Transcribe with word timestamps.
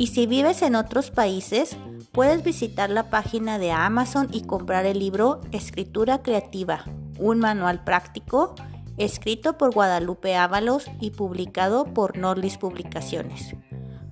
Y 0.00 0.06
si 0.06 0.26
vives 0.26 0.62
en 0.62 0.76
otros 0.76 1.10
países, 1.10 1.76
puedes 2.12 2.44
visitar 2.44 2.88
la 2.88 3.10
página 3.10 3.58
de 3.58 3.72
Amazon 3.72 4.28
y 4.32 4.42
comprar 4.42 4.86
el 4.86 5.00
libro 5.00 5.40
Escritura 5.50 6.22
Creativa, 6.22 6.84
un 7.18 7.40
manual 7.40 7.82
práctico 7.82 8.54
escrito 8.96 9.58
por 9.58 9.74
Guadalupe 9.74 10.36
Ábalos 10.36 10.86
y 11.00 11.10
publicado 11.10 11.84
por 11.84 12.16
Norlis 12.16 12.58
Publicaciones. 12.58 13.56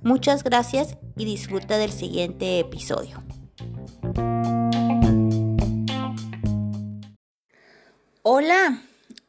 Muchas 0.03 0.43
gracias 0.43 0.99
y 1.17 1.25
disfruta 1.25 1.79
del 1.79 1.93
siguiente 1.93 2.59
episodio. 2.59 3.23
Hola, 8.23 8.83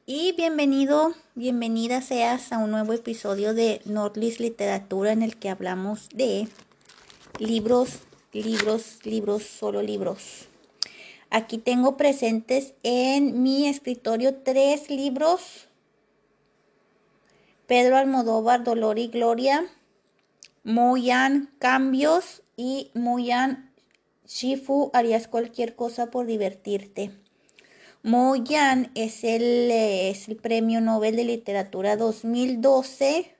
y 0.07 0.31
bienvenido, 0.35 1.13
bienvenida 1.37 2.01
seas 2.01 2.51
a 2.51 2.57
un 2.57 2.71
nuevo 2.71 2.93
episodio 2.93 3.53
de 3.53 3.79
Nordlis 3.85 4.39
Literatura 4.39 5.11
en 5.11 5.21
el 5.21 5.37
que 5.37 5.49
hablamos 5.49 6.09
de 6.09 6.47
libros, 7.37 7.99
libros, 8.33 8.97
libros, 9.03 9.43
solo 9.43 9.83
libros. 9.83 10.47
Aquí 11.29 11.59
tengo 11.59 11.95
presentes 11.95 12.73
en 12.81 13.43
mi 13.43 13.67
escritorio 13.67 14.37
tres 14.37 14.89
libros. 14.89 15.67
Pedro 17.67 17.97
Almodóvar, 17.97 18.63
Dolor 18.63 18.97
y 18.97 19.07
Gloria. 19.07 19.63
Moyan, 20.63 21.51
Cambios. 21.59 22.41
Y 22.55 22.89
Moyan, 22.95 23.71
Shifu, 24.25 24.89
harías 24.91 25.27
cualquier 25.27 25.75
cosa 25.75 26.09
por 26.09 26.25
divertirte. 26.25 27.11
Moyan 28.07 28.89
es 28.95 29.25
el, 29.25 29.69
es 29.69 30.29
el 30.29 30.37
Premio 30.37 30.79
Nobel 30.79 31.17
de 31.17 31.25
Literatura 31.25 31.97
2012 31.97 33.35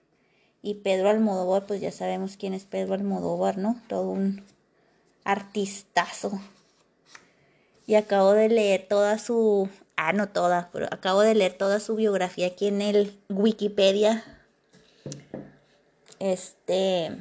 y 0.60 0.74
Pedro 0.74 1.08
Almodóvar, 1.08 1.64
pues 1.64 1.80
ya 1.80 1.90
sabemos 1.90 2.36
quién 2.36 2.52
es 2.52 2.64
Pedro 2.64 2.92
Almodóvar, 2.92 3.56
¿no? 3.56 3.80
Todo 3.88 4.10
un 4.10 4.44
artistazo. 5.24 6.38
Y 7.86 7.94
acabo 7.94 8.32
de 8.32 8.50
leer 8.50 8.86
toda 8.86 9.18
su, 9.18 9.70
ah, 9.96 10.12
no 10.12 10.28
toda, 10.28 10.68
pero 10.70 10.84
acabo 10.90 11.22
de 11.22 11.34
leer 11.34 11.56
toda 11.56 11.80
su 11.80 11.96
biografía 11.96 12.48
aquí 12.48 12.66
en 12.66 12.82
el 12.82 13.18
Wikipedia. 13.30 14.22
Este, 16.18 17.16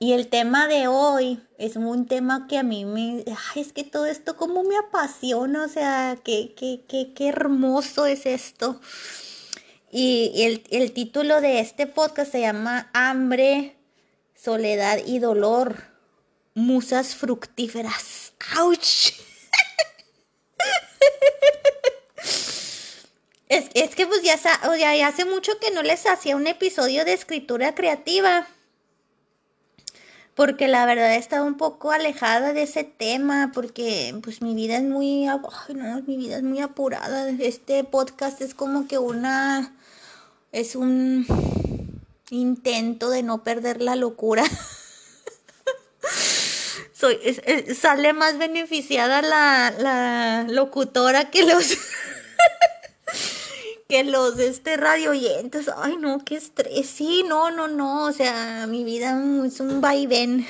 y 0.00 0.12
el 0.12 0.28
tema 0.28 0.68
de 0.68 0.86
hoy 0.86 1.40
es 1.58 1.74
un 1.74 2.06
tema 2.06 2.46
que 2.46 2.58
a 2.58 2.62
mí 2.62 2.84
me... 2.84 3.24
Ay, 3.26 3.62
es 3.62 3.72
que 3.72 3.82
todo 3.82 4.06
esto 4.06 4.36
como 4.36 4.62
me 4.62 4.76
apasiona, 4.76 5.64
o 5.64 5.68
sea, 5.68 6.16
qué, 6.22 6.54
qué, 6.56 6.84
qué, 6.88 7.12
qué 7.14 7.28
hermoso 7.28 8.06
es 8.06 8.24
esto. 8.24 8.80
Y, 9.90 10.32
el, 10.44 10.62
el 10.70 10.92
título 10.92 11.40
de 11.40 11.58
este 11.58 11.88
podcast 11.88 12.30
se 12.30 12.40
llama 12.40 12.90
Hambre, 12.92 13.76
Soledad 14.36 14.98
y 15.04 15.18
Dolor. 15.18 15.82
Musas 16.54 17.16
fructíferas. 17.16 18.34
¡Auch! 18.56 18.78
Es, 23.50 23.70
es, 23.72 23.94
que 23.94 24.06
pues 24.06 24.20
ya, 24.22 24.36
ya 24.76 25.06
hace 25.06 25.24
mucho 25.24 25.58
que 25.58 25.70
no 25.70 25.82
les 25.82 26.04
hacía 26.04 26.36
un 26.36 26.46
episodio 26.46 27.06
de 27.06 27.14
escritura 27.14 27.74
creativa 27.74 28.46
porque 30.38 30.68
la 30.68 30.86
verdad 30.86 31.14
he 31.14 31.16
estado 31.16 31.44
un 31.44 31.56
poco 31.56 31.90
alejada 31.90 32.52
de 32.52 32.62
ese 32.62 32.84
tema, 32.84 33.50
porque 33.52 34.14
pues 34.22 34.40
mi 34.40 34.54
vida 34.54 34.76
es 34.76 34.84
muy, 34.84 35.26
mi 36.06 36.16
vida 36.16 36.36
es 36.36 36.44
muy 36.44 36.60
apurada. 36.60 37.28
Este 37.40 37.82
podcast 37.82 38.40
es 38.40 38.54
como 38.54 38.86
que 38.86 38.98
una, 38.98 39.74
es 40.52 40.76
un 40.76 41.26
intento 42.30 43.10
de 43.10 43.24
no 43.24 43.42
perder 43.42 43.82
la 43.82 43.96
locura. 43.96 44.44
Soy, 46.92 47.18
sale 47.74 48.12
más 48.12 48.38
beneficiada 48.38 49.22
la 49.22 50.46
locutora 50.48 51.30
que 51.30 51.46
los 51.46 51.76
que 53.88 54.04
los 54.04 54.38
este 54.38 54.76
radio 54.76 55.12
oyentes, 55.12 55.70
ay 55.74 55.96
no, 55.98 56.22
qué 56.22 56.36
estrés, 56.36 56.86
sí, 56.86 57.24
no, 57.26 57.50
no, 57.50 57.68
no, 57.68 58.04
o 58.04 58.12
sea, 58.12 58.66
mi 58.68 58.84
vida 58.84 59.18
es 59.46 59.60
un 59.60 59.80
vaivén. 59.80 60.46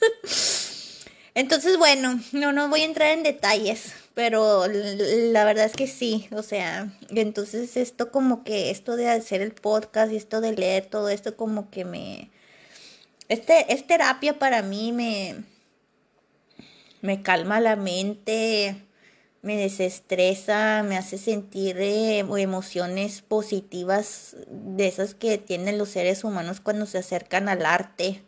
Entonces, 1.34 1.78
bueno, 1.78 2.20
no, 2.32 2.52
no 2.52 2.68
voy 2.68 2.82
a 2.82 2.84
entrar 2.84 3.12
en 3.12 3.22
detalles, 3.22 3.94
pero 4.12 4.66
la 4.66 5.44
verdad 5.44 5.64
es 5.64 5.72
que 5.72 5.86
sí, 5.86 6.28
o 6.32 6.42
sea, 6.42 6.92
entonces 7.10 7.76
esto 7.76 8.10
como 8.10 8.44
que, 8.44 8.70
esto 8.70 8.96
de 8.96 9.08
hacer 9.08 9.40
el 9.40 9.52
podcast 9.52 10.12
y 10.12 10.16
esto 10.16 10.40
de 10.40 10.52
leer 10.52 10.86
todo 10.86 11.08
esto 11.08 11.36
como 11.36 11.70
que 11.70 11.84
me, 11.84 12.30
este, 13.28 13.72
es 13.72 13.86
terapia 13.86 14.38
para 14.38 14.62
mí, 14.62 14.92
me, 14.92 15.36
me 17.02 17.22
calma 17.22 17.60
la 17.60 17.76
mente, 17.76 18.87
me 19.42 19.56
desestresa, 19.56 20.82
me 20.82 20.96
hace 20.96 21.18
sentir 21.18 21.78
eh, 21.78 22.18
emociones 22.18 23.22
positivas 23.22 24.36
de 24.48 24.88
esas 24.88 25.14
que 25.14 25.38
tienen 25.38 25.78
los 25.78 25.90
seres 25.90 26.24
humanos 26.24 26.60
cuando 26.60 26.86
se 26.86 26.98
acercan 26.98 27.48
al 27.48 27.64
arte. 27.64 28.22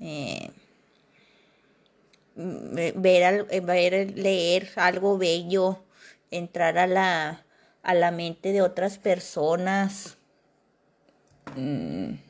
Eh, 0.00 0.50
ver, 2.36 3.46
eh, 3.50 3.60
ver, 3.60 4.16
leer 4.16 4.70
algo 4.76 5.18
bello, 5.18 5.82
entrar 6.30 6.78
a 6.78 6.86
la, 6.86 7.44
a 7.82 7.94
la 7.94 8.10
mente 8.10 8.52
de 8.52 8.62
otras 8.62 8.98
personas. 8.98 10.16
Mm 11.56 12.29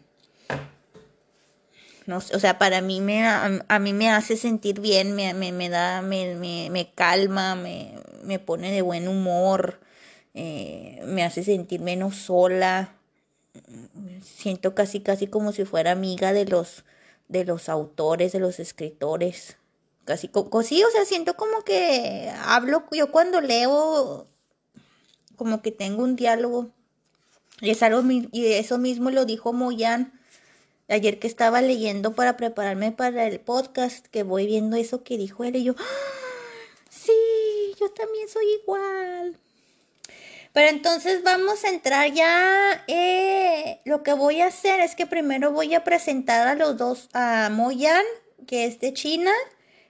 o 2.17 2.21
sea, 2.21 2.59
para 2.59 2.81
mí 2.81 3.01
me, 3.01 3.27
a, 3.27 3.79
mí 3.79 3.93
me 3.93 4.11
hace 4.11 4.37
sentir 4.37 4.81
bien, 4.81 5.15
me, 5.15 5.35
me, 5.35 5.69
da, 5.69 6.03
me, 6.03 6.35
me, 6.35 6.93
calma, 6.95 7.55
me, 7.55 7.95
me 8.23 8.39
pone 8.39 8.71
de 8.71 8.83
buen 8.83 9.09
humor, 9.09 9.81
eh, 10.35 11.03
me 11.05 11.25
hace 11.25 11.43
sentir 11.43 11.81
menos 11.81 12.17
sola, 12.17 12.95
siento 14.23 14.75
casi, 14.75 15.01
casi 15.01 15.27
como 15.27 15.53
si 15.53 15.65
fuera 15.65 15.93
amiga 15.93 16.33
de 16.33 16.47
los, 16.47 16.85
de 17.29 17.45
los 17.45 17.69
autores, 17.69 18.33
de 18.33 18.41
los 18.41 18.61
escritores, 18.61 19.57
casi, 20.05 20.31
sí, 20.65 20.83
o 20.85 20.91
sea, 20.91 21.05
siento 21.05 21.35
como 21.35 21.63
que 21.63 22.33
hablo, 22.45 22.85
yo 22.93 23.11
cuando 23.11 23.41
leo, 23.41 24.27
como 25.37 25.63
que 25.63 25.73
tengo 25.73 26.03
un 26.03 26.17
diálogo, 26.17 26.71
y, 27.61 27.71
es 27.71 27.83
algo, 27.83 28.03
y 28.11 28.47
eso 28.47 28.79
mismo 28.79 29.11
lo 29.11 29.25
dijo 29.25 29.53
Moyan, 29.53 30.20
Ayer 30.91 31.21
que 31.21 31.29
estaba 31.29 31.63
leyendo 31.63 32.15
para 32.15 32.37
prepararme 32.37 32.91
para 32.91 33.29
el 33.29 33.39
podcast, 33.39 34.07
que 34.09 34.25
voy 34.25 34.47
viendo 34.47 34.77
eso 34.77 35.05
que 35.05 35.17
dijo 35.17 35.45
él 35.45 35.55
y 35.55 35.63
yo, 35.63 35.75
¡Ah! 35.79 35.85
sí, 36.91 37.13
yo 37.79 37.91
también 37.93 38.29
soy 38.29 38.45
igual. 38.63 39.39
Pero 40.53 40.69
entonces 40.69 41.23
vamos 41.23 41.63
a 41.63 41.69
entrar 41.69 42.13
ya. 42.13 42.85
Eh, 42.89 43.81
lo 43.85 44.03
que 44.03 44.15
voy 44.15 44.41
a 44.41 44.49
hacer 44.49 44.81
es 44.81 44.97
que 44.97 45.07
primero 45.07 45.53
voy 45.53 45.75
a 45.75 45.85
presentar 45.85 46.49
a 46.49 46.57
los 46.57 46.77
dos, 46.77 47.09
a 47.13 47.51
Moyan, 47.53 48.05
que 48.49 48.65
es 48.65 48.81
de 48.81 48.93
China, 48.93 49.31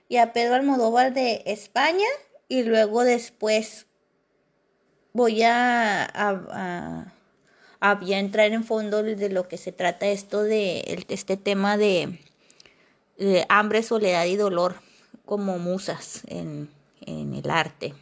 y 0.06 0.18
a 0.18 0.34
Pedro 0.34 0.56
Almodóvar 0.56 1.14
de 1.14 1.42
España, 1.46 2.08
y 2.46 2.62
luego 2.64 3.04
después 3.04 3.86
voy 5.14 5.42
a 5.44 7.10
había 7.80 8.18
entrar 8.18 8.52
en 8.52 8.62
fondo 8.62 9.02
de 9.02 9.30
lo 9.30 9.48
que 9.48 9.56
se 9.56 9.72
trata 9.72 10.06
esto 10.06 10.42
de 10.42 11.04
este 11.08 11.36
tema 11.36 11.78
de, 11.78 12.18
hambre, 13.48 13.82
soledad 13.82 14.26
y 14.26 14.36
dolor 14.36 14.76
como 15.24 15.58
musas 15.58 16.22
en, 16.26 16.68
el 17.06 17.50
arte, 17.50 17.94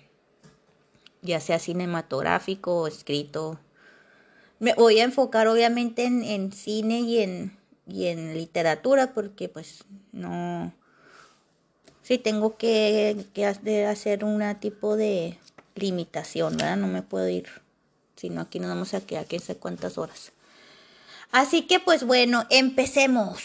ya 1.22 1.40
sea 1.40 1.58
cinematográfico 1.58 2.82
o 2.82 2.86
escrito. 2.88 3.58
Me 4.58 4.74
voy 4.74 4.98
a 4.98 5.04
enfocar 5.04 5.46
obviamente 5.46 6.04
en, 6.04 6.52
cine 6.52 7.00
y 7.00 8.08
en, 8.08 8.34
literatura 8.34 9.14
porque 9.14 9.48
pues 9.48 9.84
no, 10.12 10.74
sí 12.02 12.18
tengo 12.18 12.56
que, 12.56 13.24
que 13.32 13.46
hacer 13.46 14.24
un 14.24 14.42
tipo 14.58 14.96
de 14.96 15.38
limitación, 15.76 16.56
¿verdad? 16.56 16.76
No 16.76 16.88
me 16.88 17.02
puedo 17.02 17.28
ir 17.28 17.46
sino 18.18 18.40
aquí 18.40 18.60
nos 18.60 18.68
vamos 18.68 18.94
a 18.94 19.00
quedar 19.00 19.26
quién 19.26 19.40
sé 19.40 19.56
cuántas 19.56 19.96
horas. 19.96 20.32
Así 21.30 21.66
que 21.66 21.80
pues 21.80 22.04
bueno, 22.04 22.44
empecemos. 22.50 23.42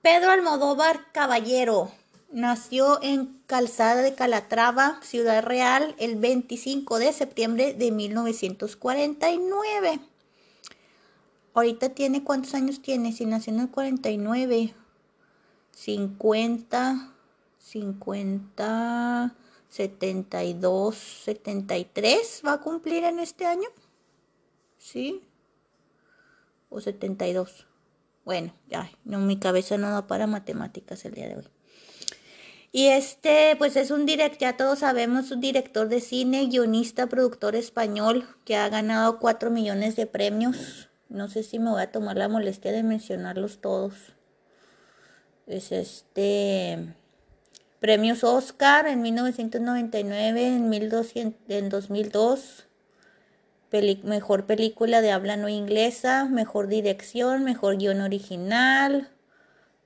Pedro 0.00 0.30
Almodóvar 0.30 1.12
Caballero 1.12 1.90
nació 2.30 3.02
en 3.02 3.40
Calzada 3.46 4.02
de 4.02 4.14
Calatrava, 4.14 5.00
Ciudad 5.02 5.42
Real, 5.42 5.94
el 5.98 6.16
25 6.16 6.98
de 6.98 7.12
septiembre 7.12 7.74
de 7.74 7.90
1949. 7.90 9.98
Ahorita 11.54 11.88
tiene, 11.88 12.22
¿cuántos 12.22 12.54
años 12.54 12.80
tiene? 12.80 13.12
Si 13.12 13.26
nació 13.26 13.52
en 13.52 13.60
el 13.60 13.70
49, 13.70 14.74
50, 15.78 17.14
50, 17.56 19.34
72, 19.68 20.96
73 20.96 22.42
va 22.44 22.54
a 22.54 22.60
cumplir 22.60 23.04
en 23.04 23.20
este 23.20 23.46
año. 23.46 23.68
¿Sí? 24.76 25.22
O 26.68 26.80
72. 26.80 27.68
Bueno, 28.24 28.52
ya, 28.68 28.90
no, 29.04 29.20
mi 29.20 29.38
cabeza 29.38 29.78
no 29.78 29.90
da 29.90 30.08
para 30.08 30.26
matemáticas 30.26 31.04
el 31.04 31.14
día 31.14 31.28
de 31.28 31.36
hoy. 31.36 31.48
Y 32.72 32.88
este, 32.88 33.54
pues 33.56 33.76
es 33.76 33.92
un 33.92 34.04
director, 34.04 34.38
ya 34.40 34.56
todos 34.56 34.80
sabemos, 34.80 35.30
un 35.30 35.40
director 35.40 35.88
de 35.88 36.00
cine, 36.00 36.46
guionista, 36.46 37.06
productor 37.06 37.54
español, 37.54 38.26
que 38.44 38.56
ha 38.56 38.68
ganado 38.68 39.20
4 39.20 39.50
millones 39.52 39.94
de 39.94 40.06
premios. 40.06 40.88
No 41.08 41.28
sé 41.28 41.44
si 41.44 41.60
me 41.60 41.70
voy 41.70 41.82
a 41.82 41.92
tomar 41.92 42.16
la 42.16 42.28
molestia 42.28 42.72
de 42.72 42.82
mencionarlos 42.82 43.60
todos. 43.60 44.17
Es 45.48 45.72
este, 45.72 46.94
premios 47.80 48.22
Oscar 48.22 48.86
en 48.86 49.02
1999, 49.02 50.46
en, 50.46 50.68
1200, 50.68 51.40
en 51.48 51.68
2002 51.70 52.68
mejor 53.70 54.46
película 54.46 55.00
de 55.00 55.12
habla 55.12 55.36
no 55.36 55.48
inglesa, 55.48 56.24
mejor 56.24 56.68
dirección, 56.68 57.44
mejor 57.44 57.76
guion 57.76 58.00
original, 58.00 59.10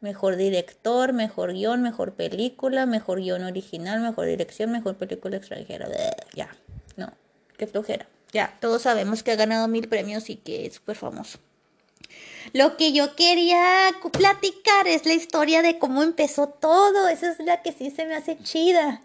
mejor 0.01 0.37
director, 0.37 1.13
mejor 1.13 1.53
guion, 1.53 1.83
mejor 1.83 2.15
película, 2.15 2.87
mejor 2.87 3.21
guion 3.21 3.45
original, 3.45 4.01
mejor 4.01 4.27
dirección, 4.27 4.71
mejor 4.71 4.97
película 4.97 5.37
extranjera. 5.37 5.89
Ya, 6.35 6.55
no, 6.97 7.13
qué 7.57 7.67
flojera. 7.67 8.07
Ya, 8.33 8.57
todos 8.61 8.83
sabemos 8.83 9.23
que 9.23 9.33
ha 9.33 9.37
ganado 9.37 9.69
mil 9.69 9.89
premios 9.89 10.31
y 10.31 10.37
que 10.37 10.67
es 10.67 10.75
súper 10.75 10.97
famoso. 10.97 11.39
Lo 12.53 12.77
que 12.77 12.93
yo 12.93 13.15
quería 13.17 13.91
platicar 14.13 14.89
es 14.89 15.07
la 15.07 15.15
historia 15.15 15.63
de 15.63 15.79
cómo 15.79 16.03
empezó 16.03 16.49
todo. 16.49 17.09
Esa 17.09 17.33
es 17.33 17.39
la 17.41 17.63
que 17.63 17.73
sí 17.73 17.91
se 17.91 18.07
me 18.07 18.15
hace 18.15 18.39
chida 18.39 19.03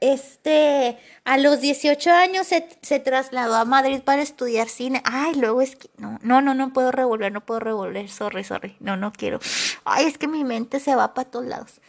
este, 0.00 0.98
a 1.24 1.38
los 1.38 1.60
18 1.60 2.10
años 2.10 2.46
se, 2.46 3.00
trasladó 3.00 3.54
a 3.56 3.64
Madrid 3.64 4.00
para 4.02 4.22
estudiar 4.22 4.68
cine. 4.68 5.02
Ay, 5.04 5.34
luego 5.34 5.60
es 5.60 5.76
que, 5.76 5.90
no, 5.96 6.18
no, 6.22 6.40
no, 6.40 6.54
no 6.54 6.72
puedo 6.72 6.92
revolver, 6.92 7.32
no 7.32 7.44
puedo 7.44 7.60
revolver, 7.60 8.08
sorry, 8.08 8.44
sorry, 8.44 8.76
no, 8.80 8.96
no 8.96 9.12
quiero. 9.12 9.40
Ay, 9.84 10.06
es 10.06 10.18
que 10.18 10.28
mi 10.28 10.44
mente 10.44 10.80
se 10.80 10.94
va 10.94 11.14
para 11.14 11.30
todos 11.30 11.46
lados. 11.46 11.80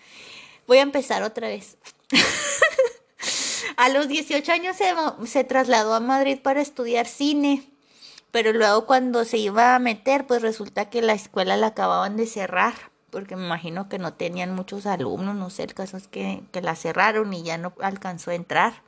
Voy 0.68 0.78
a 0.80 0.82
empezar 0.82 1.24
otra 1.24 1.48
vez. 1.48 1.78
a 3.78 3.90
los 3.90 4.08
18 4.08 4.52
años 4.52 4.76
se, 4.76 4.94
se 5.26 5.44
trasladó 5.44 5.94
a 5.94 6.00
Madrid 6.00 6.40
para 6.42 6.62
estudiar 6.62 7.06
cine, 7.08 7.64
pero 8.32 8.54
luego 8.54 8.86
cuando 8.86 9.26
se 9.26 9.38
iba 9.38 9.76
a 9.76 9.80
meter, 9.80 10.28
pues 10.28 10.42
resulta 10.42 10.90
que 10.90 11.02
la 11.02 11.14
escuela 11.14 11.58
la 11.58 11.68
acababan 11.68 12.18
de 12.18 12.26
cerrar 12.26 12.74
porque 13.10 13.36
me 13.36 13.46
imagino 13.46 13.90
que 13.90 14.00
no 14.00 14.14
tenían 14.14 14.54
muchos 14.54 14.86
alumnos, 14.86 15.36
no 15.36 15.50
sé, 15.50 15.64
el 15.64 15.74
caso 15.74 15.98
es 15.98 16.08
que, 16.08 16.44
la 16.62 16.76
cerraron 16.76 17.34
y 17.34 17.44
ya 17.44 17.58
no 17.58 17.74
alcanzó 17.82 18.32
a 18.32 18.36
entrar. 18.36 18.82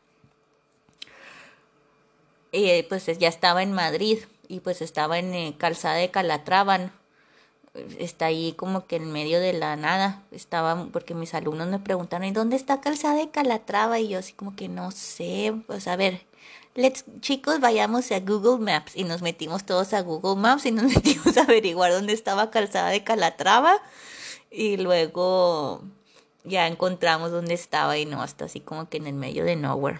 Y 2.51 2.83
pues 2.83 3.05
ya 3.17 3.29
estaba 3.29 3.63
en 3.63 3.71
Madrid 3.71 4.19
y 4.47 4.59
pues 4.59 4.81
estaba 4.81 5.19
en 5.19 5.33
eh, 5.33 5.55
Calzada 5.57 5.95
de 5.95 6.11
Calatrava, 6.11 6.91
está 7.97 8.25
ahí 8.25 8.53
como 8.53 8.85
que 8.85 8.97
en 8.97 9.11
medio 9.11 9.39
de 9.39 9.53
la 9.53 9.77
nada, 9.77 10.23
estaba, 10.31 10.87
porque 10.91 11.13
mis 11.13 11.33
alumnos 11.33 11.69
me 11.69 11.79
preguntaron, 11.79 12.27
¿y 12.27 12.31
dónde 12.31 12.57
está 12.57 12.81
Calzada 12.81 13.15
de 13.15 13.31
Calatrava? 13.31 13.99
Y 13.99 14.09
yo 14.09 14.19
así 14.19 14.33
como 14.33 14.55
que 14.55 14.67
no 14.67 14.91
sé, 14.91 15.53
pues 15.67 15.87
a 15.87 15.95
ver, 15.95 16.25
let's, 16.75 17.05
chicos, 17.19 17.59
vayamos 17.59 18.11
a 18.11 18.19
Google 18.19 18.63
Maps 18.63 18.95
y 18.95 19.03
nos 19.03 19.21
metimos 19.21 19.65
todos 19.65 19.93
a 19.93 20.01
Google 20.01 20.39
Maps 20.39 20.65
y 20.65 20.71
nos 20.71 20.85
metimos 20.95 21.37
a 21.37 21.43
averiguar 21.43 21.91
dónde 21.91 22.13
estaba 22.13 22.51
Calzada 22.51 22.89
de 22.89 23.03
Calatrava 23.03 23.81
y 24.49 24.77
luego 24.77 25.81
ya 26.43 26.67
encontramos 26.67 27.31
dónde 27.31 27.53
estaba 27.53 27.97
y 27.97 28.05
no, 28.05 28.21
hasta 28.21 28.45
así 28.45 28.59
como 28.59 28.89
que 28.89 28.97
en 28.97 29.07
el 29.07 29.13
medio 29.13 29.45
de 29.45 29.55
nowhere. 29.55 29.99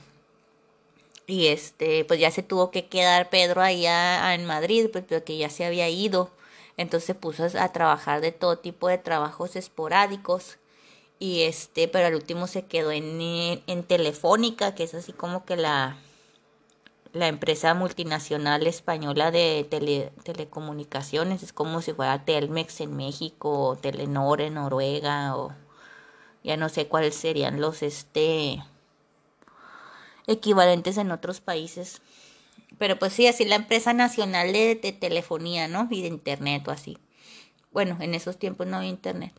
Y 1.27 1.47
este, 1.47 2.03
pues 2.05 2.19
ya 2.19 2.31
se 2.31 2.43
tuvo 2.43 2.71
que 2.71 2.87
quedar 2.87 3.29
Pedro 3.29 3.61
allá 3.61 4.33
en 4.33 4.45
Madrid, 4.45 4.89
pues 4.91 5.05
porque 5.07 5.37
ya 5.37 5.49
se 5.49 5.65
había 5.65 5.87
ido. 5.87 6.29
Entonces 6.77 7.07
se 7.07 7.15
puso 7.15 7.45
a 7.57 7.71
trabajar 7.71 8.21
de 8.21 8.31
todo 8.31 8.57
tipo 8.57 8.89
de 8.89 8.97
trabajos 8.97 9.55
esporádicos. 9.55 10.57
Y 11.19 11.43
este, 11.43 11.87
pero 11.87 12.07
al 12.07 12.15
último 12.15 12.47
se 12.47 12.63
quedó 12.65 12.91
en, 12.91 13.21
en 13.21 13.83
Telefónica, 13.83 14.75
que 14.75 14.83
es 14.83 14.93
así 14.93 15.13
como 15.13 15.45
que 15.45 15.55
la, 15.55 15.95
la 17.13 17.27
empresa 17.27 17.73
multinacional 17.73 18.65
española 18.67 19.31
de 19.31 19.67
telecomunicaciones, 20.23 21.43
es 21.43 21.53
como 21.53 21.81
si 21.81 21.93
fuera 21.93 22.23
Telmex 22.23 22.81
en 22.81 22.95
México, 22.95 23.67
o 23.67 23.75
Telenor 23.75 24.41
en 24.41 24.55
Noruega, 24.55 25.35
o 25.35 25.53
ya 26.43 26.57
no 26.57 26.69
sé 26.69 26.87
cuáles 26.87 27.15
serían 27.15 27.59
los 27.59 27.83
este 27.83 28.63
equivalentes 30.27 30.97
en 30.97 31.11
otros 31.11 31.41
países. 31.41 32.01
Pero 32.77 32.97
pues 32.97 33.13
sí, 33.13 33.27
así 33.27 33.45
la 33.45 33.55
empresa 33.55 33.93
nacional 33.93 34.53
de, 34.53 34.75
de 34.75 34.93
telefonía, 34.93 35.67
¿no? 35.67 35.87
Y 35.91 36.01
de 36.01 36.07
internet 36.07 36.67
o 36.67 36.71
así. 36.71 36.97
Bueno, 37.71 37.97
en 37.99 38.15
esos 38.15 38.37
tiempos 38.37 38.67
no 38.67 38.77
había 38.77 38.89
internet. 38.89 39.33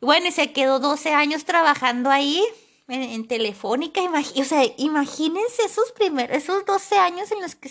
Y 0.00 0.06
bueno, 0.06 0.28
y 0.28 0.32
se 0.32 0.52
quedó 0.52 0.78
12 0.78 1.12
años 1.12 1.44
trabajando 1.44 2.10
ahí 2.10 2.42
en, 2.88 3.26
Telefónica, 3.26 4.00
o 4.02 4.44
sea, 4.44 4.64
imagínense 4.76 5.64
esos 5.64 5.90
primeros, 5.92 6.36
esos 6.36 6.64
12 6.64 6.96
años 6.96 7.30
en 7.32 7.42
los 7.42 7.54
que 7.56 7.70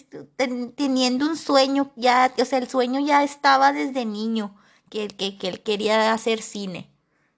teniendo 0.75 1.25
un 1.25 1.37
sueño, 1.37 1.91
ya, 1.95 2.33
o 2.37 2.45
sea, 2.45 2.59
el 2.59 2.69
sueño 2.69 2.99
ya 2.99 3.23
estaba 3.23 3.71
desde 3.71 4.05
niño, 4.05 4.55
que, 4.89 5.07
que, 5.07 5.37
que 5.37 5.47
él 5.47 5.63
quería 5.63 6.13
hacer 6.13 6.41
cine. 6.41 6.89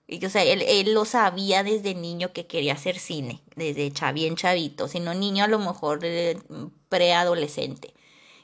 Y, 0.08 0.26
o 0.26 0.30
sea, 0.30 0.44
él, 0.44 0.64
él, 0.64 0.94
lo 0.94 1.06
sabía 1.06 1.64
desde 1.64 1.94
niño 1.94 2.34
que 2.34 2.48
quería 2.48 2.74
hacer 2.74 2.98
cine, 2.98 3.44
desde 3.56 3.92
bien 4.14 4.36
chavito, 4.36 4.88
si 4.88 5.00
no 5.00 5.14
niño 5.14 5.44
a 5.44 5.48
lo 5.48 5.60
mejor 5.60 6.00
eh, 6.04 6.38
preadolescente. 6.90 7.94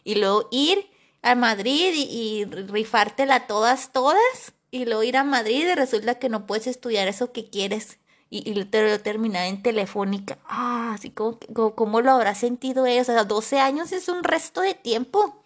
Y 0.04 0.16
luego 0.16 0.48
ir 0.52 0.90
a 1.22 1.36
Madrid 1.36 1.94
y, 1.96 2.42
y 2.42 2.46
rifártela 2.46 3.48
todas, 3.48 3.94
todas, 3.94 4.54
y 4.72 4.86
luego 4.86 5.04
ir 5.04 5.18
a 5.18 5.24
Madrid 5.24 5.66
y 5.72 5.76
resulta 5.76 6.20
que 6.20 6.30
no 6.30 6.46
puedes 6.46 6.68
estudiar 6.68 7.08
eso 7.08 7.32
que 7.32 7.50
quieres 7.50 8.00
y, 8.34 8.50
y 8.50 8.66
te 8.66 8.98
terminar 8.98 9.46
en 9.46 9.62
telefónica. 9.62 10.40
Ah, 10.48 10.94
así 10.96 11.12
como, 11.12 11.38
como, 11.76 12.02
lo 12.02 12.12
habrá 12.12 12.34
sentido 12.34 12.88
ella. 12.88 13.04
O 13.04 13.06
sea, 13.06 13.24
12 13.26 13.60
años 13.60 13.92
es 13.92 14.10
un 14.10 14.24
resto 14.24 14.62
de 14.62 14.74
tiempo. 14.74 15.44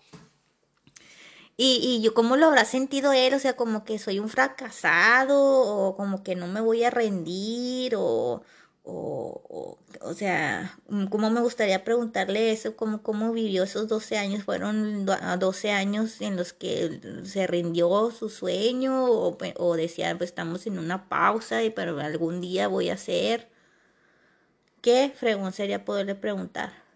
Y, 1.58 1.80
y 1.82 2.02
yo, 2.02 2.14
¿cómo 2.14 2.38
lo 2.38 2.46
habrá 2.46 2.64
sentido 2.64 3.12
él? 3.12 3.34
O 3.34 3.40
sea, 3.40 3.58
como 3.58 3.84
que 3.84 4.00
soy 4.00 4.20
un 4.20 4.30
fracasado, 4.30 5.38
o 5.38 5.98
como 5.98 6.24
que 6.24 6.36
no 6.36 6.48
me 6.48 6.62
voy 6.62 6.86
a 6.86 6.90
rendir, 6.90 7.96
o, 7.98 8.44
o, 8.90 9.78
o, 10.02 10.14
sea, 10.14 10.78
mm, 10.88 11.08
¿cómo 11.08 11.30
me 11.30 11.42
gustaría 11.42 11.84
preguntarle 11.84 12.52
eso? 12.52 12.76
¿Cómo, 12.78 13.04
¿Cómo 13.04 13.34
vivió 13.34 13.64
esos 13.64 13.88
12 13.90 14.18
años? 14.18 14.44
¿Fueron 14.44 15.06
12 15.06 15.72
años 15.72 16.22
en 16.22 16.38
los 16.38 16.54
que 16.54 17.22
se 17.26 17.48
rindió 17.48 18.12
su 18.12 18.30
sueño? 18.30 19.06
¿O, 19.06 19.38
o 19.58 19.76
decía, 19.76 20.18
pues 20.18 20.30
estamos 20.30 20.68
en 20.68 20.80
una 20.80 21.10
pausa, 21.10 21.64
y 21.64 21.70
pero 21.70 22.00
algún 22.00 22.40
día 22.42 22.70
voy 22.70 22.90
a 22.90 22.94
hacer? 22.94 23.50
¿Qué 24.82 25.12
fregón 25.16 25.52
sería 25.52 25.84
poderle 25.84 26.16
preguntar? 26.16 26.87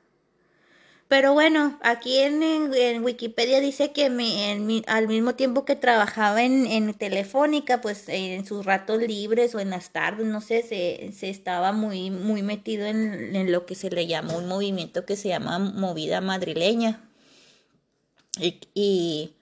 Pero 1.12 1.34
bueno, 1.34 1.78
aquí 1.82 2.20
en, 2.20 2.42
en, 2.42 3.04
Wikipedia 3.04 3.60
dice 3.60 3.92
que 3.92 4.10
me, 4.10 4.82
al 4.88 5.10
mismo 5.10 5.36
tiempo 5.36 5.66
que 5.66 5.76
trabajaba 5.76 6.42
en, 6.42 6.66
en, 6.68 6.94
Telefónica, 6.94 7.82
pues 7.82 8.08
en 8.08 8.46
sus 8.46 8.66
ratos 8.66 9.02
libres 9.02 9.54
o 9.54 9.60
en 9.60 9.72
las 9.72 9.92
tardes, 9.92 10.26
no 10.26 10.40
sé, 10.40 10.64
se, 10.64 11.12
se 11.12 11.30
estaba 11.30 11.74
muy, 11.74 12.12
muy 12.12 12.44
metido 12.44 12.86
en, 12.86 13.36
en, 13.36 13.52
lo 13.52 13.66
que 13.66 13.76
se 13.76 13.90
le 13.90 14.08
llamó 14.08 14.38
un 14.38 14.48
movimiento 14.48 15.06
que 15.06 15.18
se 15.18 15.28
llama 15.28 15.60
Movida 15.60 16.22
Madrileña. 16.22 17.02
Y, 18.40 18.62
y 18.74 19.34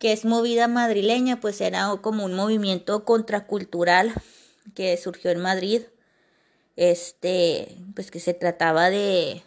que 0.00 0.10
es 0.10 0.24
Movida 0.24 0.66
Madrileña, 0.66 1.38
pues 1.38 1.60
era 1.60 1.88
como 2.00 2.24
un 2.24 2.34
movimiento 2.34 3.04
contracultural 3.04 4.12
que 4.74 4.96
surgió 4.96 5.30
en 5.30 5.38
Madrid. 5.38 5.82
Este, 6.74 7.76
pues 7.94 8.10
que 8.10 8.18
se 8.18 8.34
trataba 8.34 8.90
de 8.90 9.44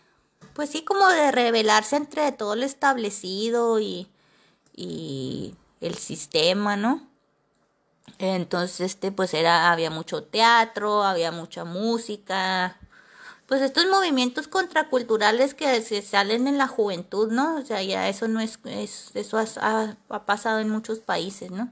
pues 0.55 0.69
sí, 0.69 0.83
como 0.83 1.07
de 1.09 1.31
rebelarse 1.31 1.97
entre 1.97 2.31
todo 2.31 2.55
lo 2.55 2.65
establecido 2.65 3.79
y, 3.79 4.07
y 4.75 5.53
el 5.81 5.95
sistema, 5.95 6.77
¿no? 6.77 7.07
Entonces, 8.19 8.79
este, 8.81 9.11
pues 9.11 9.33
era, 9.33 9.71
había 9.71 9.89
mucho 9.89 10.23
teatro, 10.23 11.03
había 11.03 11.31
mucha 11.31 11.65
música, 11.65 12.79
pues 13.47 13.61
estos 13.61 13.85
movimientos 13.87 14.47
contraculturales 14.47 15.53
que 15.53 15.81
se 15.81 16.01
salen 16.01 16.47
en 16.47 16.57
la 16.57 16.67
juventud, 16.67 17.31
¿no? 17.31 17.57
O 17.57 17.61
sea, 17.61 17.83
ya 17.83 18.07
eso 18.09 18.27
no 18.27 18.39
es, 18.39 18.59
eso 19.13 19.37
ha, 19.37 19.95
pasado 20.25 20.59
en 20.59 20.69
muchos 20.69 20.99
países, 20.99 21.51
¿no? 21.51 21.69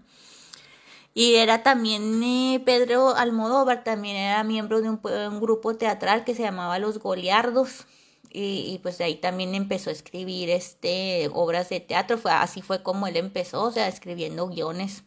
Y 1.15 1.35
era 1.35 1.63
también 1.63 2.21
eh, 2.23 2.61
Pedro 2.65 3.15
Almodóvar, 3.15 3.83
también 3.83 4.17
era 4.17 4.43
miembro 4.43 4.81
de 4.81 4.89
un, 4.89 4.99
un, 5.03 5.39
grupo 5.39 5.75
teatral 5.75 6.25
que 6.25 6.35
se 6.35 6.41
llamaba 6.43 6.79
Los 6.79 6.99
Goliardos. 6.99 7.85
Y, 8.33 8.73
y, 8.73 8.79
pues 8.79 8.99
ahí 9.01 9.15
también 9.15 9.55
empezó 9.55 9.89
a 9.91 9.93
escribir 9.93 10.49
este 10.49 11.29
obras 11.33 11.69
de 11.69 11.79
teatro. 11.79 12.17
Fue, 12.17 12.31
así 12.31 12.61
fue 12.61 12.83
como 12.83 13.07
él 13.07 13.17
empezó, 13.17 13.63
o 13.63 13.71
sea, 13.71 13.87
escribiendo 13.87 14.47
guiones 14.49 15.03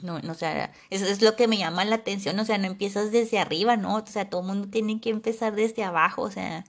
no, 0.00 0.20
no, 0.20 0.32
o 0.32 0.34
sea, 0.34 0.72
eso 0.90 1.06
es 1.06 1.22
lo 1.22 1.34
que 1.36 1.48
me 1.48 1.58
llama 1.58 1.84
la 1.84 1.96
atención, 1.96 2.38
o 2.38 2.44
sea, 2.44 2.58
no 2.58 2.66
empiezas 2.66 3.10
desde 3.10 3.38
arriba, 3.38 3.76
¿no? 3.76 3.96
O 3.96 4.06
sea, 4.06 4.30
todo 4.30 4.42
el 4.42 4.46
mundo 4.46 4.68
tiene 4.70 5.00
que 5.00 5.10
empezar 5.10 5.54
desde 5.54 5.82
abajo, 5.84 6.22
o 6.22 6.30
sea, 6.30 6.64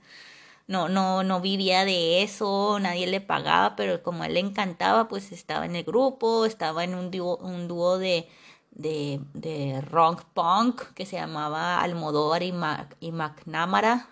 no, 0.67 0.89
no, 0.89 1.23
no 1.23 1.41
vivía 1.41 1.85
de 1.85 2.23
eso, 2.23 2.79
nadie 2.79 3.07
le 3.07 3.21
pagaba, 3.21 3.75
pero 3.75 4.03
como 4.03 4.23
él 4.23 4.35
le 4.35 4.39
encantaba, 4.41 5.07
pues 5.07 5.31
estaba 5.31 5.65
en 5.65 5.75
el 5.75 5.83
grupo, 5.83 6.45
estaba 6.45 6.83
en 6.83 6.95
un 6.95 7.11
dúo, 7.11 7.37
un 7.37 7.67
dúo 7.67 7.97
de, 7.99 8.27
de, 8.71 9.21
de 9.33 9.81
rock 9.81 10.25
punk 10.33 10.81
que 10.93 11.05
se 11.05 11.17
llamaba 11.17 11.81
Almodóvar 11.81 12.43
y, 12.43 12.53
y 12.99 13.11
McNamara. 13.11 14.09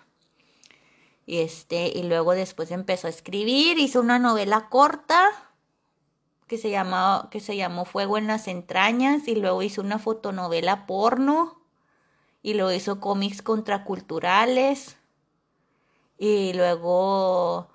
Y 1.28 1.40
este, 1.40 1.92
y 1.94 2.04
luego 2.04 2.32
después 2.32 2.70
empezó 2.70 3.06
a 3.06 3.10
escribir, 3.10 3.78
hizo 3.78 4.00
una 4.00 4.18
novela 4.18 4.70
corta, 4.70 5.28
que 6.46 6.56
se, 6.56 6.74
que 7.30 7.40
se 7.40 7.54
llamó 7.54 7.84
Fuego 7.84 8.16
en 8.16 8.28
las 8.28 8.48
entrañas 8.48 9.28
y 9.28 9.34
luego 9.34 9.62
hizo 9.62 9.82
una 9.82 9.98
fotonovela 9.98 10.86
porno 10.86 11.60
y 12.42 12.54
luego 12.54 12.72
hizo 12.72 12.98
cómics 12.98 13.42
contraculturales 13.42 14.96
y 16.16 16.54
luego 16.54 17.68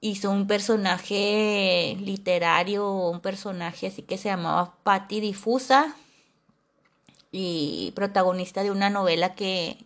hizo 0.00 0.32
un 0.32 0.48
personaje 0.48 1.96
literario, 2.00 2.90
un 2.90 3.20
personaje 3.20 3.86
así 3.86 4.02
que 4.02 4.18
se 4.18 4.30
llamaba 4.30 4.74
Patty 4.82 5.20
Difusa 5.20 5.94
y 7.30 7.92
protagonista 7.94 8.64
de 8.64 8.72
una 8.72 8.90
novela 8.90 9.36
que, 9.36 9.76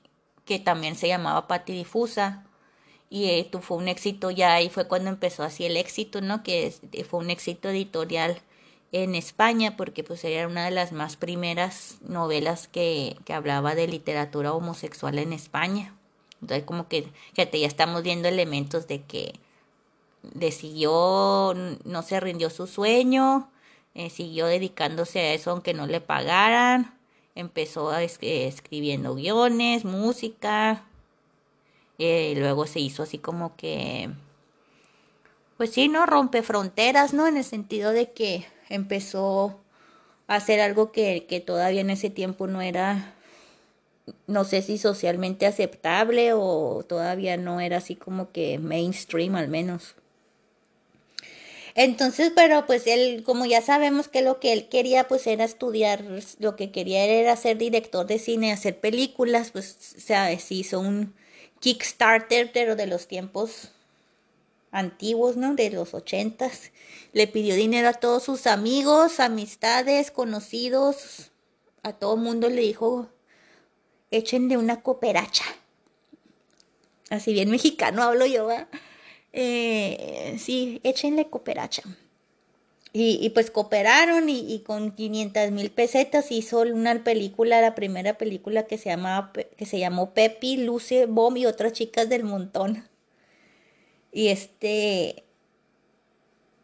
que 0.47 0.59
también 0.59 0.97
se 0.97 1.09
llamaba 1.09 1.47
Patty 1.49 1.75
Difusa 1.75 2.45
y 3.09 3.27
eh, 3.27 3.51
fue 3.61 3.77
un 3.77 3.89
éxito 3.89 4.31
ya 4.31 4.61
y 4.61 4.69
fue 4.69 4.89
cuando 4.89 5.11
empezó 5.11 5.43
así 5.45 5.65
el 5.65 5.77
éxito, 5.77 6.21
¿no? 6.21 6.43
Que 6.43 6.75
eh, 6.93 7.05
fue 7.05 7.21
un 7.21 7.31
éxito 7.31 7.69
editorial 7.69 8.41
en 8.93 9.15
España 9.15 9.77
porque 9.77 10.05
pues 10.05 10.25
era 10.25 10.47
una 10.47 10.65
de 10.65 10.71
las 10.71 10.93
más 10.93 11.17
primeras 11.17 11.99
novelas 12.03 12.69
que, 12.69 13.17
que 13.25 13.33
hablaba 13.33 13.75
de 13.75 13.89
literatura 13.89 14.53
homosexual 14.53 15.19
en 15.19 15.33
España. 15.33 15.95
Entonces 16.41 16.65
como 16.65 16.89
que 16.89 17.09
fíjate, 17.35 17.61
ya 17.61 17.67
estamos 17.67 18.03
viendo 18.03 18.29
elementos 18.29 18.87
de 18.89 19.03
que 19.03 19.35
decidió, 20.23 21.55
no 21.85 22.03
se 22.03 22.21
rindió 22.21 22.51
su 22.51 22.67
sueño, 22.67 23.51
eh, 23.95 24.11
siguió 24.11 24.47
dedicándose 24.47 25.21
a 25.21 25.35
eso 25.35 25.53
aunque 25.53 25.75
no 25.75 25.87
le 25.87 26.01
pagaran, 26.01 26.99
empezó 27.35 27.91
a 27.91 28.03
escribiendo 28.03 29.15
guiones, 29.15 29.85
música, 29.85 30.85
y 31.99 32.35
luego 32.35 32.67
se 32.67 32.81
hizo 32.81 33.03
así 33.03 33.19
como 33.19 33.57
que, 33.57 34.11
pues 35.57 35.71
sí, 35.71 35.89
¿no? 35.89 36.07
Rompe 36.07 36.43
fronteras, 36.43 37.15
¿no? 37.15 37.27
En 37.27 37.37
el 37.37 37.45
sentido 37.45 37.93
de 37.93 38.13
que 38.13 38.47
empezó 38.69 39.61
a 40.27 40.37
hacer 40.37 40.61
algo 40.61 40.93
que, 40.93 41.27
que 41.29 41.41
todavía 41.41 41.81
en 41.81 41.91
ese 41.91 42.11
tiempo 42.11 42.47
no 42.47 42.61
era, 42.61 43.15
no 44.27 44.45
sé 44.45 44.63
si 44.63 44.77
socialmente 44.79 45.47
aceptable 45.47 46.33
o 46.35 46.85
todavía 46.87 47.37
no 47.37 47.61
era 47.61 47.79
así 47.79 47.97
como 47.97 48.31
que 48.33 48.59
mainstream 48.59 49.37
al 49.37 49.49
menos. 49.49 49.95
Entonces, 51.75 52.33
pero 52.35 52.65
pues 52.67 52.87
él, 52.87 53.23
como 53.23 53.45
ya 53.45 53.61
sabemos 53.61 54.09
que 54.09 54.23
lo 54.23 54.41
que 54.41 54.55
él 54.55 54.69
quería 54.69 55.09
pues 55.09 55.27
era 55.27 55.45
estudiar, 55.45 56.03
lo 56.39 56.57
que 56.57 56.71
quería 56.71 57.05
era 57.05 57.37
ser 57.37 57.59
director 57.59 58.07
de 58.07 58.19
cine, 58.19 58.51
hacer 58.51 58.81
películas, 58.81 59.51
pues 59.51 59.77
se 59.99 60.55
hizo 60.55 60.81
un, 60.81 61.13
Kickstarter, 61.61 62.51
pero 62.53 62.77
de 62.77 62.87
los 62.87 63.09
tiempos 63.09 63.71
antiguos, 64.71 65.37
¿no? 65.37 65.55
De 65.55 65.71
los 65.71 65.95
ochentas. 65.95 66.71
Le 67.13 67.27
pidió 67.27 67.55
dinero 67.55 67.89
a 67.89 67.95
todos 67.95 68.23
sus 68.23 68.47
amigos, 68.47 69.21
amistades, 69.21 70.11
conocidos. 70.11 71.31
A 71.83 71.93
todo 71.93 72.17
mundo 72.17 72.51
le 72.51 72.63
dijo, 72.63 73.09
échenle 74.11 74.57
una 74.57 74.83
cooperacha. 74.83 75.45
Así 77.09 77.33
bien 77.33 77.51
mexicano 77.51 78.03
hablo 78.03 78.27
yo, 78.27 78.47
¿va? 78.47 78.69
Eh, 79.33 80.37
sí, 80.39 80.81
échenle 80.83 81.29
cooperacha. 81.29 81.83
Y, 82.99 83.29
pues 83.31 83.51
cooperaron 83.51 84.31
y, 84.31 84.61
con 84.61 84.91
500 84.91 85.51
mil 85.51 85.71
pesetas 85.71 86.33
hizo 86.33 86.61
una 86.61 87.05
película, 87.05 87.61
la 87.61 87.75
primera 87.75 88.17
película 88.17 88.63
que 88.63 88.79
se, 88.79 88.89
llamaba, 88.89 89.33
que 89.35 89.67
se 89.67 89.79
llamó 89.79 90.15
Pepi, 90.15 90.57
Luce, 90.57 91.05
Bomb 91.05 91.37
y 91.37 91.45
otras 91.45 91.75
chicas 91.75 92.09
del 92.09 92.25
montón. 92.25 92.89
Y 94.13 94.29
este, 94.29 95.25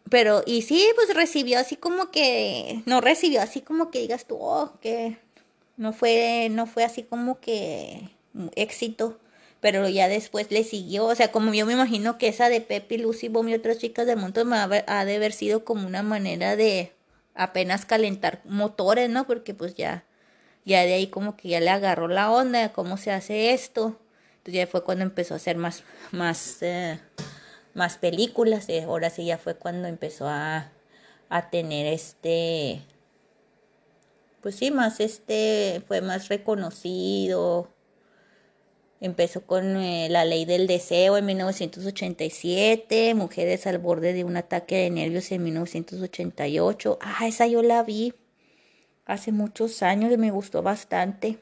pero, 0.08 0.42
y 0.46 0.62
sí, 0.62 0.86
pues 0.94 1.14
recibió 1.14 1.58
así 1.58 1.76
como 1.76 2.10
que, 2.10 2.82
no 2.86 3.02
recibió 3.02 3.42
así 3.42 3.60
como 3.60 3.90
que 3.90 4.00
digas 4.00 4.24
tú, 4.24 4.38
oh, 4.40 4.72
que 4.80 5.18
no 5.76 5.92
fue, 5.92 6.48
no 6.50 6.66
fue 6.66 6.84
así 6.84 7.02
como 7.02 7.40
que 7.40 8.08
éxito 8.56 9.18
pero 9.62 9.88
ya 9.88 10.08
después 10.08 10.50
le 10.50 10.64
siguió, 10.64 11.06
o 11.06 11.14
sea, 11.14 11.30
como 11.30 11.54
yo 11.54 11.66
me 11.66 11.74
imagino 11.74 12.18
que 12.18 12.26
esa 12.26 12.48
de 12.48 12.60
Pepe, 12.60 12.98
Lucy, 12.98 13.28
Bom 13.28 13.48
y 13.48 13.54
otras 13.54 13.78
chicas 13.78 14.08
del 14.08 14.16
montón 14.16 14.52
ha 14.52 14.66
de 14.66 15.14
haber 15.16 15.32
sido 15.32 15.64
como 15.64 15.86
una 15.86 16.02
manera 16.02 16.56
de 16.56 16.92
apenas 17.36 17.86
calentar 17.86 18.40
motores, 18.44 19.08
¿no? 19.08 19.24
Porque 19.24 19.54
pues 19.54 19.76
ya, 19.76 20.04
ya 20.64 20.82
de 20.82 20.94
ahí 20.94 21.06
como 21.06 21.36
que 21.36 21.48
ya 21.48 21.60
le 21.60 21.70
agarró 21.70 22.08
la 22.08 22.32
onda 22.32 22.72
cómo 22.72 22.96
se 22.96 23.12
hace 23.12 23.52
esto. 23.52 24.00
Entonces 24.38 24.54
ya 24.54 24.66
fue 24.66 24.82
cuando 24.82 25.04
empezó 25.04 25.34
a 25.34 25.36
hacer 25.36 25.56
más, 25.56 25.84
más, 26.10 26.60
eh, 26.62 26.98
más 27.72 27.98
películas. 27.98 28.68
Y 28.68 28.80
ahora 28.80 29.10
sí 29.10 29.26
ya 29.26 29.38
fue 29.38 29.54
cuando 29.54 29.86
empezó 29.86 30.26
a, 30.26 30.72
a 31.28 31.50
tener 31.50 31.86
este, 31.86 32.82
pues 34.40 34.56
sí, 34.56 34.72
más 34.72 34.98
este, 34.98 35.84
fue 35.86 36.00
más 36.00 36.26
reconocido 36.28 37.68
Empezó 39.02 39.44
con 39.44 39.76
eh, 39.78 40.06
La 40.08 40.24
Ley 40.24 40.44
del 40.44 40.68
Deseo 40.68 41.16
en 41.16 41.26
1987, 41.26 43.14
Mujeres 43.14 43.66
al 43.66 43.78
borde 43.78 44.12
de 44.12 44.22
un 44.22 44.36
ataque 44.36 44.76
de 44.76 44.90
nervios 44.90 45.32
en 45.32 45.42
1988. 45.42 47.00
Ah, 47.02 47.26
esa 47.26 47.48
yo 47.48 47.64
la 47.64 47.82
vi 47.82 48.14
hace 49.04 49.32
muchos 49.32 49.82
años 49.82 50.12
y 50.12 50.16
me 50.18 50.30
gustó 50.30 50.62
bastante. 50.62 51.40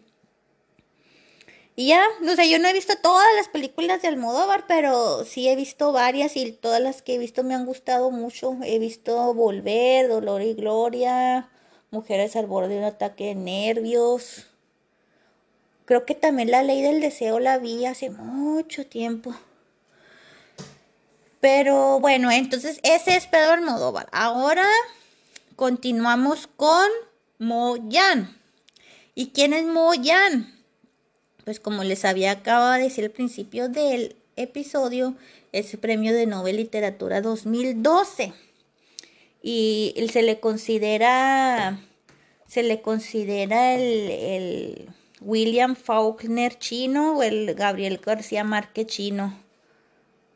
Y 1.77 1.89
ya, 1.89 2.03
o 2.23 2.35
sea, 2.35 2.47
yo 2.47 2.59
no 2.59 2.67
he 2.67 2.73
visto 2.73 2.95
todas 3.03 3.29
las 3.37 3.51
películas 3.51 4.01
de 4.01 4.09
Almodóvar, 4.09 4.65
pero 4.67 5.27
sí 5.27 5.47
he 5.47 5.55
visto 5.55 5.93
varias 5.93 6.39
y 6.39 6.53
todas 6.53 6.81
las 6.81 7.03
que 7.03 7.17
he 7.17 7.19
visto 7.19 7.45
me 7.45 7.55
han 7.55 7.67
gustado 7.67 8.11
mucho. 8.11 8.57
He 8.65 8.79
visto 8.79 9.35
Volver, 9.35 10.09
Dolor 10.09 10.41
y 10.41 10.55
Gloria, 10.55 11.51
Mujeres 11.91 12.37
al 12.37 12.47
borde 12.47 12.77
de 12.77 12.79
un 12.79 12.85
ataque 12.85 13.27
de 13.27 13.35
nervios. 13.35 14.50
Creo 15.91 16.07
que 16.07 16.15
también 16.15 16.53
la 16.53 16.63
ley 16.63 16.83
del 16.83 17.01
deseo 17.01 17.41
la 17.41 17.59
vi 17.59 17.85
hace 17.85 18.11
mucho 18.11 18.87
tiempo. 18.87 19.35
Pero 21.41 21.99
bueno, 21.99 22.31
entonces 22.31 22.79
ese 22.85 23.17
es 23.17 23.27
Pedro 23.27 23.55
Almodóvar. 23.55 24.09
Ahora 24.13 24.69
continuamos 25.57 26.47
con 26.47 26.87
Moyan. 27.39 28.39
¿Y 29.17 29.31
quién 29.31 29.53
es 29.53 29.65
Moyan? 29.65 30.55
Pues 31.45 31.59
como 31.59 31.83
les 31.83 32.05
había 32.05 32.31
acabado 32.31 32.75
de 32.75 32.85
decir 32.85 33.03
al 33.03 33.11
principio 33.11 33.69
del 33.69 34.15
episodio, 34.37 35.17
es 35.51 35.75
el 35.75 35.81
premio 35.81 36.15
de 36.15 36.27
Nobel 36.27 36.59
Literatura 36.59 37.21
2012. 37.21 38.33
Y 39.43 39.97
se 40.13 40.23
le 40.23 40.39
considera, 40.39 41.81
se 42.47 42.63
le 42.63 42.81
considera 42.81 43.75
el 43.75 44.89
William 45.21 45.77
Faulkner 45.77 46.59
chino 46.59 47.19
o 47.19 47.23
el 47.23 47.55
Gabriel 47.55 48.01
García 48.05 48.45
Márquez 48.45 48.87
chino. 48.87 49.39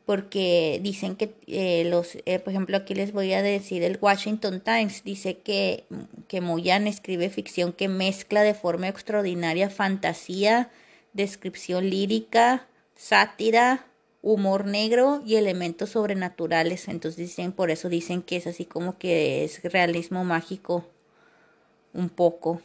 Porque 0.05 0.79
dicen 0.83 1.15
que 1.15 1.33
eh, 1.47 1.83
los, 1.85 2.15
eh, 2.25 2.37
por 2.39 2.53
ejemplo, 2.53 2.77
aquí 2.77 2.93
les 2.93 3.11
voy 3.11 3.33
a 3.33 3.41
decir 3.41 3.81
el 3.81 3.97
Washington 3.99 4.61
Times, 4.61 5.03
dice 5.03 5.37
que, 5.37 5.85
que 6.27 6.41
Moyan 6.41 6.85
escribe 6.85 7.29
ficción 7.29 7.73
que 7.73 7.87
mezcla 7.87 8.43
de 8.43 8.53
forma 8.53 8.87
extraordinaria 8.87 9.71
fantasía, 9.71 10.69
descripción 11.13 11.89
lírica, 11.89 12.67
sátira, 12.95 13.87
humor 14.21 14.65
negro 14.65 15.23
y 15.25 15.35
elementos 15.35 15.91
sobrenaturales. 15.91 16.87
Entonces 16.87 17.17
dicen, 17.17 17.51
por 17.51 17.71
eso 17.71 17.89
dicen 17.89 18.21
que 18.21 18.37
es 18.37 18.45
así 18.45 18.65
como 18.65 18.99
que 18.99 19.43
es 19.43 19.63
realismo 19.63 20.23
mágico 20.23 20.85
un 21.93 22.09
poco. 22.09 22.61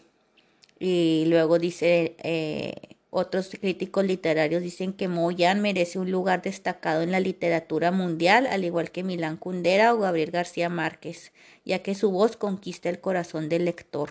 Y 0.80 1.26
luego 1.28 1.58
dice, 1.58 2.16
eh, 2.22 2.74
otros 3.10 3.50
críticos 3.60 4.04
literarios 4.04 4.62
dicen 4.62 4.94
que 4.94 5.08
Moyan 5.08 5.60
merece 5.60 5.98
un 5.98 6.10
lugar 6.10 6.42
destacado 6.42 7.02
en 7.02 7.12
la 7.12 7.20
literatura 7.20 7.92
mundial, 7.92 8.46
al 8.46 8.64
igual 8.64 8.90
que 8.90 9.04
Milán 9.04 9.36
Kundera 9.36 9.92
o 9.94 9.98
Gabriel 9.98 10.30
García 10.30 10.70
Márquez, 10.70 11.32
ya 11.66 11.80
que 11.80 11.94
su 11.94 12.10
voz 12.10 12.36
conquista 12.36 12.88
el 12.88 13.00
corazón 13.00 13.50
del 13.50 13.66
lector. 13.66 14.08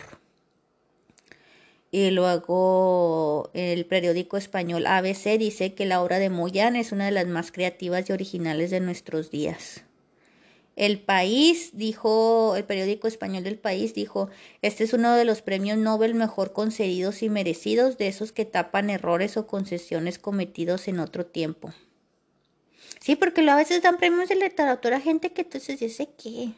Y 1.91 2.11
luego 2.11 3.49
el 3.55 3.85
periódico 3.88 4.38
español 4.38 4.85
ABC 4.85 5.39
dice 5.39 5.73
que 5.73 5.88
la 5.88 6.03
obra 6.03 6.19
de 6.19 6.29
Moyan 6.29 6.75
es 6.75 6.91
una 6.91 7.05
de 7.05 7.11
las 7.11 7.25
más 7.25 7.51
creativas 7.51 8.07
y 8.09 8.13
originales 8.13 8.69
de 8.69 8.79
nuestros 8.79 9.31
días. 9.31 9.85
El 10.79 10.98
País 11.01 11.71
dijo, 11.74 12.55
el 12.55 12.63
periódico 12.63 13.09
español 13.09 13.43
del 13.43 13.57
País 13.57 13.93
dijo, 13.93 14.29
este 14.62 14.86
es 14.86 14.93
uno 14.93 15.13
de 15.13 15.25
los 15.25 15.41
premios 15.41 15.77
Nobel 15.77 16.15
mejor 16.15 16.53
concedidos 16.53 17.21
y 17.21 17.27
merecidos, 17.27 17.98
de 17.98 18.07
esos 18.07 18.31
que 18.31 18.45
tapan 18.45 18.89
errores 18.89 19.36
o 19.36 19.45
concesiones 19.45 20.19
cometidos 20.19 20.88
en 20.88 21.01
otro 21.01 21.25
tiempo. 21.25 21.74
Sí, 23.01 23.17
porque 23.17 23.41
a 23.50 23.57
veces 23.57 23.81
dan 23.81 23.98
premios 23.98 24.29
de 24.29 24.36
literatura 24.36 24.95
a 24.95 25.01
gente 25.01 25.33
que 25.33 25.41
entonces 25.41 25.81
dice 25.81 26.07
que. 26.17 26.51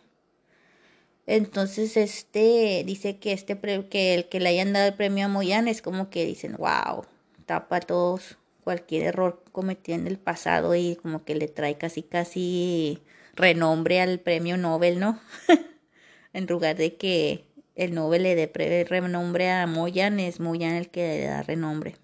Entonces, 1.26 1.98
este 1.98 2.84
dice 2.86 3.18
que 3.18 3.32
este 3.32 3.58
que 3.90 4.14
el 4.14 4.30
que 4.30 4.40
le 4.40 4.50
hayan 4.50 4.72
dado 4.72 4.90
el 4.90 4.94
premio 4.94 5.26
a 5.26 5.30
Moyan 5.30 5.68
es 5.68 5.82
como 5.82 6.12
que 6.12 6.28
dicen, 6.28 6.58
wow, 6.60 7.06
tapa 7.48 7.80
todos 7.80 8.38
cualquier 8.64 9.02
error 9.02 9.44
cometido 9.52 9.98
en 9.98 10.06
el 10.06 10.20
pasado 10.20 10.76
y 10.76 10.96
como 10.98 11.26
que 11.26 11.34
le 11.34 11.48
trae 11.48 11.80
casi 11.80 12.04
casi 12.04 13.02
renombre 13.36 14.02
al 14.02 14.20
premio 14.20 14.58
Nobel, 14.58 15.00
¿no? 15.00 15.20
en 16.34 16.46
lugar 16.46 16.76
de 16.76 16.96
que 16.96 17.46
el 17.76 17.94
Nobel 17.94 18.24
le 18.24 18.36
dé 18.36 18.86
renombre 18.88 19.50
a 19.50 19.68
Moyan, 19.68 20.20
es 20.20 20.40
Moyan 20.40 20.76
el 20.76 20.90
que 20.90 21.02
le 21.02 21.26
da 21.26 21.44
renombre. 21.44 21.96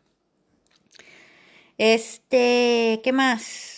Este, 1.78 3.02
¿qué 3.04 3.12
más? 3.12 3.78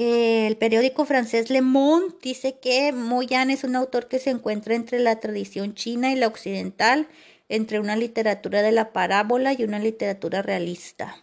el 0.00 0.56
periódico 0.56 1.04
francés 1.06 1.50
Le 1.50 1.60
Monde 1.60 2.14
dice 2.22 2.60
que 2.62 2.92
Moyan 2.92 3.50
es 3.50 3.64
un 3.64 3.74
autor 3.74 4.06
que 4.06 4.20
se 4.20 4.30
encuentra 4.30 4.76
entre 4.76 5.00
la 5.00 5.18
tradición 5.18 5.74
china 5.74 6.12
y 6.12 6.14
la 6.14 6.28
occidental, 6.28 7.08
entre 7.48 7.80
una 7.80 7.96
literatura 7.96 8.62
de 8.62 8.70
la 8.70 8.92
parábola 8.92 9.54
y 9.54 9.64
una 9.64 9.80
literatura 9.80 10.40
realista. 10.40 11.16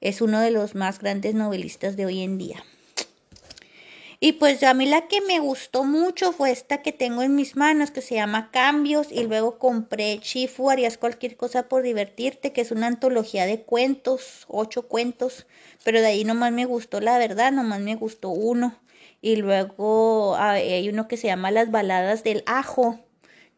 Es 0.00 0.22
uno 0.22 0.40
de 0.40 0.50
los 0.50 0.74
más 0.74 1.00
grandes 1.00 1.34
novelistas 1.34 1.98
de 1.98 2.06
hoy 2.06 2.22
en 2.22 2.38
día. 2.38 2.64
Y 4.26 4.32
pues 4.32 4.62
a 4.62 4.72
mí 4.72 4.86
la 4.86 5.06
que 5.06 5.20
me 5.20 5.38
gustó 5.38 5.84
mucho 5.84 6.32
fue 6.32 6.50
esta 6.50 6.80
que 6.80 6.92
tengo 6.92 7.20
en 7.20 7.34
mis 7.34 7.56
manos, 7.56 7.90
que 7.90 8.00
se 8.00 8.14
llama 8.14 8.50
Cambios, 8.50 9.12
y 9.12 9.22
luego 9.24 9.58
compré 9.58 10.18
Chifu, 10.18 10.70
harías 10.70 10.96
cualquier 10.96 11.36
cosa 11.36 11.68
por 11.68 11.82
divertirte, 11.82 12.54
que 12.54 12.62
es 12.62 12.70
una 12.70 12.86
antología 12.86 13.44
de 13.44 13.60
cuentos, 13.60 14.46
ocho 14.48 14.88
cuentos, 14.88 15.46
pero 15.84 16.00
de 16.00 16.06
ahí 16.06 16.24
nomás 16.24 16.52
me 16.52 16.64
gustó, 16.64 17.02
la 17.02 17.18
verdad, 17.18 17.52
nomás 17.52 17.82
me 17.82 17.96
gustó 17.96 18.30
uno. 18.30 18.80
Y 19.20 19.36
luego 19.36 20.36
hay 20.38 20.88
uno 20.88 21.06
que 21.06 21.18
se 21.18 21.26
llama 21.26 21.50
Las 21.50 21.70
baladas 21.70 22.24
del 22.24 22.44
ajo, 22.46 23.00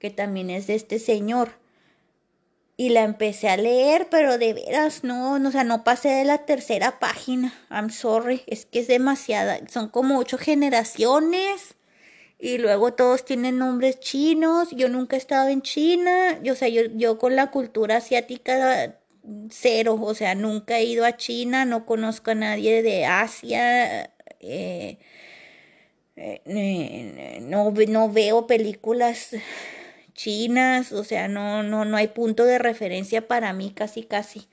que 0.00 0.10
también 0.10 0.50
es 0.50 0.66
de 0.66 0.74
este 0.74 0.98
señor 0.98 1.52
y 2.76 2.90
la 2.90 3.04
empecé 3.04 3.48
a 3.48 3.56
leer, 3.56 4.08
pero 4.10 4.38
de 4.38 4.52
veras 4.52 5.02
no, 5.02 5.34
o 5.34 5.50
sea, 5.50 5.64
no 5.64 5.82
pasé 5.82 6.10
de 6.10 6.24
la 6.24 6.38
tercera 6.38 6.98
página. 6.98 7.54
I'm 7.70 7.90
sorry, 7.90 8.42
es 8.46 8.66
que 8.66 8.80
es 8.80 8.88
demasiada, 8.88 9.60
son 9.68 9.88
como 9.88 10.18
ocho 10.18 10.36
generaciones 10.38 11.76
y 12.38 12.58
luego 12.58 12.92
todos 12.92 13.24
tienen 13.24 13.58
nombres 13.58 13.98
chinos. 14.00 14.68
Yo 14.72 14.88
nunca 14.88 15.16
he 15.16 15.18
estado 15.18 15.48
en 15.48 15.62
China, 15.62 16.38
yo, 16.42 16.52
o 16.52 16.56
sea, 16.56 16.68
yo, 16.68 16.82
yo 16.94 17.18
con 17.18 17.34
la 17.34 17.50
cultura 17.50 17.96
asiática 17.96 18.98
cero, 19.50 19.98
o 20.00 20.14
sea, 20.14 20.34
nunca 20.34 20.78
he 20.78 20.84
ido 20.84 21.04
a 21.04 21.16
China, 21.16 21.64
no 21.64 21.86
conozco 21.86 22.32
a 22.32 22.34
nadie 22.34 22.82
de 22.82 23.06
Asia. 23.06 24.10
Eh, 24.40 24.98
eh, 26.16 27.40
no, 27.42 27.70
no 27.70 28.10
veo 28.10 28.46
películas 28.46 29.30
chinas, 30.16 30.92
o 30.92 31.04
sea, 31.04 31.28
no, 31.28 31.62
no, 31.62 31.84
no 31.84 31.96
hay 31.96 32.08
punto 32.08 32.44
de 32.44 32.58
referencia 32.58 33.28
para 33.28 33.52
mí 33.52 33.72
casi 33.72 34.02
casi. 34.02 34.48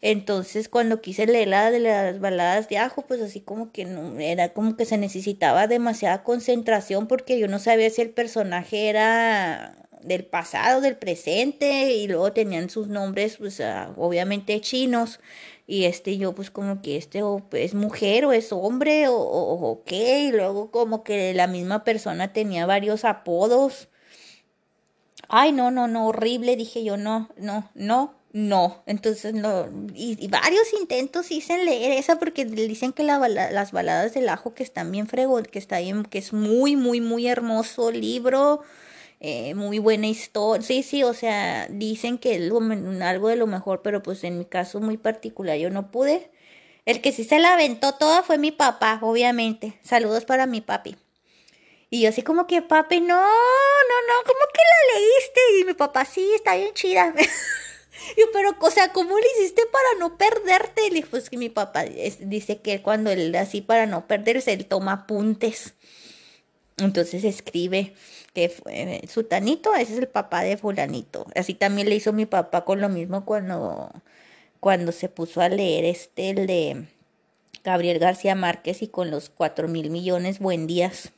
Entonces, 0.00 0.68
cuando 0.68 1.00
quise 1.00 1.26
leer 1.26 1.48
la 1.48 1.70
de 1.72 1.80
las 1.80 2.20
baladas 2.20 2.68
de 2.68 2.78
ajo, 2.78 3.02
pues 3.02 3.20
así 3.20 3.40
como 3.40 3.72
que 3.72 3.84
no, 3.84 4.18
era 4.20 4.52
como 4.52 4.76
que 4.76 4.84
se 4.84 4.96
necesitaba 4.98 5.66
demasiada 5.66 6.22
concentración 6.22 7.08
porque 7.08 7.38
yo 7.38 7.48
no 7.48 7.58
sabía 7.58 7.90
si 7.90 8.02
el 8.02 8.10
personaje 8.10 8.88
era 8.88 9.76
del 10.02 10.24
pasado, 10.24 10.80
del 10.80 10.96
presente, 10.96 11.92
y 11.94 12.06
luego 12.06 12.32
tenían 12.32 12.70
sus 12.70 12.88
nombres, 12.88 13.38
pues 13.38 13.60
ah, 13.60 13.92
obviamente 13.96 14.60
chinos, 14.60 15.20
y 15.66 15.84
este 15.84 16.16
yo 16.18 16.34
pues 16.34 16.50
como 16.50 16.80
que 16.82 16.96
este 16.96 17.20
es 17.52 17.74
mujer 17.74 18.24
o 18.24 18.32
es 18.32 18.52
hombre 18.52 19.08
o, 19.08 19.16
o, 19.16 19.70
o 19.70 19.84
qué, 19.84 20.20
y 20.20 20.32
luego 20.32 20.70
como 20.70 21.02
que 21.04 21.34
la 21.34 21.46
misma 21.48 21.84
persona 21.84 22.32
tenía 22.32 22.66
varios 22.66 23.04
apodos 23.04 23.88
ay, 25.28 25.52
no, 25.52 25.70
no, 25.70 25.88
no, 25.88 26.06
horrible, 26.08 26.56
dije 26.56 26.82
yo, 26.84 26.96
no, 26.96 27.28
no, 27.36 27.70
no, 27.74 28.14
no. 28.32 28.82
Entonces, 28.86 29.34
no, 29.34 29.68
y, 29.94 30.28
varios 30.28 30.72
intentos 30.80 31.30
hice 31.30 31.62
leer 31.64 31.92
esa 31.92 32.18
porque 32.18 32.44
dicen 32.44 32.92
que 32.92 33.04
las 33.04 33.72
baladas 33.72 34.14
del 34.14 34.28
ajo 34.28 34.54
que 34.54 34.62
están 34.62 34.90
bien 34.90 35.06
fregón, 35.06 35.44
que 35.44 35.58
está 35.58 35.78
bien, 35.80 36.04
que 36.04 36.18
es 36.18 36.32
muy, 36.32 36.76
muy, 36.76 37.00
muy 37.00 37.26
hermoso 37.28 37.90
libro, 37.90 38.62
eh, 39.20 39.54
muy 39.54 39.78
buena 39.78 40.06
historia. 40.08 40.66
Sí, 40.66 40.82
sí, 40.82 41.02
o 41.02 41.14
sea, 41.14 41.68
dicen 41.70 42.18
que 42.18 42.36
es 42.36 42.52
algo 43.02 43.28
de 43.28 43.36
lo 43.36 43.46
mejor, 43.46 43.82
pero 43.82 44.02
pues 44.02 44.24
en 44.24 44.38
mi 44.38 44.44
caso 44.44 44.80
muy 44.80 44.96
particular 44.96 45.58
yo 45.58 45.70
no 45.70 45.90
pude. 45.90 46.30
El 46.86 47.02
que 47.02 47.12
sí 47.12 47.24
se 47.24 47.38
la 47.38 47.54
aventó 47.54 47.92
toda 47.94 48.22
fue 48.22 48.38
mi 48.38 48.50
papá, 48.52 48.98
obviamente. 49.02 49.78
Saludos 49.82 50.24
para 50.24 50.46
mi 50.46 50.60
papi. 50.62 50.96
Y 51.90 52.02
yo 52.02 52.10
así 52.10 52.22
como 52.22 52.46
que, 52.46 52.60
papi, 52.60 53.00
no, 53.00 53.16
no, 53.16 53.16
no, 53.18 54.24
¿cómo 54.26 54.40
que 54.52 54.60
la 54.60 55.00
leíste? 55.00 55.40
Y 55.60 55.64
mi 55.64 55.74
papá, 55.74 56.04
sí, 56.04 56.30
está 56.34 56.54
bien 56.54 56.74
chida. 56.74 57.14
yo, 58.16 58.26
pero, 58.32 58.54
o 58.60 58.70
sea, 58.70 58.92
¿cómo 58.92 59.18
le 59.18 59.26
hiciste 59.36 59.62
para 59.72 59.98
no 59.98 60.18
perderte? 60.18 60.88
Y 60.92 61.02
pues 61.02 61.30
que 61.30 61.38
mi 61.38 61.48
papá 61.48 61.84
dice 62.20 62.58
que 62.58 62.82
cuando 62.82 63.10
él 63.10 63.34
así 63.36 63.62
para 63.62 63.86
no 63.86 64.06
perderse, 64.06 64.52
él 64.52 64.66
toma 64.66 64.92
apuntes. 64.92 65.74
Entonces 66.76 67.24
escribe 67.24 67.94
que 68.34 68.48
fue 68.50 69.00
sutanito, 69.08 69.74
ese 69.74 69.94
es 69.94 69.98
el 69.98 70.08
papá 70.08 70.42
de 70.42 70.56
fulanito. 70.56 71.26
Así 71.34 71.54
también 71.54 71.88
le 71.88 71.96
hizo 71.96 72.12
mi 72.12 72.26
papá 72.26 72.64
con 72.64 72.80
lo 72.80 72.88
mismo 72.88 73.24
cuando, 73.24 73.90
cuando 74.60 74.92
se 74.92 75.08
puso 75.08 75.40
a 75.40 75.48
leer 75.48 75.84
este, 75.84 76.30
el 76.30 76.46
de 76.46 76.86
Gabriel 77.64 77.98
García 77.98 78.34
Márquez 78.34 78.82
y 78.82 78.88
con 78.88 79.10
los 79.10 79.30
cuatro 79.30 79.68
mil 79.68 79.90
millones 79.90 80.38
buen 80.38 80.66
días. 80.66 81.12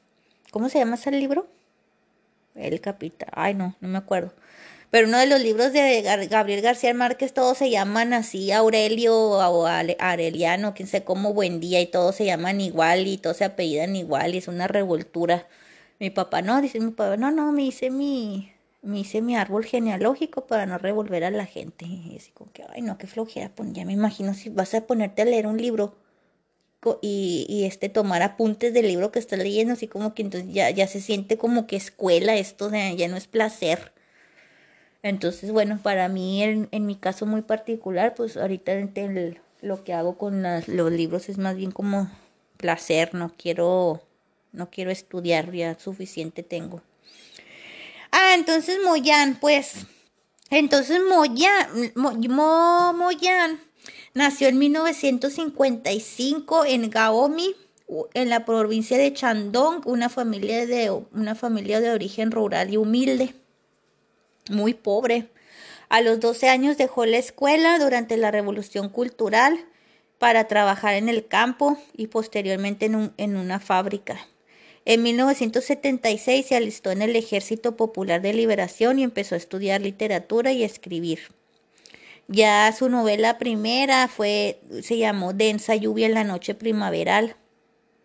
¿Cómo 0.50 0.68
se 0.68 0.78
llama 0.78 0.96
ese 0.96 1.10
libro? 1.12 1.46
El 2.54 2.80
Capitán. 2.80 3.28
Ay, 3.32 3.54
no, 3.54 3.76
no 3.80 3.88
me 3.88 3.98
acuerdo. 3.98 4.32
Pero 4.90 5.06
uno 5.06 5.18
de 5.18 5.26
los 5.26 5.40
libros 5.40 5.72
de 5.72 6.02
Gabriel 6.28 6.62
García 6.62 6.92
Márquez, 6.94 7.32
todos 7.32 7.56
se 7.58 7.70
llaman 7.70 8.12
así, 8.12 8.50
Aurelio 8.50 9.16
o 9.16 9.66
Areliano, 9.66 10.74
quién 10.74 10.88
sé 10.88 11.04
cómo, 11.04 11.32
Buen 11.32 11.60
Día, 11.60 11.80
y 11.80 11.86
todos 11.86 12.16
se 12.16 12.24
llaman 12.24 12.60
igual 12.60 13.06
y 13.06 13.16
todos 13.16 13.36
se 13.36 13.44
apellidan 13.44 13.94
igual 13.94 14.34
y 14.34 14.38
es 14.38 14.48
una 14.48 14.66
revoltura. 14.66 15.46
Mi 16.00 16.10
papá 16.10 16.42
no, 16.42 16.60
dice 16.60 16.80
mi 16.80 16.90
papá, 16.90 17.16
no, 17.16 17.30
no, 17.30 17.52
me 17.52 17.62
hice 17.62 17.90
mi, 17.90 18.52
me 18.82 19.00
hice 19.00 19.22
mi 19.22 19.36
árbol 19.36 19.64
genealógico 19.64 20.46
para 20.46 20.66
no 20.66 20.76
revolver 20.78 21.22
a 21.22 21.30
la 21.30 21.46
gente. 21.46 21.84
Y 21.86 22.16
así 22.16 22.32
como 22.32 22.50
que, 22.52 22.64
ay, 22.70 22.82
no, 22.82 22.98
qué 22.98 23.06
flojera, 23.06 23.50
pues 23.54 23.72
ya 23.72 23.84
me 23.84 23.92
imagino 23.92 24.34
si 24.34 24.48
vas 24.48 24.74
a 24.74 24.80
ponerte 24.86 25.22
a 25.22 25.24
leer 25.24 25.46
un 25.46 25.58
libro 25.58 25.94
y, 27.02 27.64
este 27.66 27.88
tomar 27.88 28.22
apuntes 28.22 28.72
del 28.72 28.88
libro 28.88 29.12
que 29.12 29.18
estás 29.18 29.38
leyendo, 29.38 29.74
así 29.74 29.86
como 29.86 30.14
que 30.14 30.22
entonces 30.22 30.52
ya, 30.52 30.70
ya 30.70 30.86
se 30.86 31.00
siente 31.00 31.36
como 31.36 31.66
que 31.66 31.76
escuela 31.76 32.36
esto, 32.36 32.70
ya 32.70 33.08
no 33.08 33.16
es 33.16 33.26
placer. 33.26 33.92
Entonces, 35.02 35.50
bueno, 35.52 35.78
para 35.82 36.08
mí, 36.08 36.42
en, 36.42 36.68
en 36.72 36.86
mi 36.86 36.96
caso 36.96 37.26
muy 37.26 37.42
particular, 37.42 38.14
pues 38.14 38.36
ahorita 38.36 38.72
lo 39.62 39.84
que 39.84 39.94
hago 39.94 40.16
con 40.18 40.42
los 40.42 40.92
libros 40.92 41.28
es 41.28 41.38
más 41.38 41.56
bien 41.56 41.70
como 41.70 42.10
placer, 42.56 43.14
no 43.14 43.32
quiero, 43.36 44.02
no 44.52 44.70
quiero 44.70 44.90
estudiar, 44.90 45.52
ya 45.52 45.78
suficiente 45.78 46.42
tengo. 46.42 46.82
Ah, 48.12 48.34
entonces 48.34 48.78
Moyan, 48.84 49.36
pues, 49.40 49.86
entonces 50.50 51.00
Moyan, 51.08 51.92
Mo, 51.94 52.92
Moyan 52.92 53.69
Nació 54.12 54.48
en 54.48 54.58
1955 54.58 56.64
en 56.64 56.90
Gaomi, 56.90 57.54
en 58.12 58.28
la 58.28 58.44
provincia 58.44 58.98
de 58.98 59.12
Chandong, 59.12 59.86
una 59.86 60.08
familia 60.08 60.66
de, 60.66 60.90
una 60.90 61.36
familia 61.36 61.80
de 61.80 61.92
origen 61.92 62.32
rural 62.32 62.72
y 62.72 62.76
humilde, 62.76 63.36
muy 64.48 64.74
pobre. 64.74 65.28
A 65.88 66.00
los 66.00 66.18
12 66.18 66.48
años 66.48 66.76
dejó 66.76 67.06
la 67.06 67.18
escuela 67.18 67.78
durante 67.78 68.16
la 68.16 68.32
Revolución 68.32 68.88
Cultural 68.88 69.64
para 70.18 70.48
trabajar 70.48 70.94
en 70.94 71.08
el 71.08 71.28
campo 71.28 71.78
y 71.96 72.08
posteriormente 72.08 72.86
en, 72.86 73.12
en 73.16 73.36
una 73.36 73.60
fábrica. 73.60 74.18
En 74.84 75.04
1976 75.04 76.46
se 76.46 76.56
alistó 76.56 76.90
en 76.90 77.02
el 77.02 77.14
Ejército 77.14 77.76
Popular 77.76 78.20
de 78.22 78.32
Liberación 78.32 78.98
y 78.98 79.04
empezó 79.04 79.36
a 79.36 79.38
estudiar 79.38 79.80
literatura 79.80 80.50
y 80.50 80.64
escribir. 80.64 81.20
Ya 82.32 82.72
su 82.72 82.88
novela 82.88 83.38
primera 83.38 84.06
fue, 84.06 84.60
se 84.84 84.96
llamó 84.96 85.32
Densa 85.32 85.74
lluvia 85.74 86.06
en 86.06 86.14
la 86.14 86.22
noche 86.22 86.54
primaveral. 86.54 87.34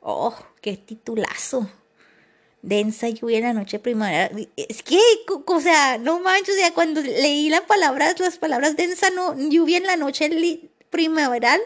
Oh, 0.01 0.35
qué 0.61 0.77
titulazo. 0.77 1.69
Densa 2.63 3.07
lluvia 3.09 3.37
en 3.37 3.43
la 3.43 3.53
noche 3.53 3.77
primaveral. 3.77 4.49
Es 4.57 4.81
que, 4.81 4.97
o 5.45 5.61
sea, 5.61 5.99
no 5.99 6.19
manches, 6.21 6.55
o 6.55 6.57
sea, 6.57 6.73
cuando 6.73 7.01
leí 7.01 7.49
las 7.49 7.61
palabras, 7.61 8.19
las 8.19 8.39
palabras 8.39 8.75
densa 8.75 9.11
no, 9.11 9.37
lluvia 9.37 9.77
en 9.77 9.83
la 9.83 9.95
noche 9.95 10.27
primaveral, 10.89 11.61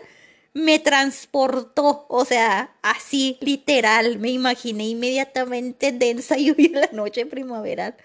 me 0.54 0.80
transportó, 0.80 2.08
o 2.10 2.26
sea, 2.26 2.76
así 2.82 3.38
literal, 3.40 4.20
me 4.20 4.32
imaginé 4.32 4.86
inmediatamente 4.90 5.94
densa 5.94 6.36
lluvia 6.38 6.68
en 6.68 6.82
la 6.82 6.90
noche 6.92 7.26
primaveral. 7.26 7.96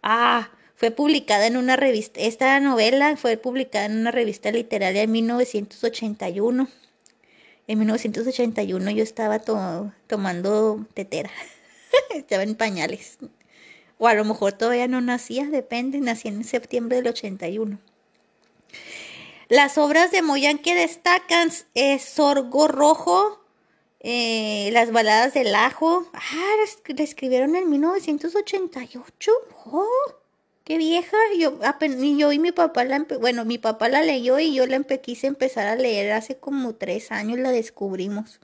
Ah, 0.00 0.48
fue 0.84 0.90
publicada 0.90 1.46
en 1.46 1.56
una 1.56 1.76
revista, 1.76 2.20
esta 2.20 2.60
novela 2.60 3.16
fue 3.16 3.38
publicada 3.38 3.86
en 3.86 3.96
una 3.96 4.10
revista 4.10 4.52
literaria 4.52 5.00
en 5.00 5.12
1981. 5.12 6.68
En 7.66 7.78
1981 7.78 8.90
yo 8.90 9.02
estaba 9.02 9.38
tomando 9.38 10.86
tetera, 10.92 11.30
estaba 12.14 12.42
en 12.42 12.54
pañales. 12.54 13.16
O 13.96 14.08
a 14.08 14.12
lo 14.12 14.26
mejor 14.26 14.52
todavía 14.52 14.86
no 14.86 15.00
nacía, 15.00 15.46
depende, 15.46 16.00
nací 16.00 16.28
en 16.28 16.44
septiembre 16.44 16.96
del 16.98 17.08
81. 17.08 17.78
Las 19.48 19.78
obras 19.78 20.10
de 20.10 20.20
Moyan 20.20 20.58
que 20.58 20.74
destacan 20.74 21.50
es 21.72 22.04
Sorgo 22.04 22.68
Rojo, 22.68 23.42
eh, 24.00 24.68
Las 24.74 24.92
baladas 24.92 25.32
del 25.32 25.54
ajo. 25.54 26.06
Ah, 26.12 26.56
la 26.88 27.02
escribieron 27.02 27.56
en 27.56 27.70
1988. 27.70 29.32
¡Oh! 29.64 30.23
¡Qué 30.64 30.78
vieja! 30.78 31.16
Yo, 31.38 31.58
y 32.00 32.18
yo 32.18 32.32
y 32.32 32.38
mi 32.38 32.50
papá 32.50 32.84
la 32.84 33.06
bueno, 33.20 33.44
mi 33.44 33.58
papá 33.58 33.90
la 33.90 34.02
leyó 34.02 34.38
y 34.38 34.54
yo 34.54 34.66
la 34.66 34.82
quise 34.82 35.26
empezar 35.26 35.66
a 35.66 35.76
leer 35.76 36.12
hace 36.12 36.38
como 36.38 36.74
tres 36.74 37.12
años, 37.12 37.38
la 37.38 37.50
descubrimos. 37.52 38.40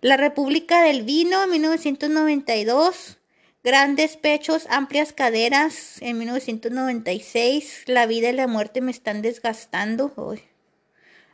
La 0.00 0.16
República 0.16 0.82
del 0.82 1.02
Vino 1.02 1.42
en 1.42 1.50
1992. 1.50 3.18
Grandes 3.64 4.16
pechos, 4.16 4.66
amplias 4.68 5.12
caderas 5.12 6.00
en 6.02 6.18
1996. 6.18 7.84
La 7.86 8.06
vida 8.06 8.28
y 8.28 8.34
la 8.34 8.46
muerte 8.46 8.80
me 8.80 8.92
están 8.92 9.20
desgastando. 9.20 10.12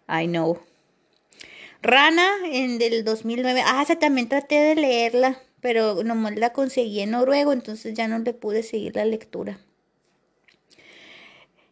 I 0.08 0.26
know. 0.26 0.60
Rana 1.82 2.26
en 2.46 2.78
del 2.78 3.04
2009. 3.04 3.62
Ah, 3.66 3.84
también 4.00 4.30
traté 4.30 4.54
de 4.54 4.76
leerla, 4.76 5.42
pero 5.60 6.04
nomás 6.04 6.36
la 6.36 6.54
conseguí 6.54 7.00
en 7.00 7.10
noruego, 7.10 7.52
entonces 7.52 7.92
ya 7.92 8.08
no 8.08 8.18
le 8.20 8.32
pude 8.32 8.62
seguir 8.62 8.96
la 8.96 9.04
lectura. 9.04 9.58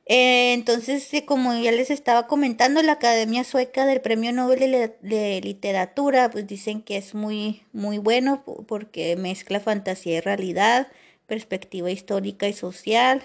Eh, 0.08 0.54
entonces, 0.54 1.10
como 1.26 1.54
ya 1.54 1.70
les 1.70 1.90
estaba 1.90 2.26
comentando, 2.26 2.82
la 2.82 2.92
Academia 2.92 3.44
Sueca 3.44 3.84
del 3.84 4.00
Premio 4.00 4.32
Nobel 4.32 4.94
de, 5.02 5.40
Literatura, 5.42 6.30
pues 6.30 6.46
dicen 6.46 6.80
que 6.82 6.96
es 6.96 7.14
muy, 7.14 7.62
muy 7.72 7.98
bueno 7.98 8.42
porque 8.66 9.16
mezcla 9.16 9.60
fantasía 9.60 10.16
y 10.16 10.20
realidad, 10.20 10.88
perspectiva 11.26 11.90
histórica 11.90 12.48
y 12.48 12.54
social, 12.54 13.22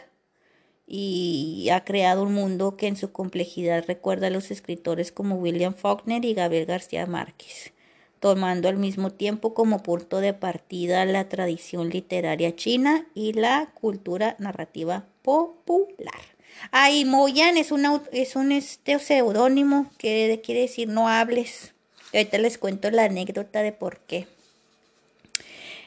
y 0.85 1.69
ha 1.71 1.85
creado 1.85 2.23
un 2.23 2.33
mundo 2.33 2.75
que 2.77 2.87
en 2.87 2.97
su 2.97 3.13
complejidad 3.13 3.85
recuerda 3.87 4.27
a 4.27 4.29
los 4.29 4.51
escritores 4.51 5.11
como 5.13 5.35
William 5.35 5.73
Faulkner 5.75 6.25
y 6.25 6.33
Gabriel 6.33 6.65
García 6.65 7.05
Márquez, 7.05 7.73
tomando 8.19 8.67
al 8.67 8.77
mismo 8.77 9.11
tiempo 9.11 9.53
como 9.53 9.83
punto 9.83 10.19
de 10.19 10.33
partida 10.33 11.05
la 11.05 11.29
tradición 11.29 11.89
literaria 11.89 12.55
china 12.55 13.07
y 13.13 13.33
la 13.33 13.71
cultura 13.73 14.35
narrativa 14.39 15.07
popular. 15.21 16.32
Ay, 16.71 17.05
Moyan 17.05 17.57
es, 17.57 17.71
un 17.71 18.01
es 18.11 18.35
un 18.35 18.51
este, 18.51 18.99
seudónimo 18.99 19.91
que 19.97 20.41
quiere 20.43 20.61
decir 20.61 20.87
no 20.87 21.07
hables. 21.07 21.73
Ahorita 22.13 22.37
les 22.37 22.57
cuento 22.57 22.89
la 22.91 23.05
anécdota 23.05 23.61
de 23.61 23.71
por 23.71 23.99
qué. 23.99 24.27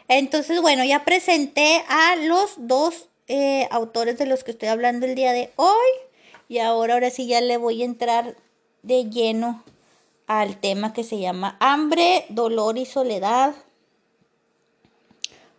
Entonces, 0.08 0.60
bueno, 0.60 0.84
ya 0.84 1.04
presenté 1.04 1.82
a 1.88 2.16
los 2.16 2.54
dos 2.58 3.08
eh, 3.28 3.66
autores 3.70 4.18
de 4.18 4.26
los 4.26 4.44
que 4.44 4.52
estoy 4.52 4.68
hablando 4.68 5.06
el 5.06 5.14
día 5.14 5.32
de 5.32 5.50
hoy. 5.56 5.88
Y 6.48 6.58
ahora, 6.58 6.94
ahora 6.94 7.10
sí 7.10 7.26
ya 7.26 7.40
le 7.40 7.56
voy 7.56 7.82
a 7.82 7.86
entrar 7.86 8.36
de 8.82 9.04
lleno 9.10 9.64
al 10.26 10.58
tema 10.58 10.92
que 10.92 11.04
se 11.04 11.18
llama 11.18 11.56
hambre, 11.60 12.24
dolor 12.28 12.78
y 12.78 12.86
soledad. 12.86 13.54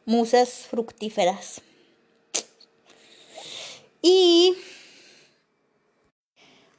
Musas 0.05 0.67
fructíferas. 0.69 1.61
Y 4.01 4.55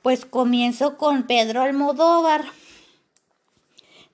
pues 0.09 0.25
comienzo 0.25 0.97
con 0.97 1.25
Pedro 1.25 1.61
Almodóvar. 1.61 2.43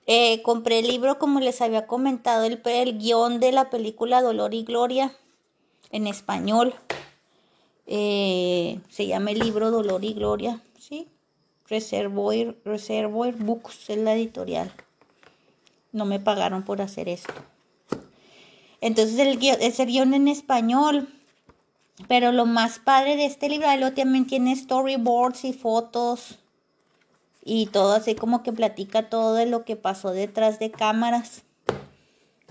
Eh, 0.07 0.41
compré 0.41 0.79
el 0.79 0.87
libro, 0.87 1.17
como 1.19 1.39
les 1.39 1.61
había 1.61 1.87
comentado, 1.87 2.43
el, 2.43 2.97
guion 2.97 3.39
de 3.39 3.53
la 3.53 3.69
película 3.69 4.21
Dolor 4.21 4.53
y 4.53 4.65
Gloria 4.65 5.15
en 5.91 6.07
español. 6.07 6.75
Eh, 7.87 8.81
se 8.89 9.07
llama 9.07 9.31
el 9.31 9.39
libro 9.39 9.71
Dolor 9.71 10.03
y 10.03 10.11
Gloria, 10.11 10.61
¿sí? 10.77 11.07
Reservoir, 11.69 12.57
Reservoir 12.65 13.33
Books 13.33 13.89
es 13.89 13.97
la 13.97 14.15
editorial. 14.15 14.73
No 15.93 16.03
me 16.03 16.19
pagaron 16.19 16.63
por 16.63 16.81
hacer 16.81 17.07
esto. 17.07 17.33
Entonces 18.81 19.17
el 19.17 19.41
ese 19.41 19.85
guion 19.85 20.13
en 20.13 20.27
español 20.27 21.07
pero 22.07 22.31
lo 22.31 22.45
más 22.45 22.79
padre 22.79 23.15
de 23.15 23.25
este 23.25 23.49
libro, 23.49 23.67
lo 23.77 23.93
también 23.93 24.27
tiene 24.27 24.55
storyboards 24.55 25.45
y 25.45 25.53
fotos 25.53 26.39
y 27.43 27.67
todo 27.67 27.93
así 27.93 28.15
como 28.15 28.43
que 28.43 28.51
platica 28.51 29.09
todo 29.09 29.35
de 29.35 29.45
lo 29.45 29.63
que 29.65 29.75
pasó 29.75 30.11
detrás 30.11 30.59
de 30.59 30.71
cámaras. 30.71 31.43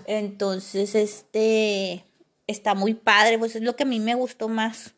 Entonces, 0.07 0.95
este 0.95 2.05
está 2.47 2.75
muy 2.75 2.93
padre, 2.93 3.37
pues 3.37 3.55
es 3.55 3.61
lo 3.61 3.75
que 3.75 3.83
a 3.83 3.87
mí 3.87 3.99
me 3.99 4.15
gustó 4.15 4.47
más. 4.47 4.93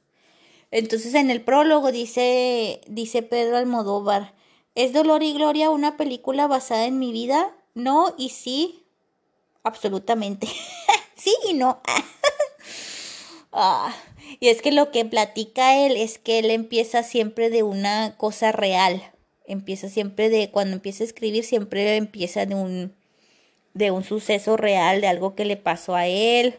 Entonces, 0.71 1.13
en 1.13 1.29
el 1.31 1.41
prólogo 1.41 1.91
dice 1.91 2.81
dice 2.87 3.23
Pedro 3.23 3.57
Almodóvar, 3.57 4.33
¿es 4.75 4.93
Dolor 4.93 5.23
y 5.23 5.33
Gloria 5.33 5.69
una 5.71 5.97
película 5.97 6.47
basada 6.47 6.85
en 6.85 6.99
mi 6.99 7.11
vida? 7.11 7.53
No 7.73 8.13
y 8.17 8.29
sí, 8.29 8.85
absolutamente. 9.63 10.47
sí 11.15 11.33
y 11.49 11.53
no. 11.53 11.81
ah. 13.51 13.93
Y 14.39 14.49
es 14.49 14.61
que 14.61 14.71
lo 14.71 14.91
que 14.91 15.05
platica 15.05 15.85
él 15.85 15.95
es 15.97 16.17
que 16.17 16.39
él 16.39 16.51
empieza 16.51 17.03
siempre 17.03 17.49
de 17.49 17.63
una 17.63 18.15
cosa 18.17 18.51
real. 18.51 19.01
Empieza 19.45 19.89
siempre 19.89 20.29
de, 20.29 20.51
cuando 20.51 20.75
empieza 20.75 21.03
a 21.03 21.07
escribir, 21.07 21.43
siempre 21.43 21.95
empieza 21.95 22.45
de 22.45 22.55
un, 22.55 22.93
de 23.73 23.91
un 23.91 24.03
suceso 24.03 24.57
real, 24.57 25.01
de 25.01 25.07
algo 25.07 25.35
que 25.35 25.45
le 25.45 25.57
pasó 25.57 25.95
a 25.95 26.07
él, 26.07 26.55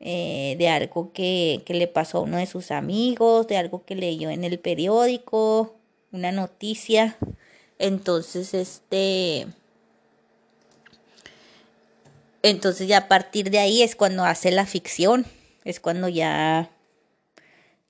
eh, 0.00 0.56
de 0.58 0.68
algo 0.68 1.12
que, 1.12 1.62
que 1.64 1.74
le 1.74 1.86
pasó 1.86 2.18
a 2.18 2.22
uno 2.22 2.38
de 2.38 2.46
sus 2.46 2.70
amigos, 2.70 3.46
de 3.46 3.56
algo 3.56 3.84
que 3.84 3.94
leyó 3.94 4.30
en 4.30 4.44
el 4.44 4.58
periódico, 4.58 5.76
una 6.12 6.32
noticia. 6.32 7.16
Entonces, 7.78 8.54
este... 8.54 9.46
Entonces 12.42 12.88
ya 12.88 12.98
a 12.98 13.08
partir 13.08 13.50
de 13.50 13.58
ahí 13.58 13.82
es 13.82 13.96
cuando 13.96 14.24
hace 14.24 14.50
la 14.50 14.66
ficción, 14.66 15.24
es 15.64 15.80
cuando 15.80 16.08
ya 16.08 16.70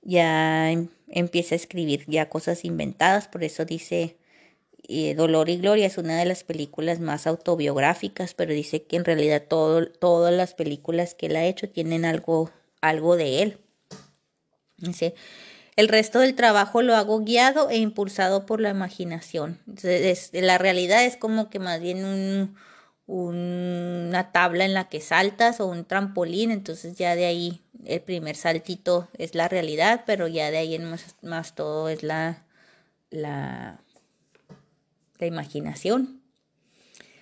ya 0.05 0.71
em, 0.71 0.87
empieza 1.09 1.55
a 1.55 1.57
escribir 1.57 2.05
ya 2.07 2.29
cosas 2.29 2.63
inventadas, 2.63 3.27
por 3.27 3.43
eso 3.43 3.65
dice 3.65 4.15
eh, 4.87 5.15
Dolor 5.15 5.49
y 5.49 5.57
Gloria 5.57 5.87
es 5.87 5.97
una 5.97 6.17
de 6.17 6.25
las 6.25 6.43
películas 6.43 6.99
más 6.99 7.27
autobiográficas, 7.27 8.33
pero 8.33 8.53
dice 8.53 8.83
que 8.83 8.95
en 8.95 9.05
realidad 9.05 9.43
todas 9.47 10.33
las 10.33 10.53
películas 10.53 11.15
que 11.15 11.25
él 11.25 11.35
ha 11.35 11.45
hecho 11.45 11.69
tienen 11.69 12.05
algo, 12.05 12.51
algo 12.81 13.17
de 13.17 13.41
él. 13.41 13.57
Dice, 14.77 15.15
el 15.75 15.87
resto 15.87 16.19
del 16.19 16.35
trabajo 16.35 16.81
lo 16.81 16.95
hago 16.95 17.19
guiado 17.19 17.69
e 17.69 17.77
impulsado 17.77 18.45
por 18.45 18.61
la 18.61 18.69
imaginación. 18.69 19.59
Entonces, 19.67 20.29
la 20.33 20.57
realidad 20.57 21.03
es 21.03 21.17
como 21.17 21.49
que 21.49 21.59
más 21.59 21.81
bien 21.81 22.05
un, 22.05 22.55
una 23.07 24.31
tabla 24.31 24.65
en 24.65 24.73
la 24.73 24.89
que 24.89 24.99
saltas 24.99 25.59
o 25.59 25.67
un 25.67 25.85
trampolín, 25.85 26.51
entonces 26.51 26.97
ya 26.97 27.15
de 27.15 27.25
ahí 27.25 27.61
el 27.85 28.01
primer 28.01 28.35
saltito 28.35 29.07
es 29.17 29.35
la 29.35 29.47
realidad, 29.47 30.03
pero 30.05 30.27
ya 30.27 30.49
de 30.51 30.57
ahí 30.57 30.75
en 30.75 30.89
más, 31.21 31.55
todo 31.55 31.89
es 31.89 32.03
la, 32.03 32.43
la, 33.11 33.79
la 35.19 35.27
imaginación. 35.27 36.21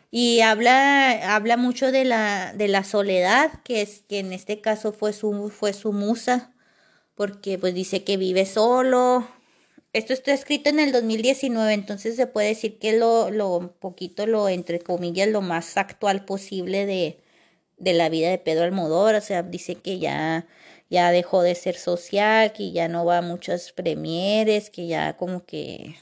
Y 0.10 0.42
habla, 0.42 1.36
habla 1.36 1.58
mucho 1.58 1.92
de 1.92 2.06
la, 2.06 2.54
de 2.54 2.68
la 2.68 2.84
soledad, 2.84 3.52
que 3.64 3.82
es 3.82 4.04
que 4.08 4.20
en 4.20 4.32
este 4.32 4.62
caso 4.62 4.94
fue 4.94 5.12
su, 5.12 5.50
fue 5.50 5.74
su 5.74 5.92
musa, 5.92 6.54
porque 7.16 7.58
pues 7.58 7.74
dice 7.74 8.04
que 8.04 8.18
vive 8.18 8.46
solo, 8.46 9.28
esto 9.94 10.14
está 10.14 10.34
escrito 10.34 10.70
en 10.70 10.80
el 10.80 10.92
2019, 10.92 11.74
entonces 11.74 12.16
se 12.16 12.28
puede 12.28 12.50
decir 12.50 12.80
que 12.80 12.94
lo, 12.98 13.30
lo 13.32 13.76
poquito, 13.80 14.26
lo 14.28 14.50
entre 14.50 14.80
comillas, 14.80 15.30
lo 15.30 15.42
más 15.42 15.78
actual 15.78 16.26
posible 16.26 16.86
de, 16.86 17.20
de 17.78 17.94
la 17.94 18.10
vida 18.10 18.30
de 18.30 18.40
Pedro 18.40 18.66
Almodóvar, 18.66 19.16
o 19.16 19.22
sea, 19.22 19.44
dice 19.44 19.76
que 19.76 20.00
ya 20.00 20.48
ya 20.90 21.12
dejó 21.12 21.42
de 21.42 21.56
ser 21.56 21.76
social, 21.76 22.54
que 22.54 22.72
ya 22.72 22.88
no 22.88 23.06
va 23.06 23.20
a 23.20 23.22
muchas 23.22 23.72
premieres, 23.72 24.70
que 24.70 24.88
ya 24.88 25.18
como 25.18 25.46
que 25.46 25.96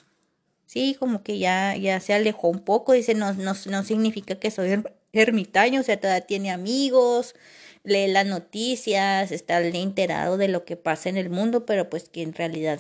sí, 0.66 0.96
como 1.00 1.24
que 1.24 1.38
ya 1.40 1.76
ya 1.78 2.00
se 2.00 2.14
alejó 2.14 2.50
un 2.50 2.62
poco, 2.62 2.94
dice, 2.94 3.14
no 3.16 3.34
no 3.34 3.54
no 3.68 3.84
significa 3.84 4.36
que 4.36 4.52
soy 4.52 4.84
ermitaño, 5.14 5.82
o 5.82 5.84
sea, 5.84 6.00
todavía 6.00 6.26
tiene 6.28 6.52
amigos, 6.52 7.36
lee 7.84 8.08
las 8.08 8.26
noticias, 8.26 9.32
está 9.32 9.62
enterado 9.62 10.38
de 10.38 10.48
lo 10.50 10.66
que 10.66 10.78
pasa 10.78 11.10
en 11.10 11.18
el 11.18 11.30
mundo, 11.30 11.66
pero 11.66 11.90
pues 11.90 12.10
que 12.10 12.22
en 12.24 12.34
realidad 12.34 12.80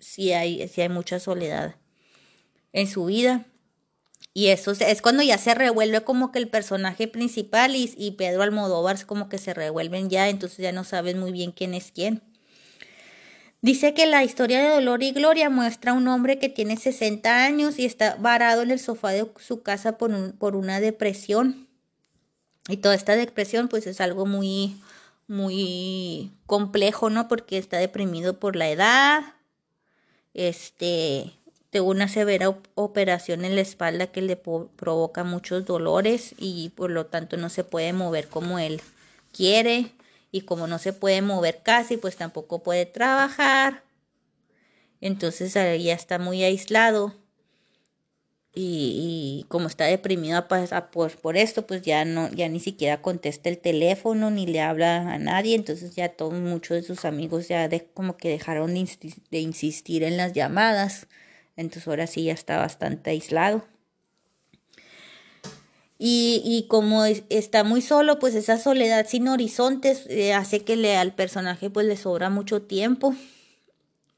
sí 0.00 0.32
hay, 0.32 0.66
sí 0.68 0.80
hay 0.80 0.88
mucha 0.88 1.20
soledad 1.20 1.76
en 2.72 2.86
su 2.86 3.06
vida. 3.06 3.46
Y 4.34 4.48
eso 4.48 4.72
es 4.72 5.02
cuando 5.02 5.22
ya 5.22 5.38
se 5.38 5.54
revuelve 5.54 6.02
como 6.02 6.30
que 6.30 6.38
el 6.38 6.48
personaje 6.48 7.08
principal 7.08 7.74
y, 7.74 7.92
y 7.96 8.12
Pedro 8.12 8.42
Almodóvar 8.42 9.04
como 9.06 9.28
que 9.28 9.38
se 9.38 9.54
revuelven 9.54 10.10
ya, 10.10 10.28
entonces 10.28 10.58
ya 10.58 10.72
no 10.72 10.84
sabes 10.84 11.16
muy 11.16 11.32
bien 11.32 11.52
quién 11.52 11.74
es 11.74 11.90
quién. 11.92 12.22
Dice 13.60 13.92
que 13.92 14.06
la 14.06 14.22
historia 14.22 14.62
de 14.62 14.68
Dolor 14.68 15.02
y 15.02 15.10
Gloria 15.10 15.50
muestra 15.50 15.90
a 15.90 15.94
un 15.94 16.06
hombre 16.06 16.38
que 16.38 16.48
tiene 16.48 16.76
60 16.76 17.44
años 17.44 17.78
y 17.80 17.84
está 17.84 18.14
varado 18.14 18.62
en 18.62 18.70
el 18.70 18.78
sofá 18.78 19.10
de 19.10 19.26
su 19.40 19.62
casa 19.62 19.98
por, 19.98 20.34
por 20.36 20.54
una 20.54 20.78
depresión. 20.78 21.66
Y 22.68 22.76
toda 22.76 22.94
esta 22.94 23.16
depresión 23.16 23.66
pues 23.66 23.88
es 23.88 24.00
algo 24.00 24.26
muy, 24.26 24.76
muy 25.26 26.30
complejo, 26.46 27.10
¿no? 27.10 27.26
Porque 27.26 27.58
está 27.58 27.78
deprimido 27.78 28.38
por 28.38 28.54
la 28.54 28.68
edad, 28.68 29.22
este, 30.38 31.32
tuvo 31.70 31.90
una 31.90 32.06
severa 32.06 32.56
operación 32.76 33.44
en 33.44 33.56
la 33.56 33.60
espalda 33.60 34.06
que 34.06 34.22
le 34.22 34.36
provoca 34.36 35.24
muchos 35.24 35.64
dolores 35.64 36.32
y 36.38 36.68
por 36.76 36.92
lo 36.92 37.06
tanto 37.06 37.36
no 37.36 37.48
se 37.48 37.64
puede 37.64 37.92
mover 37.92 38.28
como 38.28 38.60
él 38.60 38.80
quiere 39.32 39.90
y 40.30 40.42
como 40.42 40.68
no 40.68 40.78
se 40.78 40.92
puede 40.92 41.22
mover 41.22 41.60
casi 41.64 41.96
pues 41.96 42.14
tampoco 42.14 42.62
puede 42.62 42.86
trabajar. 42.86 43.82
Entonces 45.00 45.54
ya 45.54 45.92
está 45.92 46.20
muy 46.20 46.44
aislado 46.44 47.14
y, 48.60 49.44
como 49.48 49.68
está 49.68 49.84
deprimido 49.84 50.48
por, 50.48 51.16
por 51.16 51.36
esto 51.36 51.66
pues 51.66 51.82
ya 51.82 52.04
no 52.04 52.28
ya 52.30 52.48
ni 52.48 52.60
siquiera 52.60 53.02
contesta 53.02 53.48
el 53.48 53.58
teléfono 53.58 54.30
ni 54.30 54.46
le 54.46 54.60
habla 54.60 55.12
a 55.12 55.18
nadie 55.18 55.54
entonces 55.54 55.94
ya 55.94 56.08
todos 56.08 56.34
muchos 56.34 56.78
de 56.78 56.82
sus 56.82 57.04
amigos 57.04 57.48
ya 57.48 57.68
de, 57.68 57.86
como 57.94 58.16
que 58.16 58.30
dejaron 58.30 58.74
de 58.74 59.38
insistir 59.38 60.02
en 60.02 60.16
las 60.16 60.32
llamadas 60.32 61.06
entonces 61.58 61.88
ahora 61.88 62.06
sí 62.06 62.22
ya 62.24 62.32
está 62.32 62.56
bastante 62.56 63.10
aislado. 63.10 63.64
Y, 65.98 66.40
y 66.44 66.68
como 66.68 67.04
está 67.04 67.64
muy 67.64 67.82
solo, 67.82 68.20
pues 68.20 68.36
esa 68.36 68.56
soledad 68.56 69.06
sin 69.08 69.26
horizontes 69.26 70.06
eh, 70.08 70.32
hace 70.32 70.60
que 70.60 70.76
le, 70.76 70.96
al 70.96 71.16
personaje 71.16 71.68
pues 71.68 71.84
le 71.86 71.96
sobra 71.96 72.30
mucho 72.30 72.62
tiempo. 72.62 73.16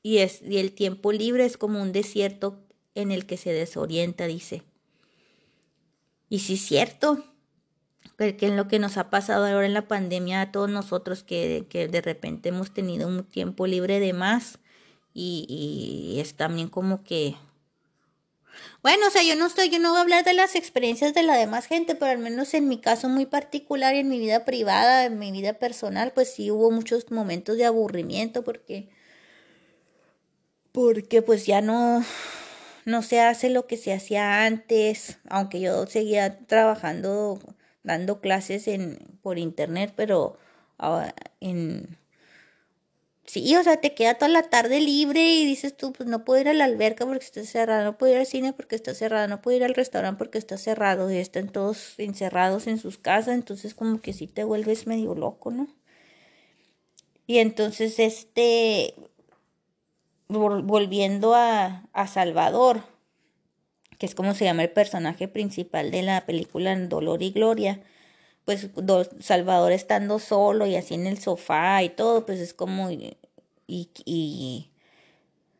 Y, 0.02 0.18
es, 0.18 0.42
y 0.42 0.58
el 0.58 0.72
tiempo 0.72 1.12
libre 1.12 1.46
es 1.46 1.56
como 1.56 1.80
un 1.80 1.92
desierto 1.92 2.58
en 2.94 3.10
el 3.12 3.26
que 3.26 3.36
se 3.36 3.52
desorienta, 3.52 4.26
dice. 4.26 4.62
Y 6.28 6.40
sí 6.40 6.54
es 6.54 6.60
cierto, 6.60 7.24
porque 8.16 8.46
en 8.46 8.56
lo 8.56 8.68
que 8.68 8.78
nos 8.78 8.96
ha 8.96 9.10
pasado 9.10 9.46
ahora 9.46 9.66
en 9.66 9.74
la 9.74 9.88
pandemia 9.88 10.40
a 10.42 10.52
todos 10.52 10.70
nosotros 10.70 11.22
que, 11.22 11.66
que 11.68 11.88
de 11.88 12.00
repente 12.00 12.50
hemos 12.50 12.72
tenido 12.72 13.08
un 13.08 13.24
tiempo 13.24 13.66
libre 13.66 14.00
de 14.00 14.12
más, 14.12 14.58
y, 15.12 15.46
y 15.48 16.20
es 16.20 16.34
también 16.34 16.68
como 16.68 17.02
que 17.02 17.34
bueno, 18.82 19.06
o 19.06 19.10
sea, 19.10 19.22
yo 19.22 19.36
no 19.36 19.46
estoy, 19.46 19.68
yo 19.70 19.78
no 19.78 19.90
voy 19.90 19.98
a 19.98 20.02
hablar 20.02 20.24
de 20.24 20.32
las 20.32 20.54
experiencias 20.54 21.14
de 21.14 21.22
la 21.22 21.36
demás 21.36 21.66
gente, 21.66 21.94
pero 21.94 22.10
al 22.12 22.18
menos 22.18 22.54
en 22.54 22.68
mi 22.68 22.80
caso 22.80 23.08
muy 23.08 23.26
particular 23.26 23.94
y 23.94 23.98
en 23.98 24.08
mi 24.08 24.18
vida 24.18 24.44
privada, 24.44 25.04
en 25.04 25.18
mi 25.18 25.32
vida 25.32 25.54
personal, 25.54 26.12
pues 26.12 26.32
sí 26.32 26.50
hubo 26.50 26.70
muchos 26.70 27.10
momentos 27.10 27.56
de 27.56 27.66
aburrimiento 27.66 28.42
porque 28.42 28.88
porque 30.72 31.20
pues 31.22 31.46
ya 31.46 31.60
no 31.60 32.04
no 32.84 33.02
se 33.02 33.20
hace 33.20 33.50
lo 33.50 33.66
que 33.66 33.76
se 33.76 33.92
hacía 33.92 34.44
antes, 34.44 35.18
aunque 35.28 35.60
yo 35.60 35.86
seguía 35.86 36.38
trabajando 36.46 37.38
dando 37.82 38.20
clases 38.20 38.68
en 38.68 38.98
por 39.22 39.38
internet, 39.38 39.92
pero 39.96 40.38
ah, 40.78 41.14
en 41.40 41.98
Sí, 43.30 43.54
o 43.54 43.62
sea, 43.62 43.76
te 43.76 43.94
queda 43.94 44.14
toda 44.14 44.28
la 44.28 44.42
tarde 44.42 44.80
libre 44.80 45.20
y 45.34 45.44
dices 45.44 45.76
tú, 45.76 45.92
pues 45.92 46.08
no 46.08 46.24
puedo 46.24 46.40
ir 46.40 46.48
a 46.48 46.52
la 46.52 46.64
alberca 46.64 47.06
porque 47.06 47.24
está 47.24 47.44
cerrada, 47.44 47.84
no 47.84 47.96
puedo 47.96 48.12
ir 48.12 48.18
al 48.18 48.26
cine 48.26 48.52
porque 48.52 48.74
está 48.74 48.92
cerrado, 48.92 49.28
no 49.28 49.40
puedo 49.40 49.56
ir 49.56 49.62
al 49.62 49.74
restaurante 49.74 50.18
porque 50.18 50.36
está 50.38 50.58
cerrado 50.58 51.08
y 51.12 51.16
están 51.18 51.48
todos 51.48 51.94
encerrados 51.98 52.66
en 52.66 52.78
sus 52.78 52.98
casas, 52.98 53.34
entonces 53.36 53.74
como 53.74 54.00
que 54.00 54.12
sí 54.14 54.26
te 54.26 54.42
vuelves 54.42 54.88
medio 54.88 55.14
loco, 55.14 55.52
¿no? 55.52 55.68
Y 57.28 57.38
entonces 57.38 58.00
este, 58.00 58.94
volviendo 60.30 61.34
a, 61.34 61.84
a 61.92 62.06
Salvador, 62.06 62.82
que 63.98 64.06
es 64.06 64.14
como 64.14 64.34
se 64.34 64.44
llama 64.44 64.62
el 64.62 64.70
personaje 64.70 65.28
principal 65.28 65.90
de 65.90 66.02
la 66.02 66.24
película 66.24 66.74
Dolor 66.76 67.22
y 67.22 67.32
Gloria, 67.32 67.82
pues 68.44 68.70
Salvador 69.20 69.72
estando 69.72 70.18
solo 70.18 70.66
y 70.66 70.76
así 70.76 70.94
en 70.94 71.06
el 71.06 71.18
sofá 71.18 71.82
y 71.82 71.90
todo, 71.90 72.24
pues 72.24 72.40
es 72.40 72.54
como 72.54 72.90
y, 72.90 73.16
y 73.66 74.70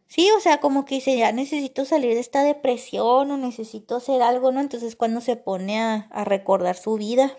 sí, 0.08 0.28
o 0.36 0.40
sea, 0.40 0.58
como 0.58 0.84
que 0.84 0.96
dice, 0.96 1.16
ya 1.16 1.32
necesito 1.32 1.84
salir 1.84 2.14
de 2.14 2.20
esta 2.20 2.42
depresión 2.42 3.30
o 3.30 3.36
necesito 3.36 3.96
hacer 3.96 4.22
algo, 4.22 4.52
¿no? 4.52 4.60
Entonces 4.60 4.96
cuando 4.96 5.20
se 5.20 5.36
pone 5.36 5.80
a, 5.80 6.08
a 6.10 6.24
recordar 6.24 6.76
su 6.76 6.96
vida. 6.96 7.36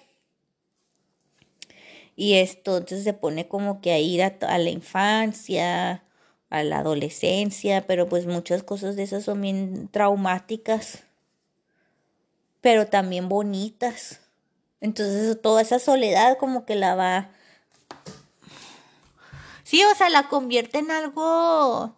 Y 2.15 2.35
esto, 2.35 2.77
entonces 2.77 3.03
se 3.03 3.13
pone 3.13 3.47
como 3.47 3.81
que 3.81 3.91
a 3.91 3.99
ir 3.99 4.21
a 4.23 4.57
la 4.57 4.69
infancia, 4.69 6.03
a 6.51 6.63
la 6.63 6.79
adolescencia, 6.79 7.87
pero 7.87 8.07
pues 8.07 8.27
muchas 8.27 8.61
cosas 8.61 8.95
de 8.95 9.03
esas 9.03 9.23
son 9.23 9.41
bien 9.41 9.87
traumáticas, 9.87 11.03
pero 12.59 12.87
también 12.87 13.29
bonitas. 13.29 14.19
Entonces 14.81 15.41
toda 15.41 15.61
esa 15.61 15.79
soledad 15.79 16.37
como 16.37 16.65
que 16.65 16.75
la 16.75 16.95
va... 16.95 17.31
Sí, 19.63 19.81
o 19.83 19.95
sea, 19.95 20.09
la 20.09 20.27
convierte 20.27 20.79
en 20.79 20.91
algo, 20.91 21.95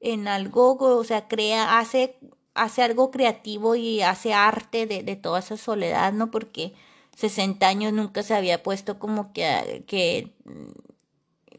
en 0.00 0.28
algo, 0.28 0.76
o 0.78 1.04
sea, 1.04 1.26
crea, 1.26 1.78
hace, 1.78 2.18
hace 2.52 2.82
algo 2.82 3.10
creativo 3.10 3.74
y 3.74 4.02
hace 4.02 4.34
arte 4.34 4.86
de, 4.86 5.02
de 5.02 5.16
toda 5.16 5.38
esa 5.38 5.56
soledad, 5.56 6.12
¿no? 6.12 6.30
Porque 6.30 6.74
60 7.16 7.66
años 7.66 7.94
nunca 7.94 8.22
se 8.22 8.34
había 8.34 8.62
puesto 8.62 8.98
como 8.98 9.32
que, 9.32 9.84
que 9.86 10.34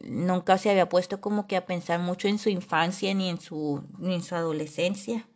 nunca 0.05 0.57
se 0.57 0.69
había 0.69 0.89
puesto 0.89 1.21
como 1.21 1.47
que 1.47 1.57
a 1.57 1.65
pensar 1.65 1.99
mucho 1.99 2.27
en 2.27 2.39
su 2.39 2.49
infancia 2.49 3.13
ni 3.13 3.29
en 3.29 3.39
su, 3.39 3.83
ni 3.97 4.15
en 4.15 4.23
su 4.23 4.35
adolescencia. 4.35 5.27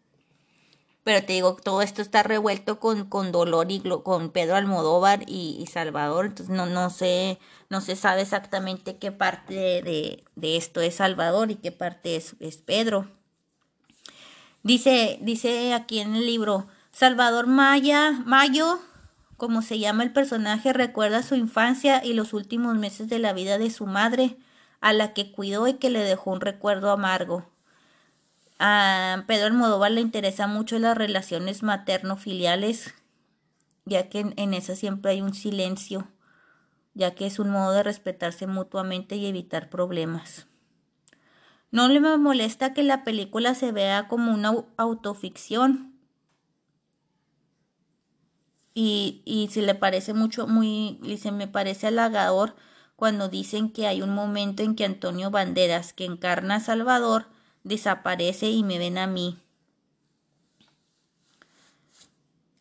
Pero 1.03 1.25
te 1.25 1.33
digo, 1.33 1.55
todo 1.55 1.81
esto 1.81 2.01
está 2.01 2.23
revuelto 2.23 2.79
con, 2.79 3.05
con 3.05 3.31
Dolor 3.31 3.71
y 3.71 3.81
con 4.03 4.29
Pedro 4.29 4.55
Almodóvar 4.55 5.23
y, 5.27 5.65
Salvador. 5.71 6.27
Entonces 6.27 6.55
no, 6.55 6.65
no 6.65 6.89
sé, 6.89 7.39
no 7.69 7.81
se 7.81 7.95
sabe 7.95 8.21
exactamente 8.21 8.97
qué 8.97 9.11
parte 9.11 9.55
de, 9.81 10.23
de 10.35 10.57
esto 10.57 10.81
es 10.81 10.95
Salvador 10.95 11.51
y 11.51 11.55
qué 11.55 11.71
parte 11.71 12.15
es, 12.15 12.35
es 12.39 12.57
Pedro. 12.57 13.07
Dice, 14.61 15.17
dice 15.21 15.73
aquí 15.73 15.99
en 15.99 16.15
el 16.15 16.25
libro, 16.25 16.67
Salvador 16.91 17.47
Maya, 17.47 18.11
Mayo, 18.25 18.79
como 19.37 19.61
se 19.61 19.79
llama 19.79 20.03
el 20.03 20.11
personaje, 20.11 20.73
recuerda 20.73 21.23
su 21.23 21.35
infancia 21.35 22.03
y 22.03 22.13
los 22.13 22.33
últimos 22.33 22.77
meses 22.77 23.07
de 23.07 23.19
la 23.19 23.31
vida 23.31 23.57
de 23.57 23.71
su 23.71 23.85
madre, 23.85 24.37
a 24.81 24.93
la 24.93 25.13
que 25.13 25.31
cuidó 25.31 25.67
y 25.67 25.75
que 25.75 25.89
le 25.89 25.99
dejó 25.99 26.31
un 26.31 26.41
recuerdo 26.41 26.91
amargo. 26.91 27.45
A 28.59 29.23
Pedro 29.27 29.47
Almodóvar 29.47 29.91
le 29.91 30.01
interesa 30.01 30.47
mucho 30.47 30.79
las 30.79 30.97
relaciones 30.97 31.63
materno-filiales, 31.63 32.93
ya 33.85 34.09
que 34.09 34.19
en, 34.19 34.33
en 34.37 34.53
esa 34.53 34.75
siempre 34.75 35.11
hay 35.11 35.21
un 35.21 35.33
silencio, 35.33 36.07
ya 36.93 37.15
que 37.15 37.25
es 37.25 37.39
un 37.39 37.49
modo 37.49 37.71
de 37.71 37.83
respetarse 37.83 38.47
mutuamente 38.47 39.15
y 39.15 39.25
evitar 39.25 39.69
problemas. 39.69 40.47
No 41.71 41.87
le 41.87 41.99
molesta 41.99 42.73
que 42.73 42.83
la 42.83 43.03
película 43.03 43.53
se 43.53 43.71
vea 43.71 44.07
como 44.07 44.33
una 44.33 44.53
autoficción. 44.77 45.93
Y, 48.73 49.21
y 49.25 49.49
se 49.49 49.61
le 49.61 49.75
parece 49.75 50.13
mucho, 50.13 50.47
muy, 50.47 50.99
se 51.21 51.31
me 51.31 51.47
parece 51.47 51.87
halagador 51.87 52.55
cuando 52.99 53.29
dicen 53.29 53.71
que 53.71 53.87
hay 53.87 54.01
un 54.01 54.13
momento 54.13 54.61
en 54.61 54.75
que 54.75 54.83
Antonio 54.83 55.31
Banderas, 55.31 55.93
que 55.93 56.03
encarna 56.03 56.55
a 56.55 56.59
Salvador, 56.59 57.27
desaparece 57.63 58.49
y 58.49 58.61
me 58.61 58.77
ven 58.77 58.97
a 58.97 59.07
mí. 59.07 59.37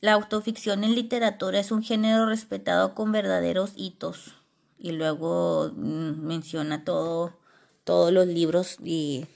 La 0.00 0.12
autoficción 0.12 0.84
en 0.84 0.94
literatura 0.94 1.58
es 1.58 1.72
un 1.72 1.82
género 1.82 2.28
respetado 2.28 2.94
con 2.94 3.10
verdaderos 3.10 3.72
hitos. 3.74 4.36
Y 4.78 4.92
luego 4.92 5.72
mm, 5.74 6.24
menciona 6.24 6.84
todo, 6.84 7.36
todos 7.82 8.12
los 8.12 8.28
libros 8.28 8.76
y, 8.80 9.26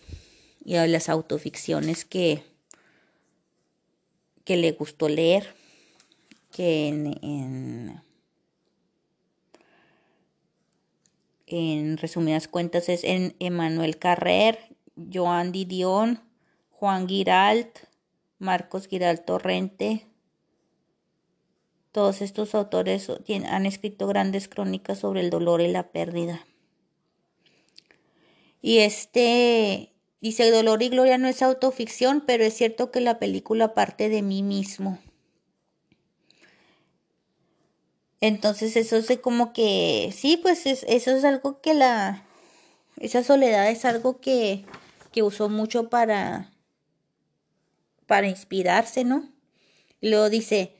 y 0.64 0.74
las 0.86 1.08
autoficciones 1.08 2.04
que, 2.04 2.44
que 4.44 4.56
le 4.56 4.70
gustó 4.70 5.08
leer. 5.08 5.56
Que 6.52 6.86
en, 6.86 8.00
en 11.52 11.98
resumidas 11.98 12.48
cuentas 12.48 12.88
es 12.88 13.04
en 13.04 13.36
Emmanuel 13.38 13.98
Carrer, 13.98 14.58
Joan 15.12 15.52
Didion, 15.52 16.20
Juan 16.70 17.06
Giralt, 17.06 17.78
Marcos 18.38 18.88
Giralt 18.88 19.24
Torrente. 19.24 20.06
Todos 21.92 22.22
estos 22.22 22.54
autores 22.54 23.10
han 23.48 23.66
escrito 23.66 24.06
grandes 24.06 24.48
crónicas 24.48 24.98
sobre 24.98 25.20
el 25.20 25.30
dolor 25.30 25.60
y 25.60 25.68
la 25.68 25.92
pérdida. 25.92 26.46
Y 28.62 28.78
este 28.78 29.92
dice, 30.20 30.50
Dolor 30.50 30.82
y 30.82 30.88
Gloria 30.88 31.18
no 31.18 31.28
es 31.28 31.42
autoficción, 31.42 32.22
pero 32.26 32.44
es 32.44 32.54
cierto 32.54 32.90
que 32.90 33.00
la 33.00 33.18
película 33.18 33.74
parte 33.74 34.08
de 34.08 34.22
mí 34.22 34.42
mismo. 34.42 34.98
Entonces 38.22 38.76
eso 38.76 38.96
es 38.98 39.18
como 39.18 39.52
que, 39.52 40.14
sí, 40.16 40.36
pues 40.36 40.64
eso 40.64 41.10
es 41.10 41.24
algo 41.24 41.60
que 41.60 41.74
la, 41.74 42.24
esa 43.00 43.24
soledad 43.24 43.68
es 43.68 43.84
algo 43.84 44.20
que, 44.20 44.64
que 45.10 45.24
usó 45.24 45.48
mucho 45.48 45.90
para, 45.90 46.52
para 48.06 48.28
inspirarse, 48.28 49.02
¿no? 49.02 49.28
luego 50.00 50.30
dice, 50.30 50.76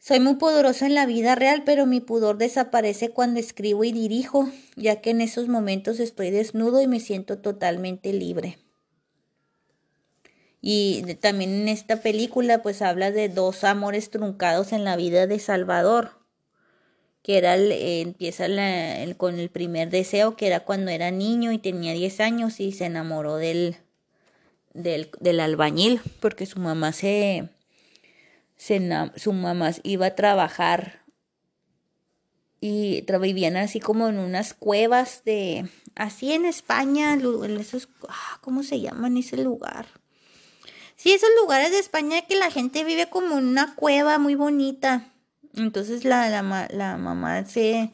soy 0.00 0.18
muy 0.18 0.34
poderoso 0.34 0.84
en 0.84 0.94
la 0.94 1.06
vida 1.06 1.36
real, 1.36 1.62
pero 1.64 1.86
mi 1.86 2.00
pudor 2.00 2.38
desaparece 2.38 3.10
cuando 3.10 3.38
escribo 3.38 3.84
y 3.84 3.92
dirijo, 3.92 4.48
ya 4.74 5.00
que 5.00 5.10
en 5.10 5.20
esos 5.20 5.46
momentos 5.46 6.00
estoy 6.00 6.32
desnudo 6.32 6.82
y 6.82 6.88
me 6.88 6.98
siento 6.98 7.38
totalmente 7.38 8.12
libre. 8.12 8.58
Y 10.60 11.02
también 11.20 11.52
en 11.52 11.68
esta 11.68 12.00
película 12.02 12.62
pues 12.62 12.82
habla 12.82 13.12
de 13.12 13.28
dos 13.28 13.62
amores 13.62 14.10
truncados 14.10 14.72
en 14.72 14.82
la 14.82 14.96
vida 14.96 15.28
de 15.28 15.38
Salvador 15.38 16.23
que 17.24 17.38
era 17.38 17.56
eh, 17.56 18.02
empieza 18.02 18.44
con 19.16 19.38
el 19.38 19.48
primer 19.48 19.88
deseo, 19.88 20.36
que 20.36 20.46
era 20.46 20.60
cuando 20.60 20.90
era 20.90 21.10
niño 21.10 21.52
y 21.52 21.58
tenía 21.58 21.94
10 21.94 22.20
años 22.20 22.60
y 22.60 22.70
se 22.72 22.84
enamoró 22.84 23.36
del, 23.36 23.78
del, 24.74 25.40
albañil, 25.40 26.02
porque 26.20 26.44
su 26.44 26.60
mamá 26.60 26.92
se, 26.92 27.48
su 29.16 29.32
mamá 29.32 29.70
iba 29.84 30.04
a 30.04 30.14
trabajar 30.14 31.02
y 32.60 33.06
vivían 33.18 33.56
así 33.56 33.80
como 33.80 34.08
en 34.08 34.18
unas 34.18 34.52
cuevas 34.52 35.22
de, 35.24 35.66
así 35.94 36.30
en 36.34 36.44
España, 36.44 37.16
esos, 37.58 37.88
ah, 38.06 38.38
¿cómo 38.42 38.62
se 38.62 38.82
llama 38.82 39.06
en 39.06 39.16
ese 39.16 39.38
lugar? 39.38 39.86
Sí, 40.96 41.12
esos 41.12 41.30
lugares 41.40 41.70
de 41.70 41.78
España 41.78 42.20
que 42.26 42.36
la 42.36 42.50
gente 42.50 42.84
vive 42.84 43.08
como 43.08 43.38
en 43.38 43.46
una 43.46 43.74
cueva 43.76 44.18
muy 44.18 44.34
bonita. 44.34 45.13
Entonces 45.56 46.04
la, 46.04 46.28
la, 46.28 46.68
la 46.70 46.96
mamá 46.96 47.44
se, 47.44 47.90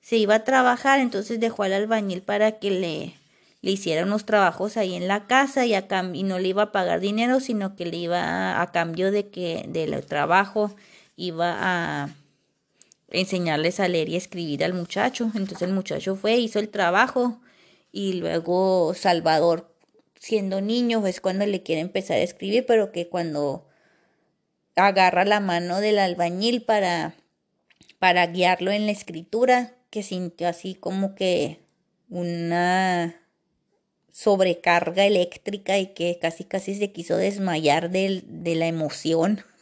se 0.00 0.16
iba 0.16 0.36
a 0.36 0.44
trabajar, 0.44 1.00
entonces 1.00 1.40
dejó 1.40 1.62
al 1.62 1.72
albañil 1.72 2.22
para 2.22 2.58
que 2.58 2.70
le, 2.70 3.14
le 3.64 3.70
hiciera 3.70 4.04
unos 4.04 4.26
trabajos 4.26 4.76
ahí 4.76 4.94
en 4.94 5.08
la 5.08 5.26
casa 5.26 5.64
y, 5.64 5.72
a 5.72 5.86
y 6.12 6.22
no 6.22 6.38
le 6.38 6.48
iba 6.48 6.64
a 6.64 6.72
pagar 6.72 7.00
dinero, 7.00 7.40
sino 7.40 7.76
que 7.76 7.86
le 7.86 7.96
iba 7.96 8.60
a, 8.60 8.72
cambio 8.72 9.10
de 9.10 9.30
que 9.30 9.64
del 9.68 10.04
trabajo 10.04 10.76
iba 11.16 11.56
a 11.58 12.10
enseñarles 13.08 13.80
a 13.80 13.88
leer 13.88 14.10
y 14.10 14.16
escribir 14.16 14.64
al 14.64 14.74
muchacho. 14.74 15.30
Entonces 15.34 15.62
el 15.62 15.72
muchacho 15.72 16.14
fue, 16.14 16.36
hizo 16.36 16.58
el 16.58 16.68
trabajo 16.68 17.40
y 17.90 18.12
luego 18.14 18.92
Salvador, 18.92 19.72
siendo 20.20 20.60
niño, 20.60 21.06
es 21.06 21.22
cuando 21.22 21.46
le 21.46 21.62
quiere 21.62 21.80
empezar 21.80 22.18
a 22.18 22.22
escribir, 22.22 22.66
pero 22.66 22.92
que 22.92 23.08
cuando 23.08 23.64
agarra 24.76 25.24
la 25.24 25.40
mano 25.40 25.80
del 25.80 25.98
albañil 25.98 26.62
para, 26.62 27.14
para 27.98 28.26
guiarlo 28.26 28.70
en 28.70 28.86
la 28.86 28.92
escritura, 28.92 29.74
que 29.90 30.02
sintió 30.02 30.48
así 30.48 30.74
como 30.74 31.14
que 31.14 31.60
una 32.08 33.14
sobrecarga 34.10 35.04
eléctrica 35.04 35.78
y 35.78 35.88
que 35.88 36.18
casi 36.20 36.44
casi 36.44 36.74
se 36.74 36.92
quiso 36.92 37.16
desmayar 37.16 37.90
de, 37.90 38.22
de 38.26 38.54
la 38.54 38.66
emoción. 38.66 39.42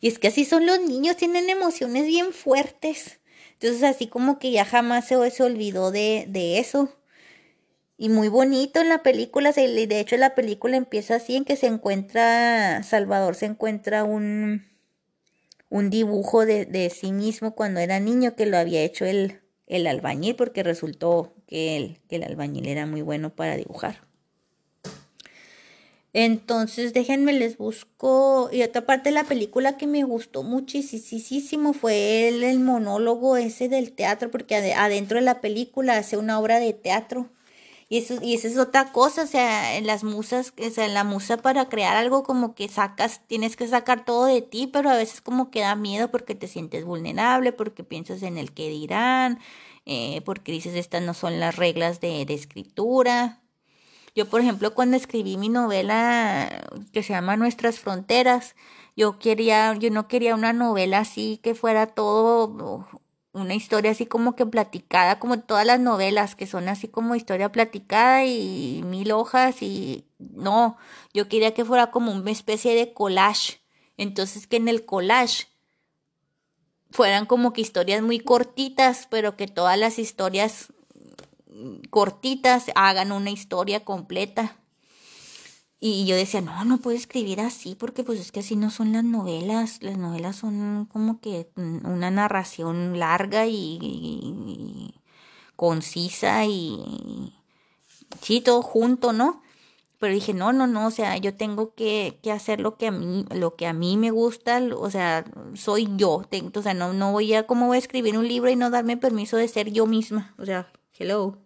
Y 0.00 0.08
es 0.08 0.18
que 0.18 0.26
así 0.26 0.44
son 0.44 0.66
los 0.66 0.80
niños, 0.80 1.16
tienen 1.16 1.48
emociones 1.48 2.06
bien 2.06 2.32
fuertes. 2.32 3.20
Entonces 3.52 3.84
así 3.84 4.08
como 4.08 4.40
que 4.40 4.50
ya 4.50 4.64
jamás 4.64 5.06
se, 5.06 5.14
olvidó 5.14 5.92
de, 5.92 6.24
de 6.28 6.58
eso 6.58 6.92
y 8.02 8.08
muy 8.08 8.26
bonito 8.26 8.80
en 8.80 8.88
la 8.88 9.04
película. 9.04 9.52
De 9.52 10.00
hecho, 10.00 10.16
la 10.16 10.34
película 10.34 10.76
empieza 10.76 11.14
así 11.14 11.36
en 11.36 11.44
que 11.44 11.54
se 11.54 11.68
encuentra, 11.68 12.82
Salvador 12.82 13.36
se 13.36 13.46
encuentra 13.46 14.02
un, 14.02 14.64
un 15.68 15.88
dibujo 15.88 16.44
de, 16.44 16.66
de 16.66 16.90
sí 16.90 17.12
mismo 17.12 17.54
cuando 17.54 17.78
era 17.78 18.00
niño 18.00 18.34
que 18.34 18.46
lo 18.46 18.58
había 18.58 18.82
hecho 18.82 19.04
el, 19.04 19.42
el 19.68 19.86
albañil 19.86 20.34
porque 20.34 20.64
resultó 20.64 21.32
que 21.46 21.76
el, 21.76 22.00
que 22.08 22.16
el 22.16 22.24
albañil 22.24 22.66
era 22.66 22.86
muy 22.86 23.02
bueno 23.02 23.36
para 23.36 23.56
dibujar. 23.56 24.00
Entonces, 26.12 26.92
déjenme 26.94 27.32
les 27.34 27.56
busco. 27.56 28.50
Y 28.52 28.64
otra 28.64 28.84
parte 28.84 29.10
de 29.10 29.14
la 29.14 29.22
película 29.22 29.76
que 29.76 29.86
me 29.86 30.02
gustó 30.02 30.42
muchísimo 30.42 31.72
fue 31.72 32.26
el, 32.26 32.42
el 32.42 32.58
monólogo 32.58 33.36
ese 33.36 33.68
del 33.68 33.92
teatro, 33.92 34.28
porque 34.32 34.56
adentro 34.56 35.18
de 35.18 35.24
la 35.24 35.40
película 35.40 35.98
hace 35.98 36.16
una 36.16 36.40
obra 36.40 36.58
de 36.58 36.72
teatro 36.72 37.30
y 37.92 37.98
eso, 37.98 38.14
y 38.22 38.32
esa 38.32 38.48
es 38.48 38.56
otra 38.56 38.90
cosa, 38.90 39.24
o 39.24 39.26
sea, 39.26 39.76
en 39.76 39.86
las 39.86 40.02
musas, 40.02 40.54
o 40.58 40.70
sea, 40.70 40.86
en 40.86 40.94
la 40.94 41.04
musa 41.04 41.36
para 41.36 41.68
crear 41.68 41.94
algo 41.94 42.22
como 42.22 42.54
que 42.54 42.66
sacas, 42.68 43.20
tienes 43.26 43.54
que 43.54 43.68
sacar 43.68 44.06
todo 44.06 44.24
de 44.24 44.40
ti, 44.40 44.66
pero 44.66 44.88
a 44.88 44.96
veces 44.96 45.20
como 45.20 45.50
que 45.50 45.60
da 45.60 45.76
miedo 45.76 46.10
porque 46.10 46.34
te 46.34 46.48
sientes 46.48 46.86
vulnerable, 46.86 47.52
porque 47.52 47.84
piensas 47.84 48.22
en 48.22 48.38
el 48.38 48.52
que 48.54 48.70
dirán, 48.70 49.40
eh, 49.84 50.22
porque 50.24 50.52
dices 50.52 50.74
estas 50.74 51.02
no 51.02 51.12
son 51.12 51.38
las 51.38 51.56
reglas 51.56 52.00
de, 52.00 52.24
de 52.24 52.32
escritura. 52.32 53.42
Yo, 54.14 54.26
por 54.26 54.40
ejemplo, 54.40 54.72
cuando 54.74 54.96
escribí 54.96 55.36
mi 55.36 55.50
novela 55.50 56.66
que 56.94 57.02
se 57.02 57.12
llama 57.12 57.36
Nuestras 57.36 57.78
Fronteras, 57.78 58.56
yo 58.96 59.18
quería, 59.18 59.74
yo 59.74 59.90
no 59.90 60.08
quería 60.08 60.34
una 60.34 60.54
novela 60.54 61.00
así 61.00 61.40
que 61.42 61.54
fuera 61.54 61.88
todo 61.88 62.88
una 63.32 63.54
historia 63.54 63.92
así 63.92 64.06
como 64.06 64.36
que 64.36 64.44
platicada, 64.44 65.18
como 65.18 65.40
todas 65.40 65.66
las 65.66 65.80
novelas 65.80 66.34
que 66.34 66.46
son 66.46 66.68
así 66.68 66.88
como 66.88 67.14
historia 67.14 67.50
platicada 67.50 68.24
y 68.24 68.82
mil 68.84 69.10
hojas 69.12 69.62
y 69.62 70.06
no, 70.18 70.76
yo 71.14 71.28
quería 71.28 71.54
que 71.54 71.64
fuera 71.64 71.90
como 71.90 72.12
una 72.12 72.30
especie 72.30 72.74
de 72.74 72.92
collage. 72.92 73.60
Entonces 73.96 74.46
que 74.46 74.56
en 74.56 74.68
el 74.68 74.84
collage 74.84 75.46
fueran 76.90 77.26
como 77.26 77.52
que 77.52 77.62
historias 77.62 78.02
muy 78.02 78.20
cortitas, 78.20 79.06
pero 79.10 79.36
que 79.36 79.46
todas 79.46 79.78
las 79.78 79.98
historias 79.98 80.72
cortitas 81.90 82.66
hagan 82.74 83.12
una 83.12 83.30
historia 83.30 83.84
completa. 83.84 84.56
Y 85.84 86.06
yo 86.06 86.14
decía, 86.14 86.40
no, 86.40 86.64
no 86.64 86.78
puedo 86.78 86.96
escribir 86.96 87.40
así 87.40 87.74
porque 87.74 88.04
pues 88.04 88.20
es 88.20 88.30
que 88.30 88.38
así 88.38 88.54
no 88.54 88.70
son 88.70 88.92
las 88.92 89.02
novelas. 89.02 89.82
Las 89.82 89.98
novelas 89.98 90.36
son 90.36 90.86
como 90.86 91.20
que 91.20 91.50
una 91.56 92.08
narración 92.12 93.00
larga 93.00 93.48
y, 93.48 94.94
concisa 95.56 96.46
y 96.46 97.34
sí, 98.20 98.40
todo 98.40 98.62
junto, 98.62 99.12
¿no? 99.12 99.42
Pero 99.98 100.14
dije, 100.14 100.34
no, 100.34 100.52
no, 100.52 100.68
no, 100.68 100.86
o 100.86 100.90
sea, 100.92 101.16
yo 101.16 101.36
tengo 101.36 101.74
que, 101.74 102.20
que 102.22 102.30
hacer 102.30 102.60
lo 102.60 102.76
que 102.76 102.86
a 102.88 102.92
mí, 102.92 103.26
lo 103.34 103.56
que 103.56 103.66
a 103.66 103.72
mí 103.72 103.96
me 103.96 104.12
gusta, 104.12 104.62
o 104.78 104.90
sea, 104.90 105.24
soy 105.54 105.88
yo. 105.96 106.22
Tengo, 106.30 106.52
no, 106.76 106.92
no 106.92 107.12
voy 107.12 107.34
a, 107.34 107.46
¿cómo 107.48 107.66
voy 107.66 107.76
a 107.76 107.78
escribir 107.80 108.16
un 108.18 108.28
libro 108.28 108.50
y 108.50 108.56
no 108.56 108.70
darme 108.70 108.96
permiso 108.96 109.36
de 109.36 109.48
ser 109.48 109.72
yo 109.72 109.86
misma? 109.86 110.34
O 110.38 110.46
sea, 110.46 110.72
hello. 110.96 111.41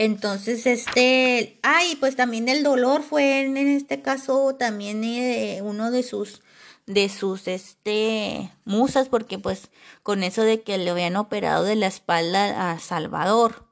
Entonces, 0.00 0.64
este, 0.64 1.58
ay, 1.62 1.94
pues 1.96 2.16
también 2.16 2.48
el 2.48 2.62
dolor 2.62 3.02
fue 3.02 3.42
en, 3.42 3.58
este 3.58 4.00
caso 4.00 4.54
también 4.54 5.04
eh, 5.04 5.60
uno 5.62 5.90
de 5.90 6.02
sus, 6.02 6.40
de 6.86 7.10
sus, 7.10 7.46
este, 7.46 8.50
musas, 8.64 9.10
porque 9.10 9.38
pues 9.38 9.68
con 10.02 10.22
eso 10.22 10.42
de 10.42 10.62
que 10.62 10.78
le 10.78 10.88
habían 10.88 11.16
operado 11.16 11.64
de 11.64 11.76
la 11.76 11.86
espalda 11.86 12.70
a 12.70 12.78
Salvador, 12.78 13.66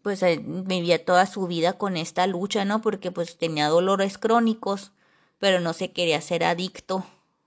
pues 0.00 0.22
eh, 0.22 0.40
vivía 0.42 1.04
toda 1.04 1.26
su 1.26 1.46
vida 1.46 1.74
con 1.74 1.98
esta 1.98 2.26
lucha, 2.26 2.64
¿no? 2.64 2.80
Porque 2.80 3.10
pues 3.12 3.36
tenía 3.36 3.68
dolores 3.68 4.16
crónicos, 4.16 4.92
pero 5.38 5.60
no 5.60 5.74
se 5.74 5.92
quería 5.92 6.22
ser 6.22 6.44
adicto, 6.44 7.04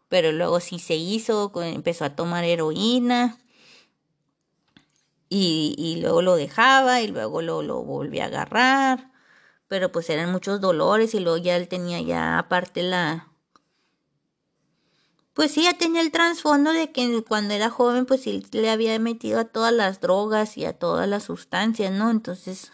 pero 0.09 0.31
luego 0.31 0.59
sí 0.59 0.77
se 0.77 0.93
hizo, 0.93 1.51
empezó 1.63 2.05
a 2.05 2.15
tomar 2.15 2.43
heroína 2.43 3.39
y, 5.33 5.75
y 5.77 6.01
luego 6.01 6.21
lo 6.21 6.35
dejaba 6.35 7.01
y 7.01 7.07
luego 7.07 7.41
lo, 7.41 7.63
lo 7.63 7.83
volvía 7.83 8.25
a 8.25 8.27
agarrar, 8.27 9.11
pero 9.69 9.89
pues 9.89 10.09
eran 10.09 10.29
muchos 10.29 10.59
dolores 10.59 11.13
y 11.15 11.21
luego 11.21 11.37
ya 11.37 11.55
él 11.55 11.69
tenía 11.69 12.01
ya 12.01 12.37
aparte 12.37 12.83
la... 12.83 13.29
Pues 15.33 15.53
sí, 15.53 15.63
ya 15.63 15.77
tenía 15.77 16.01
el 16.01 16.11
trasfondo 16.11 16.73
de 16.73 16.91
que 16.91 17.23
cuando 17.23 17.53
era 17.53 17.69
joven 17.69 18.05
pues 18.05 18.23
sí 18.23 18.45
le 18.51 18.69
había 18.69 18.99
metido 18.99 19.39
a 19.39 19.45
todas 19.45 19.71
las 19.71 20.01
drogas 20.01 20.57
y 20.57 20.65
a 20.65 20.77
todas 20.77 21.07
las 21.07 21.23
sustancias, 21.23 21.93
¿no? 21.93 22.11
Entonces 22.11 22.73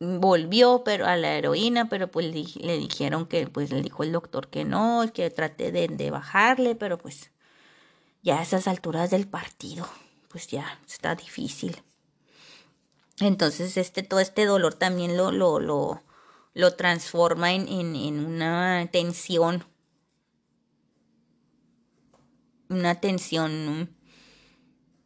volvió 0.00 0.82
pero 0.82 1.04
a 1.04 1.16
la 1.16 1.36
heroína, 1.36 1.90
pero 1.90 2.10
pues 2.10 2.24
le, 2.26 2.78
dijeron 2.78 3.26
que 3.26 3.46
pues 3.48 3.70
le 3.70 3.82
dijo 3.82 4.02
el 4.02 4.12
doctor 4.12 4.48
que 4.48 4.64
no, 4.64 5.04
que 5.12 5.28
trate 5.28 5.72
de, 5.72 5.88
de 5.88 6.10
bajarle, 6.10 6.74
pero 6.74 6.96
pues 6.96 7.32
ya 8.28 8.40
a 8.40 8.42
esas 8.42 8.68
alturas 8.68 9.08
del 9.10 9.26
partido, 9.26 9.88
pues 10.28 10.48
ya 10.48 10.78
está 10.86 11.14
difícil. 11.14 11.82
Entonces, 13.20 13.78
este, 13.78 14.02
todo 14.02 14.20
este 14.20 14.44
dolor 14.44 14.74
también 14.74 15.16
lo, 15.16 15.32
lo, 15.32 16.02
lo, 16.52 16.74
transforma 16.74 17.54
en, 17.54 17.66
en, 17.68 17.96
en 17.96 18.26
una 18.26 18.86
tensión. 18.92 19.64
Una 22.68 23.00
tensión 23.00 23.96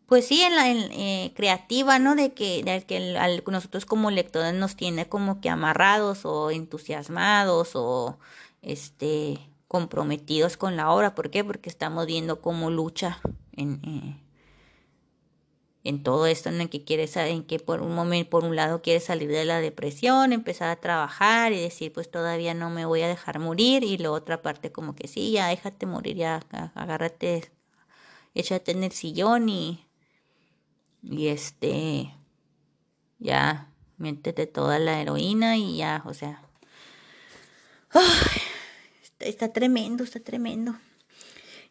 pues 0.07 0.27
sí, 0.27 0.43
en 0.43 0.57
la 0.57 0.71
eh, 0.71 1.33
creativa, 1.37 2.01
¿no? 2.01 2.17
De 2.17 2.35
que, 2.35 2.65
de 2.65 2.85
que 2.85 3.41
nosotros 3.47 3.87
como 3.87 4.11
lectores 4.11 4.53
nos 4.53 4.75
tiene 4.75 5.09
como 5.09 5.41
que 5.41 5.49
amarrados 5.49 6.25
o 6.25 6.51
entusiasmados 6.51 7.71
o 7.77 8.19
este 8.63 9.39
comprometidos 9.73 10.59
con 10.59 10.77
la 10.77 10.91
obra. 10.91 11.15
¿Por 11.15 11.31
qué? 11.31 11.45
Porque 11.45 11.71
estamos 11.71 12.05
viendo 12.05 12.43
cómo 12.43 12.69
lucha 12.69 13.23
en, 13.53 13.81
eh, 13.87 14.23
en 15.83 16.03
todo 16.03 16.27
esto, 16.27 16.51
en 16.51 16.69
que 16.69 16.85
quiere 16.85 17.09
en 17.15 17.43
que 17.45 17.59
por 17.59 17.81
un 17.81 17.95
momento, 17.95 18.29
por 18.29 18.45
un 18.45 18.55
lado 18.55 18.83
quiere 18.83 19.01
salir 19.01 19.31
de 19.31 19.47
la 19.47 19.61
depresión, 19.61 20.35
empezar 20.35 20.69
a 20.69 20.77
trabajar 20.77 21.55
y 21.55 21.61
decir, 21.63 21.91
pues 21.91 22.11
todavía 22.11 22.53
no 22.53 22.69
me 22.69 22.85
voy 22.85 23.01
a 23.01 23.09
dejar 23.09 23.39
morir, 23.39 23.83
y 23.83 23.97
la 23.97 24.11
otra 24.11 24.43
parte 24.43 24.71
como 24.73 24.95
que 24.95 25.09
sí, 25.09 25.33
ya 25.33 25.49
déjate 25.49 25.87
morir, 25.87 26.17
ya 26.17 26.43
agárrate, 26.75 27.51
échate 28.35 28.73
en 28.73 28.85
el 28.85 28.93
sillón 28.93 29.49
y 29.49 29.87
y 31.03 31.29
este, 31.29 32.15
ya, 33.19 33.73
métete 33.97 34.47
toda 34.47 34.79
la 34.79 35.01
heroína 35.01 35.57
y 35.57 35.79
ya, 35.79 36.03
o 36.05 36.13
sea. 36.13 36.43
Está, 39.23 39.53
tremendo, 39.53 40.05
está 40.05 40.21
tremendo. 40.21 40.77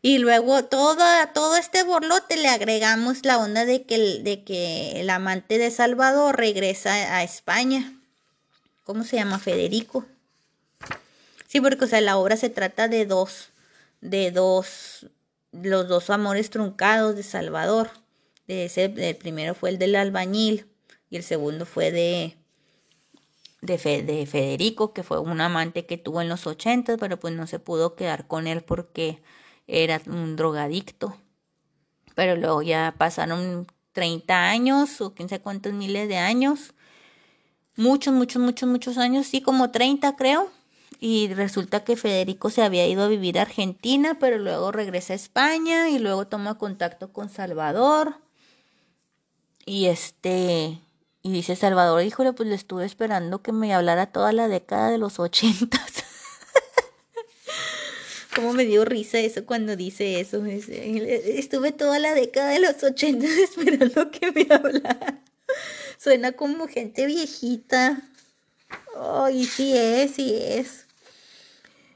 Y 0.02 0.18
luego 0.18 0.66
todo, 0.66 1.04
todo 1.34 1.58
este 1.58 1.84
borlote 1.84 2.38
le 2.38 2.48
agregamos 2.48 3.24
la 3.24 3.38
onda 3.38 3.66
de 3.66 3.84
que, 3.84 4.20
de 4.24 4.44
que 4.44 5.00
el 5.00 5.10
amante 5.10 5.58
de 5.58 5.70
Salvador 5.70 6.38
regresa 6.38 7.18
a 7.18 7.24
España. 7.24 7.94
¿Cómo 8.84 9.04
se 9.04 9.18
llama? 9.18 9.38
Federico. 9.38 10.06
Sí, 11.48 11.62
porque 11.62 11.86
o 11.86 11.88
sea, 11.88 12.02
la 12.02 12.18
obra 12.18 12.38
se 12.38 12.50
trata 12.50 12.88
de 12.88 13.06
dos, 13.06 13.50
de 14.00 14.32
dos, 14.32 15.06
los 15.52 15.88
dos 15.88 16.10
amores 16.10 16.50
truncados 16.50 17.16
de 17.16 17.24
Salvador 17.24 17.92
el 18.52 19.16
primero 19.16 19.56
fue 19.56 19.70
el 19.70 19.78
del 19.78 19.96
albañil 19.96 20.66
y 21.10 21.18
el 21.18 21.24
segundo 21.24 21.66
fue 21.66 21.92
de, 21.92 22.36
de, 23.62 23.78
Federico, 23.78 24.94
que 24.94 25.04
fue 25.04 25.20
un 25.20 25.40
amante 25.40 25.86
que 25.86 25.98
tuvo 25.98 26.22
en 26.22 26.30
los 26.30 26.48
80, 26.48 26.98
pero 26.98 27.20
pues 27.20 27.34
no 27.34 27.48
se 27.48 27.60
pudo 27.60 27.96
quedar 27.96 28.28
con 28.28 28.48
él 28.48 28.64
porque 28.64 29.22
era 29.68 30.02
un 30.08 30.36
drogadicto. 30.36 31.16
Pero 32.16 32.36
luego 32.36 32.62
ya 32.62 32.96
pasaron 32.98 33.68
30 33.94 34.50
años 34.50 35.00
o 35.02 35.14
quién 35.14 35.30
sabe 35.30 35.42
cuántos 35.42 35.74
miles 35.74 36.08
de 36.08 36.18
años. 36.18 36.74
Muchos, 37.78 38.14
muchos, 38.14 38.42
muchos, 38.42 38.68
muchos 38.68 38.98
años, 38.98 39.28
sí, 39.28 39.42
como 39.42 39.72
30 39.72 40.16
creo. 40.16 40.50
Y 41.00 41.34
resulta 41.34 41.84
que 41.84 41.96
Federico 41.96 42.50
se 42.50 42.62
había 42.62 42.88
ido 42.88 43.04
a 43.04 43.08
vivir 43.08 43.40
a 43.40 43.44
Argentina, 43.44 44.18
pero 44.20 44.38
luego 44.38 44.72
regresa 44.72 45.14
a 45.14 45.16
España 45.16 45.90
y 45.90 46.00
luego 46.00 46.28
toma 46.28 46.58
contacto 46.58 47.12
con 47.14 47.30
Salvador. 47.30 48.18
Y 49.66 49.86
este, 49.86 50.80
y 51.24 51.32
dice 51.32 51.56
Salvador, 51.56 52.04
híjole, 52.04 52.34
pues 52.34 52.50
le 52.50 52.56
estuve 52.56 52.86
esperando 52.86 53.44
que 53.44 53.52
me 53.52 53.74
hablara 53.74 54.08
toda 54.08 54.34
la 54.34 54.48
década 54.48 54.90
de 54.90 54.98
los 54.98 55.20
ochentas. 55.20 55.82
Cómo 58.36 58.54
me 58.54 58.66
dio 58.66 58.86
risa 58.86 59.20
eso 59.20 59.46
cuando 59.46 59.76
dice 59.76 60.20
eso. 60.20 60.44
Estuve 60.46 61.74
toda 61.74 62.00
la 62.00 62.16
década 62.16 62.50
de 62.50 62.60
los 62.60 62.82
ochentas 62.84 63.30
esperando 63.44 64.10
que 64.10 64.32
me 64.32 64.48
hablara. 64.50 65.22
Suena 65.98 66.32
como 66.32 66.68
gente 66.68 67.06
viejita. 67.06 68.02
Ay, 68.98 69.46
sí 69.46 69.78
es, 69.78 70.16
sí 70.16 70.36
es. 70.36 70.86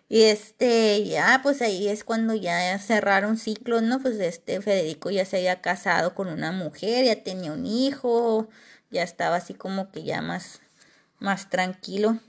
Y 0.08 0.24
este, 0.24 1.04
ya, 1.04 1.40
pues 1.42 1.64
ahí 1.64 1.88
es 1.88 2.04
cuando 2.04 2.36
ya 2.36 2.78
cerraron 2.78 3.38
ciclos, 3.38 3.82
¿no? 3.82 4.00
Pues 4.00 4.20
este 4.20 4.62
Federico 4.62 5.10
ya 5.10 5.26
se 5.26 5.38
había 5.38 5.62
casado 5.62 6.14
con 6.14 6.28
una 6.28 6.52
mujer, 6.52 7.06
ya 7.06 7.24
tenía 7.24 7.54
un 7.54 7.66
hijo, 7.66 8.50
ya 8.96 9.04
estaba 9.04 9.36
así 9.36 9.54
como 9.54 9.92
que 9.92 10.04
ya 10.04 10.22
más, 10.22 10.62
más 11.20 11.50
tranquilo. 11.50 12.20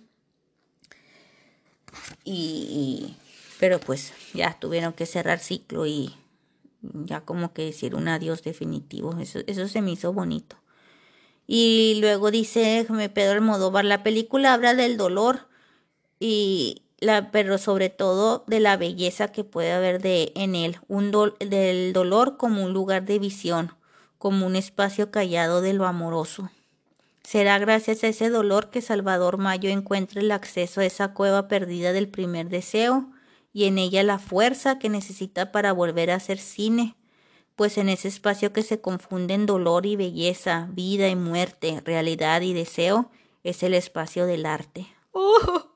Y, 2.25 3.17
pero 3.61 3.79
pues 3.81 4.13
ya 4.35 4.59
tuvieron 4.59 4.93
que 4.93 5.07
cerrar 5.07 5.39
ciclo 5.39 5.87
y 5.87 6.15
ya 6.83 7.21
como 7.21 7.53
que 7.53 7.63
decir 7.63 7.95
un 7.95 8.09
adiós 8.09 8.43
definitivo. 8.43 9.17
Eso, 9.19 9.41
eso 9.47 9.69
se 9.69 9.81
me 9.81 9.93
hizo 9.93 10.13
bonito. 10.13 10.57
Y 11.47 11.99
luego 12.01 12.33
dice 12.33 12.85
Pedro 13.15 13.33
Almodóvar, 13.33 13.85
la 13.85 14.03
película 14.03 14.53
habla 14.53 14.75
del 14.75 14.97
dolor 14.97 15.47
y, 16.19 16.83
la, 16.99 17.31
pero 17.31 17.59
sobre 17.59 17.89
todo 17.89 18.45
de 18.49 18.59
la 18.59 18.77
belleza 18.77 19.29
que 19.29 19.45
puede 19.45 19.73
haber 19.73 20.03
de, 20.03 20.33
en 20.35 20.57
él, 20.57 20.79
un 20.89 21.13
del 21.39 21.93
dolor 21.93 22.37
como 22.37 22.65
un 22.65 22.73
lugar 22.73 23.05
de 23.05 23.21
visión, 23.21 23.73
como 24.19 24.45
un 24.45 24.57
espacio 24.57 25.13
callado 25.13 25.61
de 25.61 25.73
lo 25.73 25.87
amoroso. 25.87 26.51
Será 27.27 27.59
gracias 27.59 28.05
a 28.05 28.07
ese 28.07 28.31
dolor 28.31 28.71
que 28.71 28.81
Salvador 28.81 29.37
Mayo 29.37 29.69
encuentre 29.69 30.21
el 30.21 30.31
acceso 30.31 30.81
a 30.81 30.85
esa 30.85 31.13
cueva 31.13 31.49
perdida 31.49 31.93
del 31.93 32.09
primer 32.09 32.49
deseo 32.49 33.11
y 33.53 33.65
en 33.65 33.79
ella 33.79 34.05
la 34.05 34.21
fuerza 34.21 34.79
que 34.79 34.89
necesita 34.89 35.51
para 35.51 35.73
volver 35.73 36.13
a 36.13 36.15
hacer 36.15 36.39
cine, 36.39 36.95
pues 37.57 37.79
en 37.79 37.89
ese 37.89 38.07
espacio 38.07 38.53
que 38.53 38.63
se 38.63 38.81
confunden 38.81 39.45
dolor 39.45 39.87
y 39.87 39.97
belleza, 39.97 40.69
vida 40.71 41.09
y 41.09 41.17
muerte, 41.17 41.83
realidad 41.85 42.43
y 42.43 42.53
deseo, 42.53 43.11
es 43.43 43.65
el 43.65 43.75
espacio 43.75 44.27
del 44.27 44.47
arte. 44.47 44.87
¡Oh! 45.11 45.73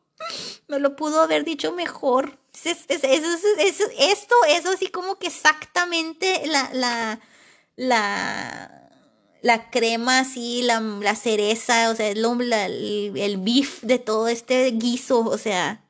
Me 0.69 0.79
lo 0.79 0.95
pudo 0.95 1.21
haber 1.21 1.45
dicho 1.45 1.73
mejor. 1.73 2.39
esto 2.55 4.35
es 4.47 4.67
así 4.67 4.87
como 4.87 5.19
que 5.19 5.27
exactamente 5.27 6.47
la, 6.47 6.71
la, 6.73 7.21
la, 7.75 8.90
la 9.43 9.71
crema 9.71 10.21
así, 10.21 10.63
la, 10.63 10.81
la 10.81 11.15
cereza, 11.15 11.91
o 11.91 11.95
sea, 11.95 12.09
el, 12.09 12.25
el, 13.17 13.37
beef 13.39 13.83
de 13.83 13.99
todo 13.99 14.29
este 14.29 14.71
guiso, 14.73 15.21
o 15.21 15.39
sea. 15.39 15.83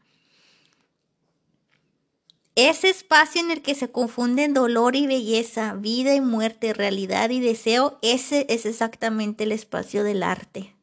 Ese 2.56 2.90
espacio 2.90 3.40
en 3.40 3.50
el 3.50 3.62
que 3.62 3.74
se 3.74 3.90
confunden 3.90 4.54
dolor 4.54 4.96
y 4.96 5.06
belleza, 5.06 5.74
vida 5.74 6.14
y 6.14 6.20
muerte, 6.20 6.74
realidad 6.74 7.30
y 7.30 7.40
deseo, 7.40 7.98
ese 8.02 8.46
es 8.50 8.66
exactamente 8.66 9.44
el 9.44 9.52
espacio 9.52 10.04
del 10.04 10.22
arte. 10.22 10.74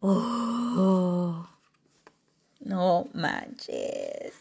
Oh. 0.00 1.48
No 2.60 3.08
manches. 3.14 4.34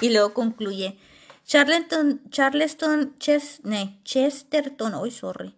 Y 0.00 0.10
luego 0.10 0.32
concluye. 0.32 0.96
Charleston, 1.50 2.20
Charleston, 2.30 3.16
Chesterton, 3.18 4.94
hoy 4.94 5.10
sorry. 5.10 5.56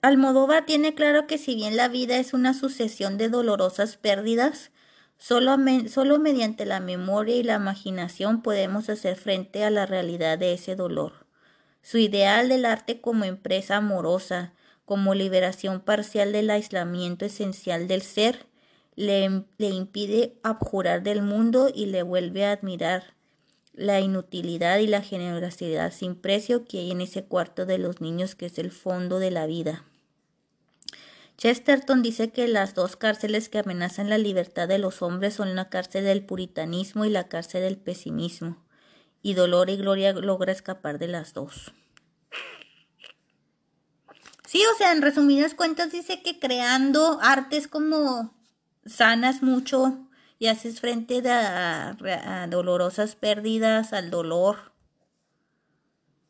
Almodóvar 0.00 0.64
tiene 0.64 0.94
claro 0.94 1.26
que 1.26 1.36
si 1.36 1.56
bien 1.56 1.76
la 1.76 1.88
vida 1.88 2.16
es 2.16 2.32
una 2.32 2.54
sucesión 2.54 3.18
de 3.18 3.28
dolorosas 3.28 3.98
pérdidas, 3.98 4.70
solo, 5.18 5.58
solo 5.90 6.18
mediante 6.18 6.64
la 6.64 6.80
memoria 6.80 7.36
y 7.36 7.42
la 7.42 7.56
imaginación 7.56 8.40
podemos 8.40 8.88
hacer 8.88 9.16
frente 9.16 9.62
a 9.62 9.68
la 9.68 9.84
realidad 9.84 10.38
de 10.38 10.54
ese 10.54 10.74
dolor. 10.74 11.26
Su 11.82 11.98
ideal 11.98 12.48
del 12.48 12.64
arte 12.64 12.98
como 13.02 13.26
empresa 13.26 13.76
amorosa, 13.76 14.54
como 14.86 15.12
liberación 15.12 15.82
parcial 15.82 16.32
del 16.32 16.48
aislamiento 16.48 17.26
esencial 17.26 17.88
del 17.88 18.00
ser, 18.00 18.46
le, 18.96 19.44
le, 19.58 19.68
impide 19.68 20.38
abjurar 20.42 21.02
del 21.02 21.22
mundo 21.22 21.70
y 21.74 21.86
le 21.86 22.02
vuelve 22.02 22.46
a 22.46 22.52
admirar 22.52 23.14
la 23.72 24.00
inutilidad 24.00 24.78
y 24.78 24.86
la 24.86 25.02
generosidad 25.02 25.92
sin 25.92 26.14
precio 26.14 26.64
que 26.64 26.78
hay 26.78 26.90
en 26.92 27.00
ese 27.00 27.24
cuarto 27.24 27.66
de 27.66 27.78
los 27.78 28.00
niños 28.00 28.34
que 28.34 28.46
es 28.46 28.58
el 28.58 28.70
fondo 28.70 29.18
de 29.18 29.30
la 29.30 29.46
vida. 29.46 29.84
Chesterton 31.36 32.02
dice 32.02 32.30
que 32.30 32.46
las 32.46 32.74
dos 32.74 32.96
cárceles 32.96 33.48
que 33.48 33.58
amenazan 33.58 34.08
la 34.08 34.18
libertad 34.18 34.68
de 34.68 34.78
los 34.78 35.02
hombres 35.02 35.34
son 35.34 35.56
la 35.56 35.68
cárcel 35.68 36.04
del 36.04 36.24
puritanismo 36.24 37.04
y 37.04 37.10
la 37.10 37.28
cárcel 37.28 37.62
del 37.62 37.76
pesimismo, 37.76 38.64
y 39.22 39.34
Dolor 39.34 39.68
y 39.70 39.76
Gloria 39.76 40.12
logra 40.12 40.52
escapar 40.52 40.98
de 40.98 41.08
las 41.08 41.34
dos. 41.34 41.72
Sí, 44.46 44.62
o 44.72 44.78
sea, 44.78 44.92
en 44.92 45.02
resumidas 45.02 45.54
cuentas 45.54 45.90
dice 45.90 46.22
que 46.22 46.38
creando 46.38 47.18
artes 47.20 47.66
como 47.66 48.33
sanas 48.86 49.42
mucho 49.42 49.98
y 50.38 50.46
haces 50.46 50.80
frente 50.80 51.22
a, 51.28 51.96
dolorosas 52.48 53.16
pérdidas, 53.16 53.92
al 53.92 54.10
dolor 54.10 54.72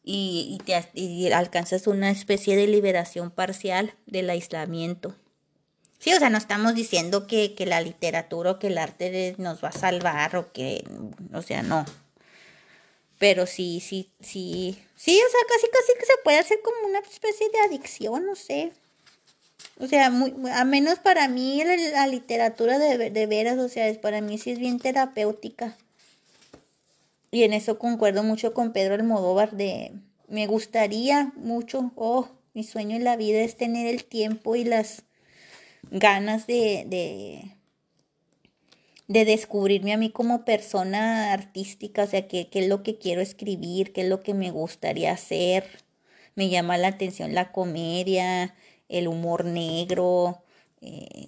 y, 0.02 0.60
te, 0.64 1.34
alcanzas 1.34 1.86
una 1.86 2.10
especie 2.10 2.56
de 2.56 2.66
liberación 2.66 3.30
parcial 3.30 3.94
del 4.06 4.30
aislamiento. 4.30 5.14
Sí, 5.98 6.12
o 6.12 6.18
sea, 6.18 6.28
no 6.28 6.36
estamos 6.36 6.74
diciendo 6.74 7.26
que, 7.26 7.54
que 7.54 7.64
la 7.64 7.80
literatura 7.80 8.52
o 8.52 8.58
que 8.58 8.66
el 8.66 8.76
arte 8.76 9.34
nos 9.38 9.64
va 9.64 9.68
a 9.68 9.72
salvar 9.72 10.36
o 10.36 10.52
que, 10.52 10.84
o 11.32 11.40
sea, 11.40 11.62
no. 11.62 11.86
Pero 13.18 13.46
sí, 13.46 13.80
sí, 13.80 14.10
sí, 14.20 14.78
sí, 14.96 15.18
o 15.18 15.30
sea, 15.30 15.40
casi, 15.48 15.66
casi 15.70 15.98
que 15.98 16.04
se 16.04 16.18
puede 16.22 16.38
hacer 16.38 16.60
como 16.62 16.88
una 16.88 16.98
especie 16.98 17.48
de 17.48 17.60
adicción, 17.60 18.26
no 18.26 18.34
sé. 18.34 18.72
O 19.80 19.86
sea, 19.86 20.10
muy, 20.10 20.32
a 20.52 20.64
menos 20.64 20.98
para 21.00 21.28
mí 21.28 21.62
la, 21.64 22.06
literatura 22.06 22.78
de, 22.78 23.10
de, 23.10 23.26
veras, 23.26 23.58
o 23.58 23.68
sea, 23.68 23.92
para 24.00 24.20
mí 24.20 24.38
sí 24.38 24.50
es 24.50 24.58
bien 24.58 24.78
terapéutica. 24.78 25.76
Y 27.30 27.42
en 27.42 27.52
eso 27.52 27.78
concuerdo 27.78 28.22
mucho 28.22 28.54
con 28.54 28.72
Pedro 28.72 28.94
Almodóvar 28.94 29.50
de, 29.50 29.92
me 30.28 30.46
gustaría 30.46 31.32
mucho, 31.34 31.92
oh, 31.96 32.28
mi 32.54 32.62
sueño 32.62 32.96
en 32.96 33.02
la 33.02 33.16
vida 33.16 33.40
es 33.40 33.56
tener 33.56 33.88
el 33.92 34.04
tiempo 34.04 34.54
y 34.54 34.62
las 34.62 35.02
ganas 35.90 36.46
de, 36.46 36.84
de, 36.86 37.56
de 39.08 39.24
descubrirme 39.24 39.92
a 39.92 39.96
mí 39.96 40.10
como 40.10 40.44
persona 40.44 41.32
artística, 41.32 42.04
o 42.04 42.06
sea, 42.06 42.28
qué 42.28 42.48
es 42.52 42.68
lo 42.68 42.84
que 42.84 42.98
quiero 42.98 43.20
escribir, 43.20 43.92
qué 43.92 44.02
es 44.02 44.08
lo 44.08 44.22
que 44.22 44.34
me 44.34 44.52
gustaría 44.52 45.10
hacer. 45.10 45.64
Me 46.36 46.48
llama 46.48 46.78
la 46.78 46.88
atención 46.88 47.34
la 47.34 47.50
comedia, 47.52 48.54
el 48.98 49.08
humor 49.08 49.44
negro, 49.44 50.42
eh, 50.80 51.26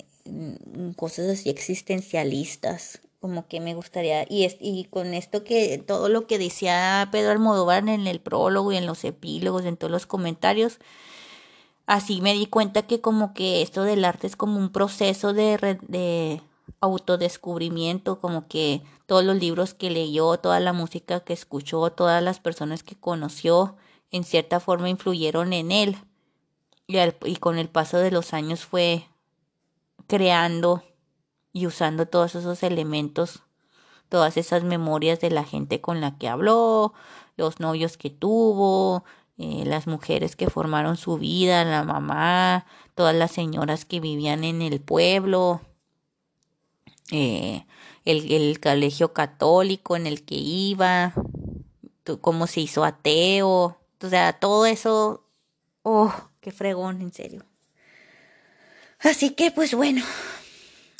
cosas 0.96 1.28
así 1.28 1.50
existencialistas, 1.50 3.00
como 3.20 3.48
que 3.48 3.60
me 3.60 3.74
gustaría, 3.74 4.24
y, 4.28 4.46
y 4.60 4.84
con 4.84 5.14
esto 5.14 5.42
que 5.42 5.78
todo 5.78 6.08
lo 6.08 6.26
que 6.26 6.38
decía 6.38 7.08
Pedro 7.10 7.32
Almodóvar 7.32 7.88
en 7.88 8.06
el 8.06 8.20
prólogo 8.20 8.72
y 8.72 8.76
en 8.76 8.86
los 8.86 9.04
epílogos, 9.04 9.64
en 9.64 9.76
todos 9.76 9.90
los 9.90 10.06
comentarios, 10.06 10.78
así 11.86 12.20
me 12.20 12.34
di 12.34 12.46
cuenta 12.46 12.82
que 12.82 13.00
como 13.00 13.34
que 13.34 13.62
esto 13.62 13.82
del 13.84 14.04
arte 14.04 14.26
es 14.26 14.36
como 14.36 14.58
un 14.58 14.70
proceso 14.70 15.32
de, 15.32 15.78
de 15.88 16.40
autodescubrimiento, 16.80 18.20
como 18.20 18.46
que 18.46 18.82
todos 19.06 19.24
los 19.24 19.36
libros 19.36 19.74
que 19.74 19.90
leyó, 19.90 20.38
toda 20.38 20.60
la 20.60 20.72
música 20.72 21.20
que 21.20 21.32
escuchó, 21.32 21.90
todas 21.90 22.22
las 22.22 22.38
personas 22.40 22.82
que 22.82 22.96
conoció, 22.96 23.76
en 24.12 24.24
cierta 24.24 24.60
forma 24.60 24.88
influyeron 24.88 25.52
en 25.52 25.72
él 25.72 25.96
y, 26.86 27.36
con 27.36 27.58
el 27.58 27.68
paso 27.68 27.98
de 27.98 28.10
los 28.10 28.32
años 28.32 28.64
fue 28.64 29.06
creando 30.06 30.82
y 31.52 31.66
usando 31.66 32.06
todos 32.06 32.34
esos 32.34 32.62
elementos, 32.62 33.42
todas 34.08 34.36
esas 34.36 34.62
memorias 34.62 35.20
de 35.20 35.30
la 35.30 35.44
gente 35.44 35.80
con 35.80 36.00
la 36.00 36.16
que 36.18 36.28
habló, 36.28 36.94
los 37.36 37.60
novios 37.60 37.96
que 37.96 38.10
tuvo, 38.10 39.04
eh, 39.38 39.64
las 39.66 39.86
mujeres 39.86 40.36
que 40.36 40.48
formaron 40.48 40.96
su 40.96 41.18
vida, 41.18 41.64
la 41.64 41.82
mamá, 41.82 42.66
todas 42.94 43.14
las 43.14 43.32
señoras 43.32 43.84
que 43.84 44.00
vivían 44.00 44.44
en 44.44 44.62
el 44.62 44.80
pueblo, 44.80 45.60
eh, 47.10 47.66
el, 48.04 48.32
el, 48.32 48.60
colegio 48.60 49.12
católico 49.12 49.96
en 49.96 50.06
el 50.06 50.24
que 50.24 50.36
iba, 50.36 51.12
cómo 52.20 52.46
se 52.46 52.60
hizo 52.60 52.84
ateo, 52.84 53.76
o 54.02 54.08
sea, 54.08 54.38
todo 54.38 54.66
eso, 54.66 55.24
oh, 55.82 56.12
Qué 56.46 56.52
fregón, 56.52 57.02
en 57.02 57.12
serio. 57.12 57.44
Así 59.00 59.30
que, 59.30 59.50
pues 59.50 59.74
bueno, 59.74 60.04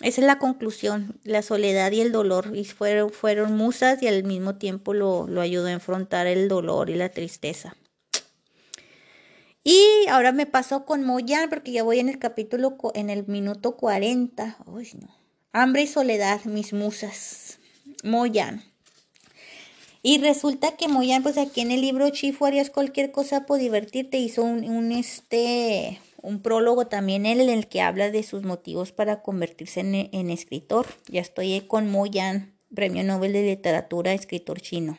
esa 0.03 0.20
es 0.20 0.26
la 0.26 0.40
conclusión, 0.40 1.20
la 1.22 1.40
soledad 1.40 1.92
y 1.92 2.01
el 2.01 2.11
dolor. 2.11 2.51
Y 2.53 2.64
fueron, 2.64 3.11
fueron 3.11 3.57
musas 3.57 4.03
y 4.03 4.09
al 4.09 4.24
mismo 4.24 4.57
tiempo 4.57 4.92
lo, 4.92 5.28
ayudó 5.40 5.68
a 5.68 5.70
enfrentar 5.70 6.26
el 6.26 6.49
dolor 6.49 6.90
y 6.90 6.97
la 6.97 7.11
tristeza. 7.11 7.76
Y 9.62 10.09
ahora 10.11 10.32
me 10.32 10.47
pasó 10.47 10.84
con 10.84 11.05
Moyan, 11.05 11.49
porque 11.49 11.70
ya 11.70 11.84
voy 11.84 12.01
en 12.01 12.09
el 12.09 12.18
capítulo, 12.18 12.76
en 12.94 13.09
el 13.09 13.24
minuto 13.28 13.76
40. 13.76 14.57
Uy, 14.66 14.90
no. 15.01 15.16
Hambre 15.53 15.82
y 15.82 15.86
soledad, 15.86 16.44
mis 16.47 16.72
musas. 16.72 17.61
Moyan. 18.03 18.64
Y 20.09 20.18
resulta 20.18 20.76
que 20.76 20.86
Moyan, 20.86 21.24
pues 21.24 21.36
aquí 21.36 21.62
en 21.62 21.72
el 21.72 21.80
libro 21.80 22.09
Chifu 22.11 22.46
harías 22.46 22.70
cualquier 22.70 23.11
cosa 23.11 23.44
por 23.44 23.59
divertirte, 23.59 24.18
hizo 24.18 24.44
un, 24.44 24.92
este, 24.92 26.00
un 26.22 26.42
prólogo 26.42 26.86
también 26.86 27.26
en 27.26 27.40
el 27.40 27.66
que 27.66 27.80
habla 27.80 28.12
de 28.12 28.22
sus 28.22 28.44
motivos 28.44 28.92
para 28.92 29.20
convertirse 29.22 29.80
en, 29.80 30.30
escritor. 30.30 30.86
Ya 31.09 31.20
estoy 31.20 31.61
con 31.62 31.90
Moyan, 31.90 32.54
Premio 32.72 33.02
Nobel 33.02 33.32
de 33.32 33.42
Literatura, 33.46 34.12
escritor 34.12 34.61
chino. 34.61 34.96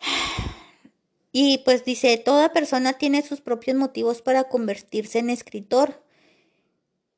Y 1.32 1.58
pues 1.66 1.84
dice, 1.84 2.16
toda 2.16 2.54
persona 2.54 2.94
tiene 2.94 3.20
sus 3.20 3.42
propios 3.42 3.76
motivos 3.76 4.22
para 4.22 4.44
convertirse 4.44 5.18
en 5.18 5.28
escritor. 5.28 6.02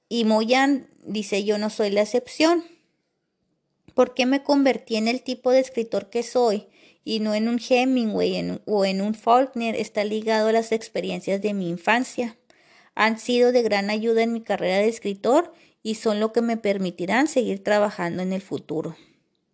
Y 0.09 0.25
Moyan 0.25 0.89
dice, 1.05 1.45
yo 1.45 1.57
no 1.57 1.71
soy 1.71 1.91
la 1.91 2.03
excepción. 2.03 2.65
¿Por 3.97 4.13
qué 4.13 4.27
me 4.27 4.43
convertí 4.43 4.97
en 4.97 5.09
el 5.09 5.23
tipo 5.23 5.51
de 5.51 5.61
escritor 5.61 6.11
que 6.11 6.23
soy 6.23 6.67
y 7.03 7.21
no 7.21 7.35
en 7.35 7.49
un 7.49 7.59
Hemingway 7.59 8.61
o 8.67 8.85
en 8.85 9.01
un 9.01 9.15
Faulkner? 9.15 9.75
Está 9.75 10.05
ligado 10.05 10.49
a 10.49 10.53
las 10.53 10.71
experiencias 10.71 11.41
de 11.41 11.55
mi 11.55 11.71
infancia. 11.71 12.37
Han 12.95 13.19
sido 13.19 13.53
de 13.53 13.63
gran 13.63 13.89
ayuda 13.89 14.23
en 14.23 14.35
mi 14.35 14.43
carrera 14.43 14.77
de 14.77 14.89
escritor 14.89 15.55
y 15.83 15.95
son 15.95 16.21
lo 16.21 16.35
que 16.35 16.43
me 16.43 16.59
permitirán 16.59 17.27
seguir 17.27 17.65
trabajando 17.65 18.23
en 18.23 18.35
el 18.35 18.43
futuro. 18.43 18.99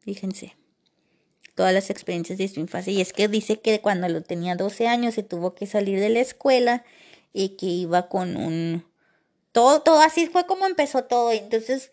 Fíjense, 0.01 0.57
todas 1.55 1.73
las 1.73 1.89
experiencias 1.89 2.37
de 2.37 2.49
su 2.49 2.59
infancia. 2.59 2.93
Y 2.93 3.01
es 3.01 3.13
que 3.13 3.29
dice 3.29 3.61
que 3.61 3.81
cuando 3.81 4.09
lo 4.09 4.23
tenía 4.23 4.57
12 4.57 4.89
años 4.89 5.15
se 5.15 5.23
tuvo 5.23 5.55
que 5.55 5.67
salir 5.67 6.01
de 6.01 6.09
la 6.09 6.19
escuela 6.19 6.85
y 7.33 7.51
que 7.51 7.67
iba 7.67 8.09
con 8.09 8.37
un... 8.37 8.85
Todo, 9.53 9.83
todo 9.83 10.01
así 10.01 10.27
fue 10.27 10.47
como 10.47 10.67
empezó 10.67 11.05
todo. 11.05 11.31
Entonces 11.31 11.93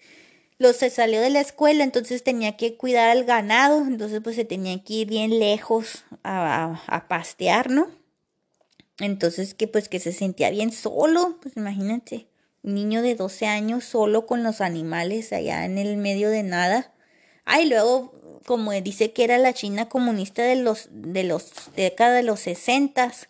se 0.74 0.90
salió 0.90 1.22
de 1.22 1.30
la 1.30 1.40
escuela, 1.40 1.84
entonces 1.84 2.24
tenía 2.24 2.58
que 2.58 2.76
cuidar 2.76 3.10
al 3.10 3.24
ganado, 3.24 3.86
entonces 3.88 4.20
pues 4.22 4.36
se 4.36 4.44
tenía 4.44 4.84
que 4.84 4.94
ir 4.94 5.08
bien 5.08 5.40
lejos 5.40 6.04
a, 6.24 6.84
a, 6.86 7.08
pastear, 7.08 7.70
¿no? 7.70 7.88
Entonces 9.00 9.54
que 9.54 9.70
pues 9.70 9.88
que 9.88 10.00
se 10.00 10.12
sentía 10.12 10.50
bien 10.50 10.74
solo, 10.74 11.38
pues 11.42 11.56
imagínate, 11.56 12.28
un 12.62 12.76
niño 12.76 13.02
de 13.02 13.16
12 13.16 13.48
años 13.48 13.86
solo 13.86 14.26
con 14.26 14.44
los 14.44 14.60
animales 14.60 15.32
allá 15.32 15.64
en 15.64 15.78
el 15.78 15.96
medio 15.96 16.30
de 16.30 16.44
nada. 16.44 16.94
Ah, 17.46 17.62
y 17.62 17.70
luego, 17.70 18.42
como 18.46 18.74
dice 18.74 19.14
que 19.14 19.24
era 19.24 19.38
la 19.38 19.54
China 19.54 19.88
comunista 19.88 20.44
de 20.44 20.58
los, 20.58 20.90
de 20.92 21.24
los, 21.24 21.52
décadas 21.78 22.16
de 22.16 22.24
los 22.24 22.42
sesentas, 22.42 23.30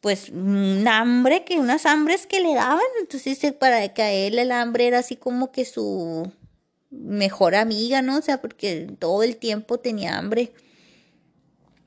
pues 0.00 0.30
un 0.30 0.88
hambre, 0.88 1.44
que 1.44 1.58
unas 1.58 1.84
hambres 1.84 2.26
que 2.26 2.40
le 2.40 2.54
daban, 2.54 2.80
entonces 3.00 3.38
para 3.52 3.88
que 3.92 4.02
a 4.02 4.12
él 4.12 4.38
el 4.38 4.50
hambre 4.50 4.86
era 4.86 5.00
así 5.00 5.16
como 5.16 5.52
que 5.52 5.64
su, 5.64 6.30
mejor 7.00 7.54
amiga, 7.54 8.02
¿no? 8.02 8.18
O 8.18 8.22
sea, 8.22 8.40
porque 8.40 8.88
todo 8.98 9.22
el 9.22 9.36
tiempo 9.36 9.78
tenía 9.78 10.16
hambre. 10.18 10.52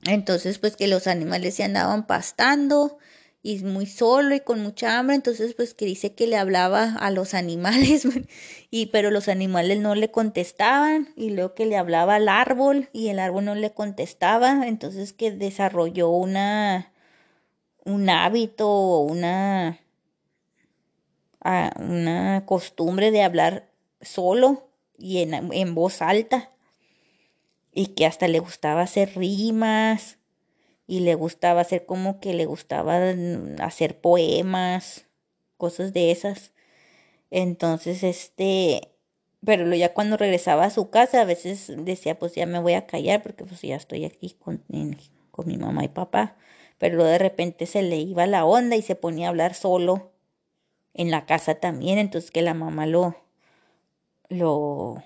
Entonces, 0.05 0.59
pues 0.59 0.75
que 0.75 0.87
los 0.87 1.07
animales 1.07 1.55
se 1.55 1.63
andaban 1.63 2.07
pastando 2.07 2.97
y 3.43 3.63
muy 3.63 3.85
solo 3.85 4.35
y 4.35 4.41
con 4.41 4.61
mucha 4.61 4.99
hambre, 4.99 5.15
entonces 5.15 5.53
pues 5.53 5.73
que 5.73 5.85
dice 5.85 6.13
que 6.13 6.27
le 6.27 6.37
hablaba 6.37 6.95
a 6.95 7.11
los 7.11 7.33
animales 7.33 8.05
y 8.71 8.87
pero 8.87 9.11
los 9.11 9.29
animales 9.29 9.79
no 9.79 9.95
le 9.95 10.11
contestaban 10.11 11.09
y 11.15 11.29
luego 11.29 11.53
que 11.53 11.65
le 11.65 11.77
hablaba 11.77 12.15
al 12.15 12.27
árbol 12.27 12.89
y 12.91 13.07
el 13.07 13.19
árbol 13.19 13.45
no 13.45 13.55
le 13.55 13.71
contestaba, 13.71 14.67
entonces 14.67 15.13
que 15.13 15.31
desarrolló 15.31 16.09
una 16.09 16.91
un 17.85 18.09
hábito 18.09 18.69
o 18.69 19.01
una 19.03 19.79
ah, 21.41 21.71
una 21.79 22.43
costumbre 22.45 23.11
de 23.11 23.23
hablar 23.23 23.69
solo 24.01 24.66
y 24.97 25.19
en, 25.19 25.75
voz 25.75 26.01
alta 26.01 26.51
y 27.71 27.87
que 27.87 28.05
hasta 28.05 28.27
le 28.27 28.39
gustaba 28.39 28.81
hacer 28.81 29.15
rimas 29.15 30.17
y 30.87 31.01
le 31.01 31.15
gustaba 31.15 31.61
hacer 31.61 31.85
como 31.85 32.19
que 32.19 32.33
le 32.33 32.45
gustaba 32.45 33.13
hacer 33.59 33.99
poemas, 33.99 35.05
cosas 35.57 35.93
de 35.93 36.11
esas. 36.11 36.53
Entonces, 37.29 38.03
este, 38.03 38.93
pero 39.45 39.73
ya 39.75 39.93
cuando 39.93 40.17
regresaba 40.17 40.65
a 40.65 40.69
su 40.69 40.89
casa, 40.89 41.21
a 41.21 41.25
veces 41.25 41.71
decía, 41.77 42.17
pues 42.17 42.33
ya 42.35 42.45
me 42.45 42.59
voy 42.59 42.73
a 42.73 42.87
callar 42.87 43.21
porque 43.21 43.43
pues 43.43 43.61
ya 43.61 43.75
estoy 43.75 44.05
aquí 44.05 44.35
con, 44.39 44.63
con 45.31 45.47
mi 45.47 45.57
mamá 45.57 45.83
y 45.83 45.89
papá. 45.89 46.35
Pero 46.77 47.03
de 47.03 47.17
repente 47.17 47.65
se 47.65 47.81
le 47.81 47.97
iba 47.97 48.27
la 48.27 48.45
onda 48.45 48.75
y 48.75 48.81
se 48.81 48.95
ponía 48.95 49.27
a 49.27 49.29
hablar 49.29 49.55
solo 49.55 50.11
en 50.93 51.11
la 51.11 51.25
casa 51.25 51.55
también. 51.55 51.97
Entonces 51.99 52.31
que 52.31 52.41
la 52.41 52.53
mamá 52.53 52.85
lo, 52.85 53.15
lo, 54.29 55.03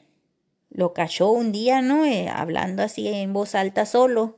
lo 0.70 0.94
cachó 0.94 1.32
un 1.32 1.52
día, 1.52 1.82
¿no? 1.82 2.06
Eh, 2.06 2.30
hablando 2.30 2.84
así 2.84 3.08
en 3.08 3.34
voz 3.34 3.56
alta 3.56 3.86
solo. 3.86 4.38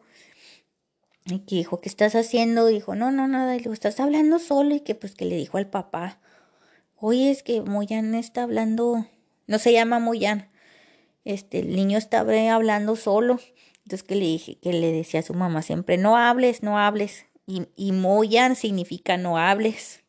Y 1.25 1.39
que 1.39 1.55
dijo, 1.55 1.79
¿qué 1.79 1.88
estás 1.88 2.15
haciendo? 2.15 2.65
Dijo, 2.65 2.95
no, 2.95 3.11
no, 3.11 3.27
nada. 3.27 3.53
Y 3.53 3.59
le 3.59 3.63
dijo, 3.63 3.73
estás 3.73 3.99
hablando 3.99 4.39
solo. 4.39 4.75
Y 4.75 4.81
que 4.81 4.95
pues 4.95 5.15
que 5.15 5.25
le 5.25 5.38
dijo 5.38 5.57
al 5.57 5.69
papá, 5.69 6.19
oye, 6.97 7.31
es 7.31 7.43
que 7.43 7.61
Moyan 7.61 8.13
está 8.15 8.43
hablando, 8.43 9.05
no 9.47 9.59
se 9.59 9.71
llama 9.71 9.99
Moyan. 9.99 10.49
Este, 11.23 11.59
el 11.59 11.75
niño 11.75 11.97
está 11.97 12.21
hablando 12.53 12.95
solo. 12.95 13.39
Entonces 13.84 14.03
que 14.03 14.15
le 14.15 14.25
dije, 14.25 14.57
que 14.59 14.73
le 14.73 14.91
decía 14.91 15.21
a 15.21 15.23
su 15.23 15.34
mamá 15.34 15.61
siempre, 15.61 15.97
no 15.97 16.17
hables, 16.17 16.63
no 16.63 16.77
hables. 16.77 17.25
Y, 17.45 17.67
y 17.75 17.91
Moyan 17.91 18.55
significa 18.55 19.17
no 19.17 19.38
hables. 19.38 20.03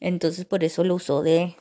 Entonces 0.00 0.44
por 0.44 0.64
eso 0.64 0.84
lo 0.84 0.96
usó 0.96 1.22
de, 1.22 1.56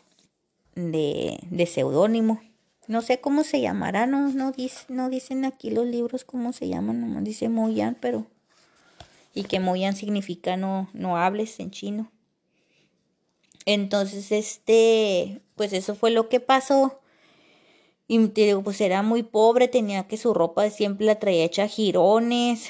de, 0.75 1.39
de 1.49 1.65
seudónimo. 1.65 2.41
No 2.87 3.01
sé 3.01 3.21
cómo 3.21 3.43
se 3.43 3.61
llamará, 3.61 4.05
no, 4.05 4.29
no, 4.29 4.53
no 4.89 5.09
dicen 5.09 5.45
aquí 5.45 5.69
los 5.69 5.85
libros 5.85 6.25
cómo 6.25 6.51
se 6.51 6.67
llaman, 6.67 7.01
nomás 7.01 7.23
dice 7.23 7.49
Moyan, 7.49 7.97
pero... 7.99 8.27
Y 9.33 9.43
que 9.45 9.59
Moyan 9.59 9.95
significa 9.95 10.57
no, 10.57 10.89
no 10.93 11.17
hables 11.17 11.59
en 11.59 11.71
chino. 11.71 12.11
Entonces, 13.65 14.31
este, 14.31 15.41
pues 15.55 15.73
eso 15.73 15.95
fue 15.95 16.11
lo 16.11 16.29
que 16.29 16.39
pasó. 16.39 16.99
Y 18.07 18.27
te 18.27 18.41
digo, 18.41 18.63
pues 18.63 18.79
era 18.81 19.01
muy 19.01 19.23
pobre, 19.23 19.67
tenía 19.67 20.07
que 20.07 20.17
su 20.17 20.33
ropa 20.33 20.69
siempre 20.69 21.07
la 21.07 21.19
traía 21.19 21.45
hecha 21.45 21.67
jirones, 21.67 22.69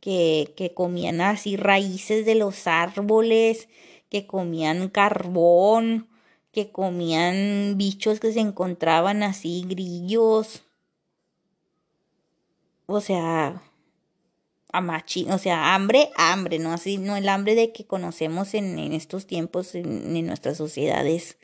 que, 0.00 0.52
que 0.56 0.74
comían 0.74 1.20
así 1.20 1.56
raíces 1.56 2.26
de 2.26 2.34
los 2.34 2.66
árboles, 2.66 3.68
que 4.08 4.26
comían 4.26 4.88
carbón, 4.88 6.08
que 6.54 6.72
comían 6.72 7.76
bichos 7.76 8.20
que 8.20 8.32
se 8.32 8.40
encontraban 8.40 9.22
así, 9.22 9.64
grillos. 9.68 10.62
O 12.86 13.02
sea, 13.02 13.62
amachi, 14.72 15.26
o 15.30 15.38
sea, 15.38 15.74
hambre, 15.74 16.10
hambre, 16.16 16.58
no 16.58 16.72
así, 16.72 16.98
no 16.98 17.16
el 17.16 17.28
hambre 17.28 17.54
de 17.54 17.72
que 17.72 17.86
conocemos 17.86 18.54
en, 18.54 18.78
estos 18.92 19.26
tiempos 19.26 19.74
en, 19.74 20.16
en, 20.16 20.26
nuestras 20.26 20.56
sociedades. 20.56 21.38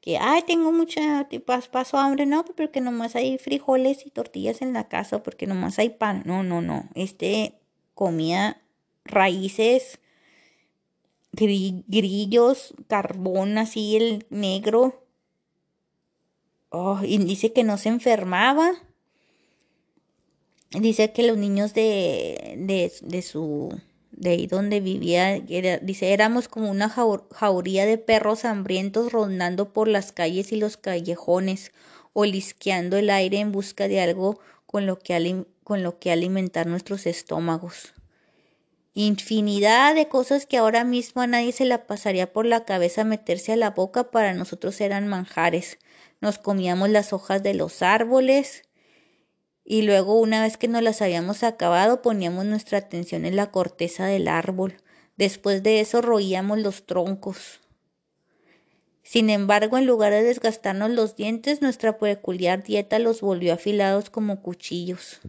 Que, 0.00 0.18
ay, 0.18 0.42
tengo 0.46 0.72
mucha, 0.72 1.28
paso 1.72 1.98
hambre, 1.98 2.26
no, 2.26 2.44
porque 2.44 2.80
nomás 2.80 3.16
hay 3.16 3.38
frijoles 3.38 4.06
y 4.06 4.10
tortillas 4.10 4.62
en 4.62 4.72
la 4.72 4.88
casa, 4.88 5.22
porque 5.22 5.46
nomás 5.46 5.78
hay 5.78 5.90
pan. 5.90 6.22
No, 6.24 6.42
no, 6.42 6.62
no. 6.62 6.88
Este 6.94 7.58
comía 7.94 8.62
raíces, 9.04 9.98
grillos, 11.36 12.74
carbón 12.88 13.58
así, 13.58 13.96
el 13.96 14.26
negro. 14.30 15.04
Oh, 16.70 17.00
y 17.02 17.18
dice 17.18 17.52
que 17.52 17.64
no 17.64 17.78
se 17.78 17.90
enfermaba. 17.90 18.72
Dice 20.70 21.12
que 21.12 21.22
los 21.22 21.38
niños 21.38 21.74
de, 21.74 22.56
de, 22.58 23.22
su, 23.22 23.80
de 24.10 24.30
ahí 24.30 24.46
donde 24.46 24.80
vivía, 24.80 25.38
dice, 25.40 26.12
éramos 26.12 26.48
como 26.48 26.70
una 26.70 26.88
jauría 26.88 27.86
de 27.86 27.98
perros 27.98 28.44
hambrientos 28.44 29.12
rondando 29.12 29.72
por 29.72 29.88
las 29.88 30.12
calles 30.12 30.52
y 30.52 30.56
los 30.56 30.76
callejones, 30.76 31.72
olisqueando 32.12 32.96
el 32.96 33.10
aire 33.10 33.38
en 33.38 33.52
busca 33.52 33.88
de 33.88 34.00
algo 34.00 34.40
con 34.66 34.86
lo 34.86 34.98
que 34.98 35.44
con 35.62 35.82
lo 35.82 35.98
que 35.98 36.12
alimentar 36.12 36.66
nuestros 36.66 37.06
estómagos. 37.06 37.95
Infinidad 38.98 39.94
de 39.94 40.08
cosas 40.08 40.46
que 40.46 40.56
ahora 40.56 40.82
mismo 40.82 41.20
a 41.20 41.26
nadie 41.26 41.52
se 41.52 41.66
la 41.66 41.86
pasaría 41.86 42.32
por 42.32 42.46
la 42.46 42.64
cabeza 42.64 43.04
meterse 43.04 43.52
a 43.52 43.56
la 43.56 43.72
boca 43.72 44.10
para 44.10 44.32
nosotros 44.32 44.80
eran 44.80 45.06
manjares. 45.06 45.78
Nos 46.22 46.38
comíamos 46.38 46.88
las 46.88 47.12
hojas 47.12 47.42
de 47.42 47.52
los 47.52 47.82
árboles 47.82 48.62
y 49.66 49.82
luego 49.82 50.18
una 50.18 50.40
vez 50.40 50.56
que 50.56 50.66
nos 50.66 50.82
las 50.82 51.02
habíamos 51.02 51.42
acabado 51.42 52.00
poníamos 52.00 52.46
nuestra 52.46 52.78
atención 52.78 53.26
en 53.26 53.36
la 53.36 53.50
corteza 53.50 54.06
del 54.06 54.28
árbol. 54.28 54.78
Después 55.18 55.62
de 55.62 55.80
eso 55.80 56.00
roíamos 56.00 56.58
los 56.60 56.86
troncos. 56.86 57.60
Sin 59.02 59.28
embargo, 59.28 59.76
en 59.76 59.84
lugar 59.84 60.12
de 60.12 60.22
desgastarnos 60.22 60.88
los 60.88 61.16
dientes, 61.16 61.60
nuestra 61.60 61.98
peculiar 61.98 62.62
dieta 62.62 62.98
los 62.98 63.20
volvió 63.20 63.52
afilados 63.52 64.08
como 64.08 64.40
cuchillos. 64.40 65.20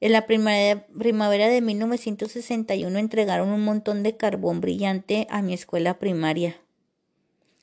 En 0.00 0.12
la 0.12 0.26
primavera 0.26 1.48
de 1.48 1.60
1961 1.60 2.98
entregaron 2.98 3.48
un 3.48 3.64
montón 3.64 4.02
de 4.02 4.16
carbón 4.16 4.60
brillante 4.60 5.26
a 5.30 5.40
mi 5.40 5.54
escuela 5.54 5.98
primaria. 5.98 6.56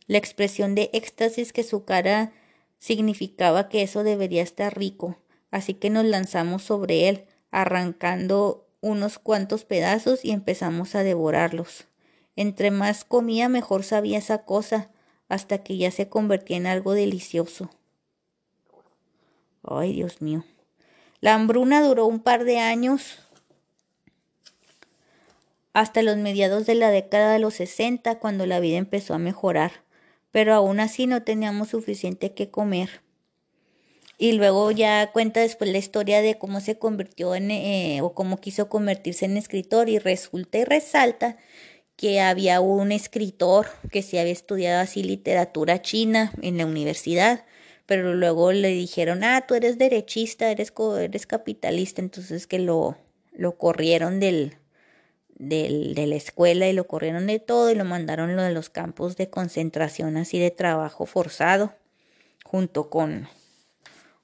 La 0.07 0.17
expresión 0.17 0.73
de 0.75 0.89
éxtasis 0.93 1.53
que 1.53 1.63
su 1.63 1.85
cara 1.85 2.33
significaba 2.79 3.69
que 3.69 3.83
eso 3.83 4.03
debería 4.03 4.41
estar 4.41 4.75
rico, 4.75 5.17
así 5.51 5.75
que 5.75 5.89
nos 5.89 6.05
lanzamos 6.05 6.63
sobre 6.63 7.09
él, 7.09 7.25
arrancando 7.51 8.67
unos 8.81 9.19
cuantos 9.19 9.65
pedazos 9.65 10.25
y 10.25 10.31
empezamos 10.31 10.95
a 10.95 11.03
devorarlos. 11.03 11.87
Entre 12.35 12.71
más 12.71 13.05
comía, 13.05 13.49
mejor 13.49 13.83
sabía 13.83 14.17
esa 14.17 14.45
cosa, 14.45 14.89
hasta 15.29 15.59
que 15.59 15.77
ya 15.77 15.91
se 15.91 16.09
convertía 16.09 16.57
en 16.57 16.65
algo 16.65 16.93
delicioso. 16.93 17.69
Ay, 19.63 19.93
Dios 19.93 20.21
mío. 20.21 20.43
La 21.21 21.35
hambruna 21.35 21.83
duró 21.83 22.07
un 22.07 22.19
par 22.19 22.45
de 22.45 22.57
años 22.57 23.19
hasta 25.71 26.01
los 26.01 26.17
mediados 26.17 26.65
de 26.65 26.73
la 26.73 26.89
década 26.89 27.33
de 27.33 27.39
los 27.39 27.53
sesenta, 27.53 28.17
cuando 28.17 28.47
la 28.47 28.59
vida 28.59 28.77
empezó 28.77 29.13
a 29.13 29.19
mejorar, 29.19 29.71
pero 30.31 30.55
aún 30.55 30.79
así 30.79 31.05
no 31.05 31.21
teníamos 31.21 31.69
suficiente 31.69 32.33
que 32.33 32.49
comer. 32.49 33.01
Y 34.17 34.33
luego 34.33 34.71
ya 34.71 35.11
cuenta 35.11 35.41
después 35.41 35.71
la 35.71 35.77
historia 35.77 36.23
de 36.23 36.39
cómo 36.39 36.59
se 36.59 36.79
convirtió 36.79 37.35
en, 37.35 37.51
eh, 37.51 38.01
o 38.01 38.13
cómo 38.13 38.37
quiso 38.37 38.67
convertirse 38.67 39.25
en 39.25 39.37
escritor 39.37 39.89
y 39.89 39.99
resulta 39.99 40.57
y 40.57 40.63
resalta 40.63 41.37
que 41.95 42.19
había 42.19 42.61
un 42.61 42.91
escritor 42.91 43.67
que 43.91 44.01
se 44.01 44.19
había 44.19 44.33
estudiado 44.33 44.81
así 44.81 45.03
literatura 45.03 45.83
china 45.83 46.33
en 46.41 46.57
la 46.57 46.65
universidad 46.65 47.45
pero 47.91 48.13
luego 48.13 48.53
le 48.53 48.69
dijeron, 48.69 49.21
ah, 49.25 49.43
tú 49.45 49.53
eres 49.53 49.77
derechista, 49.77 50.49
eres, 50.49 50.71
eres 50.97 51.27
capitalista, 51.27 51.99
entonces 52.01 52.47
que 52.47 52.57
lo, 52.57 52.95
lo 53.33 53.57
corrieron 53.57 54.21
del, 54.21 54.55
del, 55.35 55.93
de 55.93 56.07
la 56.07 56.15
escuela 56.15 56.69
y 56.69 56.73
lo 56.73 56.87
corrieron 56.87 57.27
de 57.27 57.39
todo 57.39 57.69
y 57.69 57.75
lo 57.75 57.83
mandaron 57.83 58.37
de 58.37 58.53
los 58.53 58.69
campos 58.69 59.17
de 59.17 59.29
concentración 59.29 60.15
así 60.15 60.39
de 60.39 60.51
trabajo 60.51 61.05
forzado, 61.05 61.73
junto 62.45 62.89
con, 62.89 63.27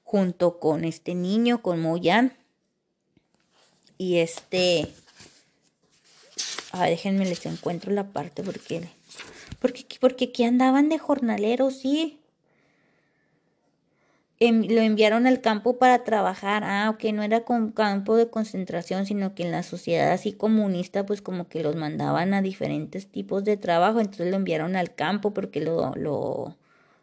junto 0.02 0.58
con 0.60 0.86
este 0.86 1.14
niño, 1.14 1.60
con 1.60 1.78
Moyan. 1.78 2.38
Y 3.98 4.16
este, 4.16 4.88
ah, 6.72 6.86
déjenme 6.86 7.26
les 7.26 7.44
encuentro 7.44 7.92
la 7.92 8.12
parte 8.12 8.42
porque, 8.42 8.88
porque, 9.58 9.84
porque 10.00 10.24
aquí 10.30 10.44
andaban 10.44 10.88
de 10.88 10.98
jornaleros, 10.98 11.76
sí 11.76 12.17
lo 14.40 14.80
enviaron 14.80 15.26
al 15.26 15.40
campo 15.40 15.78
para 15.78 16.04
trabajar. 16.04 16.62
Ah, 16.64 16.90
ok, 16.90 17.04
no 17.12 17.22
era 17.22 17.40
con 17.40 17.72
campo 17.72 18.16
de 18.16 18.30
concentración, 18.30 19.04
sino 19.06 19.34
que 19.34 19.42
en 19.42 19.50
la 19.50 19.62
sociedad 19.62 20.12
así 20.12 20.32
comunista, 20.32 21.04
pues 21.04 21.22
como 21.22 21.48
que 21.48 21.62
los 21.62 21.74
mandaban 21.74 22.34
a 22.34 22.42
diferentes 22.42 23.08
tipos 23.08 23.44
de 23.44 23.56
trabajo, 23.56 24.00
entonces 24.00 24.30
lo 24.30 24.36
enviaron 24.36 24.76
al 24.76 24.94
campo 24.94 25.34
porque 25.34 25.60
lo, 25.60 25.92
lo, 25.96 26.56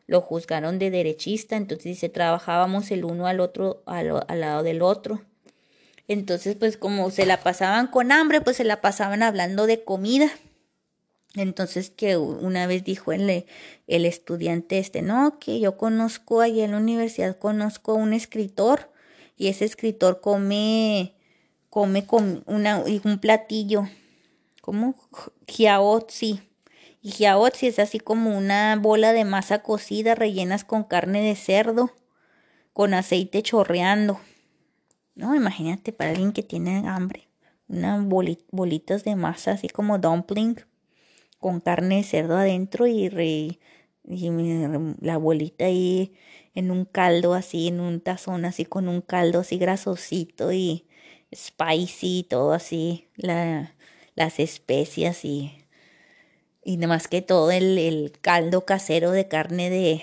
lo 0.07 0.21
juzgaron 0.21 0.79
de 0.79 0.91
derechista, 0.91 1.57
entonces 1.57 1.85
dice, 1.85 2.09
trabajábamos 2.09 2.89
el 2.91 3.03
uno 3.03 3.27
al 3.27 3.41
otro, 3.41 3.83
al, 3.85 4.23
al 4.27 4.39
lado 4.39 4.63
del 4.63 4.81
otro. 4.81 5.21
Entonces, 6.07 6.55
pues 6.55 6.77
como 6.77 7.09
se 7.09 7.25
la 7.25 7.41
pasaban 7.41 7.87
con 7.87 8.11
hambre, 8.11 8.39
pues 8.39 8.57
se 8.57 8.63
la 8.63 8.79
pasaban 8.79 9.23
hablando 9.23 9.65
de 9.67 9.83
comida. 9.83 10.29
Entonces 11.35 11.89
que 11.89 12.17
una 12.17 12.65
vez 12.65 12.83
dijo 12.83 13.11
el, 13.11 13.45
el 13.87 14.05
estudiante 14.05 14.79
este, 14.79 15.01
no, 15.01 15.37
que 15.39 15.59
yo 15.59 15.77
conozco 15.77 16.41
allá 16.41 16.63
en 16.63 16.71
la 16.71 16.77
universidad, 16.77 17.37
conozco 17.37 17.91
a 17.91 17.95
un 17.95 18.13
escritor 18.13 18.89
y 19.35 19.47
ese 19.47 19.65
escritor 19.65 20.21
come, 20.21 21.13
come 21.69 22.05
con 22.05 22.43
una, 22.47 22.81
un 23.03 23.19
platillo, 23.19 23.87
como 24.61 24.95
Jiaotzi. 25.47 26.41
Y 27.01 27.11
Jiaotzi 27.11 27.67
es 27.67 27.79
así 27.79 27.99
como 27.99 28.35
una 28.35 28.77
bola 28.77 29.11
de 29.11 29.25
masa 29.25 29.61
cocida 29.61 30.15
rellenas 30.15 30.63
con 30.63 30.85
carne 30.85 31.21
de 31.21 31.35
cerdo, 31.35 31.91
con 32.71 32.93
aceite 32.93 33.43
chorreando. 33.43 34.19
No, 35.15 35.35
imagínate 35.35 35.91
para 35.91 36.11
alguien 36.11 36.31
que 36.31 36.43
tiene 36.43 36.87
hambre, 36.87 37.27
unas 37.67 38.05
bolitas 38.51 39.03
de 39.03 39.15
masa 39.15 39.51
así 39.51 39.67
como 39.67 39.97
dumpling 39.97 40.57
con 41.45 41.59
carne 41.59 41.97
de 41.97 42.03
cerdo 42.03 42.37
adentro 42.37 42.87
y, 42.87 43.59
la 44.03 45.13
abuelita 45.13 45.65
ahí 45.65 46.15
en 46.55 46.71
un 46.71 46.85
caldo 46.85 47.35
así, 47.35 47.67
en 47.67 47.81
un 47.81 48.01
tazón 48.01 48.45
así 48.45 48.65
con 48.65 48.87
un 48.87 49.01
caldo 49.01 49.41
así 49.41 49.59
grasosito 49.59 50.51
y 50.51 50.87
spicy, 51.31 52.25
todo 52.27 52.51
así, 52.51 53.09
la, 53.15 53.75
las 54.15 54.39
especias 54.39 55.23
y, 55.23 55.63
y 56.63 56.77
más 56.77 57.07
que 57.07 57.21
todo 57.21 57.51
el, 57.51 58.11
caldo 58.21 58.65
casero 58.65 59.11
de 59.11 59.27
carne 59.27 59.69
de 59.69 60.01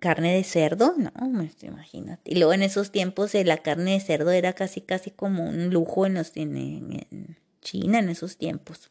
carne 0.00 0.34
de 0.34 0.42
cerdo, 0.42 0.94
no, 0.98 1.12
imagínate. 1.62 2.32
Y 2.32 2.34
luego 2.34 2.54
en 2.54 2.64
esos 2.64 2.90
tiempos 2.90 3.36
eh, 3.36 3.44
la 3.44 3.58
carne 3.58 3.92
de 3.92 4.00
cerdo 4.00 4.32
era 4.32 4.52
casi 4.54 4.80
casi 4.80 5.12
como 5.12 5.48
un 5.48 5.70
lujo 5.70 6.06
en, 6.06 6.14
los, 6.14 6.32
en 6.34 7.06
China 7.66 7.98
en 7.98 8.08
esos 8.08 8.36
tiempos. 8.36 8.90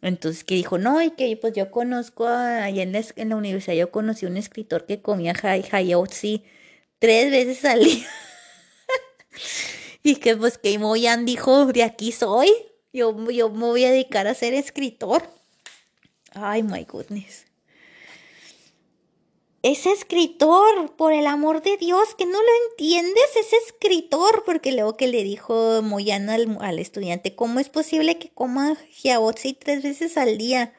Entonces 0.00 0.44
que 0.44 0.54
dijo, 0.54 0.78
no, 0.78 1.02
y 1.02 1.10
que 1.10 1.36
pues 1.36 1.54
yo 1.54 1.70
conozco, 1.70 2.24
la, 2.24 2.68
en 2.68 3.28
la 3.28 3.36
universidad 3.36 3.74
yo 3.74 3.90
conocí 3.90 4.26
a 4.26 4.28
un 4.28 4.36
escritor 4.36 4.86
que 4.86 5.02
comía 5.02 5.34
hayotzi 5.72 6.44
tres 6.98 7.30
veces 7.30 7.64
al 7.64 7.80
día. 7.84 8.06
y 10.02 10.16
que 10.16 10.36
pues 10.36 10.58
que 10.58 10.78
Moyan 10.78 11.24
dijo, 11.24 11.66
de 11.66 11.82
aquí 11.82 12.12
soy, 12.12 12.48
yo, 12.92 13.16
yo 13.30 13.50
me 13.50 13.66
voy 13.66 13.84
a 13.84 13.90
dedicar 13.90 14.26
a 14.26 14.34
ser 14.34 14.54
escritor. 14.54 15.22
Ay, 16.32 16.62
my 16.62 16.84
goodness. 16.84 17.47
Es 19.62 19.86
escritor, 19.86 20.94
por 20.96 21.12
el 21.12 21.26
amor 21.26 21.62
de 21.62 21.76
Dios, 21.76 22.14
que 22.16 22.26
no 22.26 22.38
lo 22.40 22.70
entiendes, 22.70 23.24
es 23.38 23.52
escritor, 23.66 24.44
porque 24.46 24.70
luego 24.72 24.96
que 24.96 25.08
le 25.08 25.24
dijo 25.24 25.82
Moyana 25.82 26.36
al, 26.60 26.78
estudiante, 26.78 27.34
¿cómo 27.34 27.58
es 27.58 27.68
posible 27.68 28.18
que 28.18 28.30
coma 28.30 28.76
jiaotzi 28.90 29.54
tres 29.54 29.82
veces 29.82 30.16
al 30.16 30.38
día? 30.38 30.74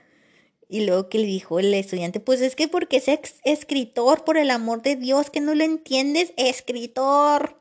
Y 0.69 0.86
luego 0.86 1.09
que 1.09 1.17
le 1.17 1.25
dijo 1.25 1.59
el 1.59 1.73
estudiante, 1.73 2.21
pues 2.21 2.39
es 2.41 2.55
que 2.55 2.67
porque 2.69 2.97
es 2.97 3.07
escritor, 3.43 4.23
por 4.23 4.38
el 4.38 4.49
amor 4.49 4.82
de 4.82 4.95
Dios, 4.95 5.30
que 5.30 5.41
no 5.41 5.55
lo 5.55 5.63
entiendes, 5.65 6.32
escritor. 6.38 7.59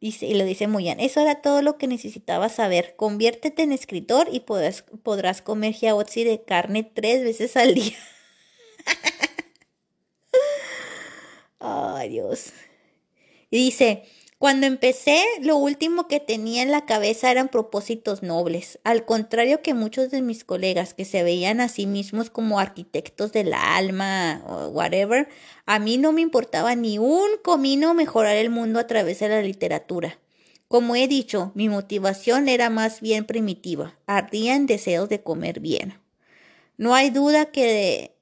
Dice, 0.00 0.26
y 0.26 0.34
lo 0.34 0.44
dice 0.44 0.66
Moyan, 0.66 1.00
eso 1.00 1.20
era 1.20 1.40
todo 1.40 1.62
lo 1.62 1.78
que 1.78 1.86
necesitaba 1.86 2.50
saber. 2.50 2.94
Conviértete 2.96 3.62
en 3.62 3.72
escritor 3.72 4.28
y 4.30 4.40
podrás, 4.40 4.84
podrás 5.02 5.40
comer 5.40 5.72
jiaotzi 5.72 6.24
de 6.24 6.42
carne 6.42 6.82
tres 6.82 7.24
veces 7.24 7.56
al 7.56 7.74
día. 7.74 7.96
Ay, 11.58 12.10
Dios. 12.10 12.52
Dice, 13.50 14.04
cuando 14.38 14.66
empecé, 14.66 15.22
lo 15.40 15.56
último 15.56 16.08
que 16.08 16.20
tenía 16.20 16.62
en 16.62 16.70
la 16.70 16.84
cabeza 16.84 17.30
eran 17.30 17.48
propósitos 17.48 18.22
nobles, 18.22 18.78
al 18.84 19.06
contrario 19.06 19.62
que 19.62 19.72
muchos 19.72 20.10
de 20.10 20.20
mis 20.20 20.44
colegas 20.44 20.92
que 20.92 21.06
se 21.06 21.22
veían 21.22 21.60
a 21.60 21.68
sí 21.68 21.86
mismos 21.86 22.28
como 22.28 22.58
arquitectos 22.58 23.32
del 23.32 23.54
alma 23.54 24.42
o 24.46 24.68
whatever, 24.68 25.28
a 25.64 25.78
mí 25.78 25.96
no 25.96 26.12
me 26.12 26.20
importaba 26.20 26.74
ni 26.74 26.98
un 26.98 27.28
comino 27.42 27.94
mejorar 27.94 28.36
el 28.36 28.50
mundo 28.50 28.78
a 28.78 28.86
través 28.86 29.20
de 29.20 29.28
la 29.30 29.40
literatura. 29.40 30.18
Como 30.68 30.96
he 30.96 31.08
dicho, 31.08 31.52
mi 31.54 31.68
motivación 31.68 32.48
era 32.48 32.68
más 32.68 33.00
bien 33.00 33.24
primitiva, 33.24 33.98
ardía 34.06 34.54
en 34.56 34.66
deseos 34.66 35.08
de 35.08 35.22
comer 35.22 35.60
bien. 35.60 35.94
No 36.76 36.94
hay 36.94 37.08
duda 37.10 37.46
que 37.46 38.15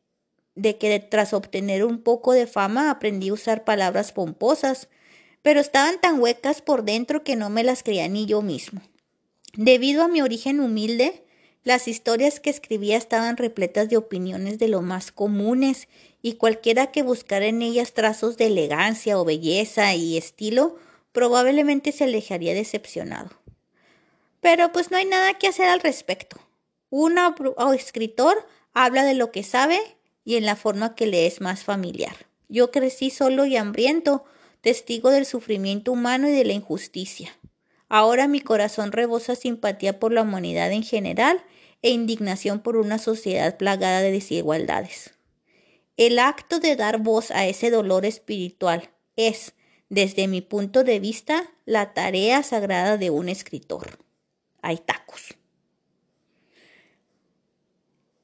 de 0.55 0.79
que 0.79 0.99
tras 1.01 1.33
obtener 1.33 1.85
un 1.85 2.03
poco 2.03 2.33
de 2.33 2.47
fama 2.47 2.91
aprendí 2.91 3.29
a 3.29 3.35
usar 3.35 3.65
palabras 3.65 4.13
pomposas, 4.13 4.89
pero 5.43 5.61
estaban 5.61 6.01
tan 6.01 6.21
huecas 6.21 6.63
por 6.63 6.85
dentro 6.85 7.25
que 7.25 7.37
no 7.37 7.51
me 7.51 7.65
las 7.65 7.83
creía 7.83 8.09
ni 8.09 8.27
yo 8.27 8.41
mismo. 8.43 8.81
Debido 9.57 10.03
a 10.03 10.09
mi 10.09 10.23
origen 10.23 10.61
humilde, 10.61 11.25
las 11.65 11.89
historias 11.89 12.41
que 12.41 12.51
escribía 12.51 12.97
estaban 12.97 13.37
repletas 13.37 13.89
de 13.89 13.97
opiniones 13.97 14.59
de 14.59 14.69
lo 14.69 14.83
más 14.83 15.13
comunes, 15.13 15.89
y 16.23 16.35
cualquiera 16.35 16.87
que 16.91 17.03
buscara 17.03 17.45
en 17.45 17.61
ellas 17.61 17.93
trazos 17.93 18.39
de 18.39 18.47
elegancia 18.47 19.19
o 19.19 19.27
belleza 19.27 19.95
y 19.95 20.17
estilo, 20.17 20.77
probablemente 21.13 21.93
se 21.93 22.05
alejaría 22.05 22.55
decepcionado. 22.55 23.29
Pero 24.41 24.73
pues 24.73 24.91
no 24.91 24.97
hay 24.97 25.05
nada 25.05 25.35
que 25.35 25.49
hacer 25.49 25.69
al 25.69 25.81
respecto. 25.81 26.39
Un 26.89 27.19
escritor 27.75 28.47
habla 28.73 29.05
de 29.05 29.13
lo 29.13 29.33
que 29.33 29.43
sabe 29.43 29.81
y 30.25 30.37
en 30.37 30.47
la 30.47 30.57
forma 30.57 30.95
que 30.95 31.07
le 31.07 31.27
es 31.27 31.41
más 31.41 31.65
familiar. 31.65 32.17
Yo 32.49 32.71
crecí 32.71 33.11
solo 33.11 33.47
y 33.47 33.57
hambriento, 33.57 34.25
testigo 34.61 35.11
del 35.11 35.27
sufrimiento 35.27 35.93
humano 35.93 36.29
y 36.29 36.33
de 36.33 36.45
la 36.45 36.53
injusticia. 36.53 37.37
Ahora 37.89 38.29
mi 38.29 38.41
corazón 38.41 38.93
rebosa 38.93 39.37
simpatía 39.37 40.01
por 40.01 40.13
la 40.13 40.23
humanidad 40.23 40.73
en 40.73 40.83
general 40.83 41.43
e 41.83 41.91
indignación 41.91 42.61
por 42.61 42.77
una 42.77 42.99
sociedad 42.99 43.57
plagada 43.57 44.01
de 44.01 44.11
desigualdades. 44.11 45.15
El 45.97 46.19
acto 46.19 46.59
de 46.59 46.77
dar 46.77 46.99
voz 46.99 47.31
a 47.31 47.47
ese 47.47 47.71
dolor 47.71 48.05
espiritual 48.07 48.91
es, 49.17 49.53
desde 49.91 50.27
mi 50.27 50.41
punto 50.41 50.83
de 50.83 50.99
vista, 50.99 51.51
la 51.67 51.93
tarea 51.93 52.43
sagrada 52.43 52.97
de 52.97 53.11
un 53.11 53.29
escritor. 53.29 53.99
Hay 54.63 54.79
tacos 54.79 55.05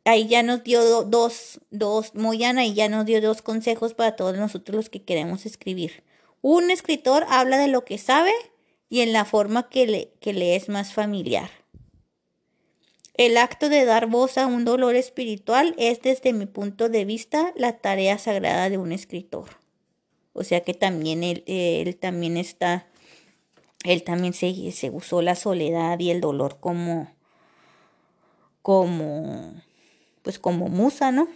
ahí 0.04 0.26
ya 0.26 0.42
nos 0.42 0.62
dio 0.62 1.04
dos, 1.04 1.60
dos, 1.70 2.14
Moyana 2.14 2.64
y 2.64 2.74
ya 2.74 2.88
nos 2.88 3.06
dio 3.06 3.20
dos 3.20 3.42
consejos 3.42 3.94
para 3.94 4.16
todos 4.16 4.36
nosotros 4.36 4.76
los 4.76 4.90
que 4.90 5.02
queremos 5.02 5.46
escribir. 5.46 6.02
Un 6.42 6.70
escritor 6.70 7.26
habla 7.28 7.58
de 7.58 7.68
lo 7.68 7.84
que 7.84 7.98
sabe 7.98 8.32
y 8.88 9.00
en 9.00 9.12
la 9.12 9.24
forma 9.24 9.68
que 9.68 9.86
le, 9.86 10.12
que 10.20 10.32
le 10.32 10.56
es 10.56 10.68
más 10.68 10.92
familiar. 10.92 11.50
El 13.14 13.36
acto 13.36 13.68
de 13.68 13.84
dar 13.84 14.06
voz 14.06 14.38
a 14.38 14.46
un 14.46 14.64
dolor 14.64 14.96
espiritual 14.96 15.74
es 15.76 16.00
desde 16.00 16.32
mi 16.32 16.46
punto 16.46 16.88
de 16.88 17.04
vista 17.04 17.52
la 17.54 17.76
tarea 17.76 18.16
sagrada 18.16 18.70
de 18.70 18.78
un 18.78 18.92
escritor. 18.92 19.60
O 20.32 20.42
sea 20.42 20.62
que 20.62 20.74
también 20.74 21.22
él, 21.22 21.44
él 21.46 21.96
también 21.96 22.38
está, 22.38 22.86
él 23.84 24.04
también 24.04 24.32
se, 24.32 24.72
se 24.72 24.88
usó 24.88 25.20
la 25.20 25.34
soledad 25.34 25.98
y 25.98 26.10
el 26.10 26.22
dolor 26.22 26.58
como, 26.60 27.12
como 28.62 29.52
pues 30.22 30.38
como 30.38 30.68
musa, 30.68 31.12
¿no? 31.12 31.28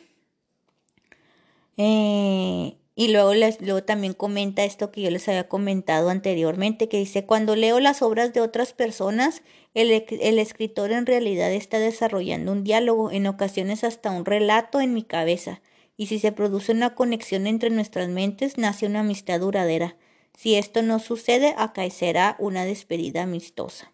Eh, 1.77 2.77
y 2.97 3.09
luego, 3.09 3.35
les, 3.35 3.61
luego 3.61 3.83
también 3.83 4.15
comenta 4.15 4.65
esto 4.65 4.93
que 4.93 5.01
yo 5.01 5.11
les 5.11 5.29
había 5.29 5.49
comentado 5.49 6.11
anteriormente, 6.11 6.89
que 6.89 6.99
dice, 6.99 7.27
cuando 7.27 7.57
leo 7.57 7.81
las 7.81 8.03
obras 8.03 8.33
de 8.33 8.41
otras 8.41 8.73
personas, 8.73 9.43
el, 9.75 9.91
el, 9.91 10.39
escritor 10.39 10.93
en 10.93 11.07
realidad 11.07 11.53
está 11.53 11.81
desarrollando 11.81 12.53
un 12.53 12.63
diálogo, 12.63 13.11
en 13.11 13.27
ocasiones 13.27 13.83
hasta 13.83 14.11
un 14.13 14.25
relato 14.25 14.81
en 14.81 14.95
mi 14.95 15.03
cabeza, 15.03 15.61
y 15.97 16.07
si 16.07 16.21
se 16.21 16.31
produce 16.31 16.73
una 16.73 16.95
conexión 16.95 17.49
entre 17.49 17.71
nuestras 17.71 18.09
mentes, 18.09 18.59
nace 18.59 18.87
una 18.87 19.01
amistad 19.01 19.41
duradera. 19.41 19.97
Si 20.37 20.55
esto 20.55 20.83
no 20.83 20.99
sucede, 20.99 21.55
acaecerá 21.57 22.37
una 22.39 22.65
despedida 22.65 23.23
amistosa. 23.23 23.94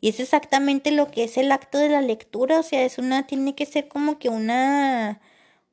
Y 0.00 0.10
es 0.10 0.20
exactamente 0.20 0.90
lo 0.90 1.10
que 1.10 1.24
es 1.24 1.36
el 1.36 1.50
acto 1.52 1.78
de 1.78 1.88
la 1.88 2.02
lectura, 2.02 2.60
o 2.60 2.62
sea, 2.62 2.84
es 2.84 2.98
una, 2.98 3.26
tiene 3.26 3.54
que 3.54 3.66
ser 3.66 3.88
como 3.88 4.18
que 4.18 4.28
una, 4.28 5.20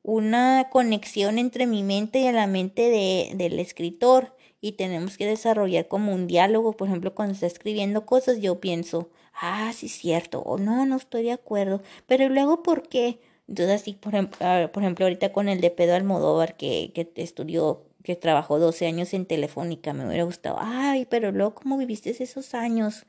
una 0.02 0.68
conexión 0.70 1.38
entre 1.38 1.66
mi 1.66 1.82
mente 1.82 2.20
y 2.20 2.32
la 2.32 2.46
mente 2.46 2.82
de, 2.90 3.32
del 3.36 3.58
escritor. 3.60 4.34
Y 4.60 4.72
tenemos 4.72 5.18
que 5.18 5.26
desarrollar 5.26 5.88
como 5.88 6.14
un 6.14 6.26
diálogo, 6.26 6.72
por 6.76 6.88
ejemplo, 6.88 7.14
cuando 7.14 7.34
está 7.34 7.46
escribiendo 7.46 8.06
cosas, 8.06 8.40
yo 8.40 8.60
pienso, 8.60 9.10
ah, 9.34 9.72
sí 9.74 9.88
cierto, 9.88 10.40
o 10.40 10.58
no, 10.58 10.86
no 10.86 10.96
estoy 10.96 11.24
de 11.24 11.32
acuerdo, 11.32 11.82
pero 12.06 12.28
luego, 12.30 12.62
¿por 12.62 12.88
qué? 12.88 13.20
Entonces, 13.46 13.82
así, 13.82 13.92
por 13.94 14.14
ejemplo, 14.14 14.38
por 14.72 14.82
ejemplo 14.82 15.04
ahorita 15.04 15.32
con 15.32 15.48
el 15.50 15.60
de 15.60 15.70
Pedro 15.70 15.96
Almodóvar, 15.96 16.56
que, 16.56 16.92
que 16.94 17.10
estudió, 17.22 17.84
que 18.02 18.16
trabajó 18.16 18.58
12 18.58 18.86
años 18.86 19.12
en 19.14 19.26
Telefónica, 19.26 19.92
me 19.92 20.06
hubiera 20.06 20.24
gustado, 20.24 20.56
ay, 20.60 21.06
pero 21.10 21.30
luego, 21.32 21.54
¿cómo 21.54 21.76
viviste 21.76 22.10
esos 22.10 22.54
años? 22.54 23.04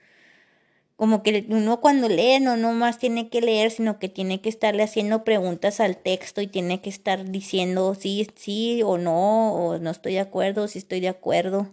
Como 0.95 1.23
que 1.23 1.45
uno 1.49 1.81
cuando 1.81 2.07
lee 2.07 2.39
no 2.39 2.71
más 2.73 2.99
tiene 2.99 3.29
que 3.29 3.41
leer, 3.41 3.71
sino 3.71 3.99
que 3.99 4.07
tiene 4.07 4.39
que 4.41 4.49
estarle 4.49 4.83
haciendo 4.83 5.23
preguntas 5.25 5.79
al 5.79 5.97
texto 5.97 6.41
y 6.41 6.47
tiene 6.47 6.81
que 6.81 6.89
estar 6.89 7.31
diciendo 7.31 7.95
sí, 7.95 8.27
sí 8.35 8.81
o 8.83 8.97
no, 8.97 9.53
o 9.53 9.77
no 9.77 9.89
estoy 9.89 10.13
de 10.13 10.21
acuerdo, 10.21 10.67
si 10.67 10.79
estoy 10.79 11.01
de 11.01 11.09
acuerdo. 11.09 11.69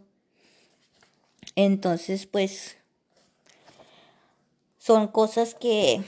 Entonces, 1.55 2.27
pues, 2.27 2.77
son 4.79 5.07
cosas 5.09 5.55
que, 5.55 6.03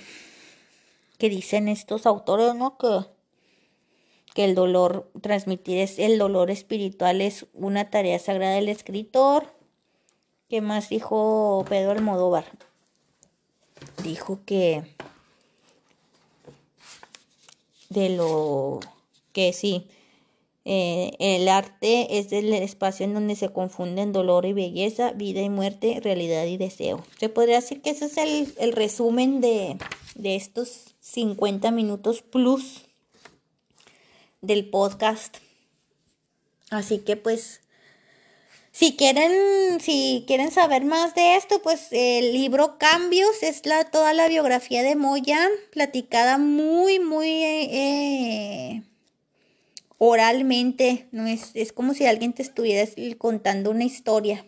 que 1.19 1.29
dicen 1.29 1.69
estos 1.69 2.07
autores, 2.07 2.55
¿no? 2.57 2.79
Que, 2.79 3.07
que 4.35 4.45
el 4.45 4.57
dolor, 4.57 5.11
transmitir 5.21 5.79
es 5.79 6.01
el 6.01 6.19
dolor 6.19 6.51
espiritual 6.51 7.21
es 7.21 7.47
una 7.53 7.91
tarea 7.91 8.19
sagrada 8.19 8.57
del 8.57 8.69
escritor. 8.69 9.55
¿Qué 10.49 10.61
más 10.61 10.89
dijo 10.89 11.65
Pedro 11.69 11.93
Almodóvar? 11.93 12.45
Dijo 14.03 14.41
que 14.45 14.83
de 17.89 18.09
lo 18.11 18.81
que 19.33 19.53
sí, 19.53 19.87
eh, 20.65 21.13
el 21.19 21.49
arte 21.49 22.19
es 22.19 22.33
el 22.33 22.53
espacio 22.53 23.05
en 23.05 23.15
donde 23.15 23.37
se 23.37 23.51
confunden 23.51 24.13
dolor 24.13 24.47
y 24.47 24.53
belleza, 24.53 25.13
vida 25.13 25.43
y 25.43 25.51
muerte, 25.51 26.01
realidad 26.03 26.47
y 26.47 26.57
deseo. 26.57 27.05
Se 27.19 27.29
podría 27.29 27.57
decir 27.57 27.83
que 27.83 27.91
ese 27.91 28.07
es 28.07 28.17
el, 28.17 28.55
el 28.59 28.73
resumen 28.73 29.41
de, 29.41 29.77
de 30.15 30.37
estos 30.37 30.95
50 31.01 31.71
minutos 31.71 32.23
plus 32.23 32.83
del 34.41 34.69
podcast. 34.71 35.39
Así 36.71 36.99
que 37.01 37.17
pues 37.17 37.61
si 38.75 38.97
quieren, 38.97 39.79
si 39.81 40.25
quieren 40.27 40.51
saber 40.51 40.85
más 40.85 41.15
de 41.15 41.37
esto, 41.37 41.63
pues 41.63 41.87
el 41.93 42.33
libro 42.33 42.77
Cambios 42.77 43.45
es 43.45 43.65
la, 43.67 43.85
toda 43.85 44.13
la 44.15 44.27
biografía 44.27 44.83
de 44.83 44.97
Moya, 44.97 45.49
platicada 45.71 46.39
muy, 46.39 46.99
muy 46.99 47.29
eh, 47.29 48.83
oralmente. 49.99 51.07
¿no? 51.13 51.29
Es, 51.29 51.53
es 51.55 51.73
como 51.73 51.95
si 51.95 52.07
alguien 52.07 52.33
te 52.33 52.43
estuviera 52.43 52.91
contando 53.17 53.71
una 53.71 53.85
historia. 53.85 54.45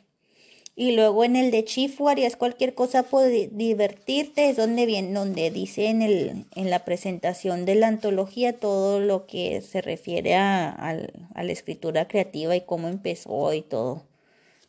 Y 0.74 0.96
luego 0.96 1.22
en 1.22 1.36
el 1.36 1.52
de 1.52 1.64
Chifu 1.64 2.08
harías 2.08 2.34
cualquier 2.34 2.74
cosa 2.74 3.04
por 3.04 3.28
divertirte, 3.28 4.50
es 4.50 4.56
donde 4.56 4.86
viene, 4.86 5.12
donde 5.12 5.52
dice 5.52 5.86
en, 5.86 6.02
el, 6.02 6.46
en 6.56 6.70
la 6.70 6.84
presentación 6.84 7.64
de 7.64 7.76
la 7.76 7.86
antología 7.86 8.58
todo 8.58 8.98
lo 8.98 9.24
que 9.26 9.60
se 9.60 9.82
refiere 9.82 10.34
a, 10.34 10.68
a 10.70 11.42
la 11.44 11.52
escritura 11.52 12.08
creativa 12.08 12.56
y 12.56 12.62
cómo 12.62 12.88
empezó 12.88 13.54
y 13.54 13.62
todo 13.62 14.15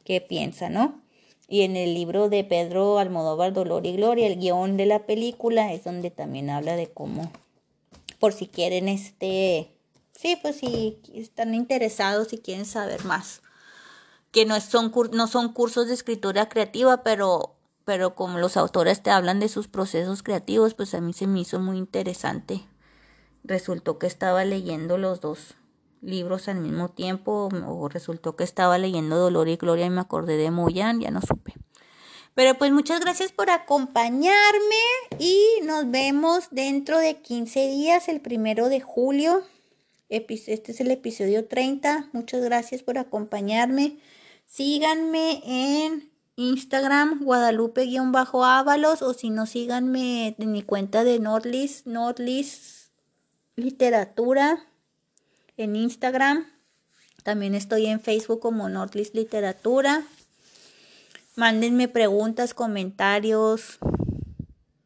qué 0.08 0.22
piensa, 0.22 0.70
¿no? 0.70 1.02
Y 1.50 1.64
en 1.64 1.76
el 1.76 1.94
libro 1.94 2.30
de 2.30 2.46
Pedro 2.46 2.98
Almodóvar, 2.98 3.52
Dolor 3.52 3.86
y 3.86 3.98
Gloria, 3.98 4.28
el 4.28 4.40
guion 4.40 4.78
de 4.78 4.86
la 4.86 5.06
película 5.06 5.74
es 5.74 5.84
donde 5.84 6.12
también 6.12 6.50
habla 6.50 6.78
de 6.78 6.88
cómo, 6.88 7.30
por 8.18 8.32
si 8.32 8.48
quieren 8.48 8.88
este, 8.88 9.78
Sí, 10.18 10.40
pues 10.42 10.56
si 10.56 11.02
están 11.14 11.54
interesados 11.54 12.32
y 12.32 12.38
quieren 12.38 12.66
saber 12.66 13.04
más. 13.04 13.42
Que 14.32 14.46
no 14.46 14.60
son, 14.62 14.94
no 15.12 15.28
son 15.28 15.52
cursos 15.52 15.88
de 15.88 15.94
escritura 15.94 16.48
creativa, 16.48 17.04
pero, 17.04 17.58
pero 17.84 18.16
como 18.16 18.40
los 18.40 18.56
autores 18.56 19.04
te 19.04 19.12
hablan 19.12 19.42
de 19.42 19.50
sus 19.50 19.68
procesos 19.68 20.24
creativos, 20.24 20.74
pues 20.74 20.94
a 20.94 21.02
mí 21.02 21.12
se 21.12 21.28
me 21.28 21.42
hizo 21.42 21.60
muy 21.60 21.78
interesante. 21.78 22.66
Resultó 23.44 24.00
que 24.00 24.08
estaba 24.08 24.46
leyendo 24.46 24.98
los 24.98 25.20
dos 25.20 25.56
libros 26.02 26.48
al 26.48 26.60
mismo 26.60 26.90
tiempo, 26.90 27.50
o 27.68 27.90
resultó 27.90 28.36
que 28.36 28.44
estaba 28.44 28.78
leyendo 28.78 29.18
Dolor 29.18 29.48
y 29.50 29.56
Gloria 29.56 29.86
y 29.86 29.90
me 29.90 30.02
acordé 30.02 30.38
de 30.38 30.52
Moyan, 30.52 31.00
ya 31.00 31.12
no 31.12 31.22
supe. 31.22 31.54
Pero 32.38 32.56
pues 32.56 32.72
muchas 32.72 33.00
gracias 33.00 33.32
por 33.32 33.50
acompañarme 33.50 34.76
y 35.18 35.42
nos 35.64 35.90
vemos 35.90 36.50
dentro 36.52 37.00
de 37.00 37.16
15 37.22 37.68
días, 37.68 38.08
el 38.10 38.22
primero 38.22 38.70
de 38.70 38.80
julio. 38.80 39.42
Este 40.10 40.72
es 40.72 40.80
el 40.80 40.92
episodio 40.92 41.48
30. 41.48 42.10
Muchas 42.14 42.44
gracias 42.44 42.84
por 42.84 43.00
acompañarme. 43.00 43.98
Síganme 44.46 45.42
en 45.46 46.12
Instagram, 46.36 47.24
Guadalupe-Ábalos, 47.24 49.02
o 49.02 49.14
si 49.16 49.32
no, 49.32 49.48
síganme 49.48 50.36
en 50.38 50.52
mi 50.52 50.62
cuenta 50.62 51.04
de 51.04 51.18
Nordlist, 51.20 51.88
Nordlist 51.88 52.92
Literatura 53.56 54.68
en 55.58 55.76
Instagram. 55.76 56.46
También 57.24 57.56
estoy 57.56 57.88
en 57.88 58.00
Facebook 58.00 58.40
como 58.40 58.70
Nordlist 58.70 59.14
Literatura. 59.14 60.04
Mándenme 61.36 61.88
preguntas, 61.88 62.54
comentarios. 62.54 63.80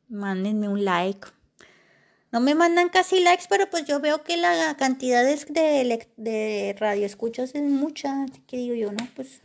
Mándenme 0.09 0.67
un 0.67 0.83
like. 0.83 1.27
No 2.31 2.39
me 2.39 2.55
mandan 2.55 2.89
casi 2.89 3.19
likes, 3.19 3.45
pero 3.49 3.69
pues 3.69 3.85
yo 3.85 3.99
veo 3.99 4.23
que 4.23 4.37
la 4.37 4.75
cantidad 4.77 5.23
de, 5.23 6.07
de 6.17 6.75
radio 6.79 7.05
escuchas 7.05 7.53
es 7.53 7.63
mucha. 7.63 8.23
Así 8.23 8.41
que 8.47 8.57
digo 8.57 8.73
yo, 8.75 8.91
no, 8.91 9.07
pues 9.15 9.41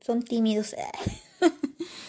son 0.00 0.22
tímidos. 0.22 0.74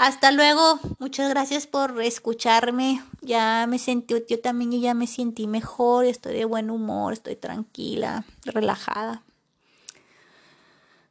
Hasta 0.00 0.32
luego. 0.32 0.80
Muchas 0.98 1.28
gracias 1.28 1.66
por 1.66 2.00
escucharme. 2.00 3.02
Ya 3.20 3.66
me 3.68 3.78
sentí, 3.78 4.14
yo 4.30 4.40
también 4.40 4.72
ya 4.80 4.94
me 4.94 5.06
sentí 5.06 5.46
mejor. 5.46 6.06
Estoy 6.06 6.32
de 6.32 6.46
buen 6.46 6.70
humor, 6.70 7.12
estoy 7.12 7.36
tranquila, 7.36 8.24
relajada 8.46 9.22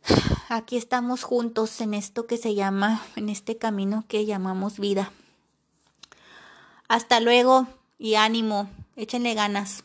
aquí 0.49 0.75
estamos 0.75 1.21
juntos 1.21 1.81
en 1.81 1.93
esto 1.93 2.25
que 2.25 2.37
se 2.37 2.55
llama, 2.55 3.03
en 3.15 3.29
este 3.29 3.57
camino 3.57 4.05
que 4.07 4.25
llamamos 4.25 4.79
vida. 4.79 5.11
Hasta 6.87 7.19
luego 7.19 7.67
y 7.99 8.15
ánimo, 8.15 8.71
échenle 8.95 9.35
ganas. 9.35 9.83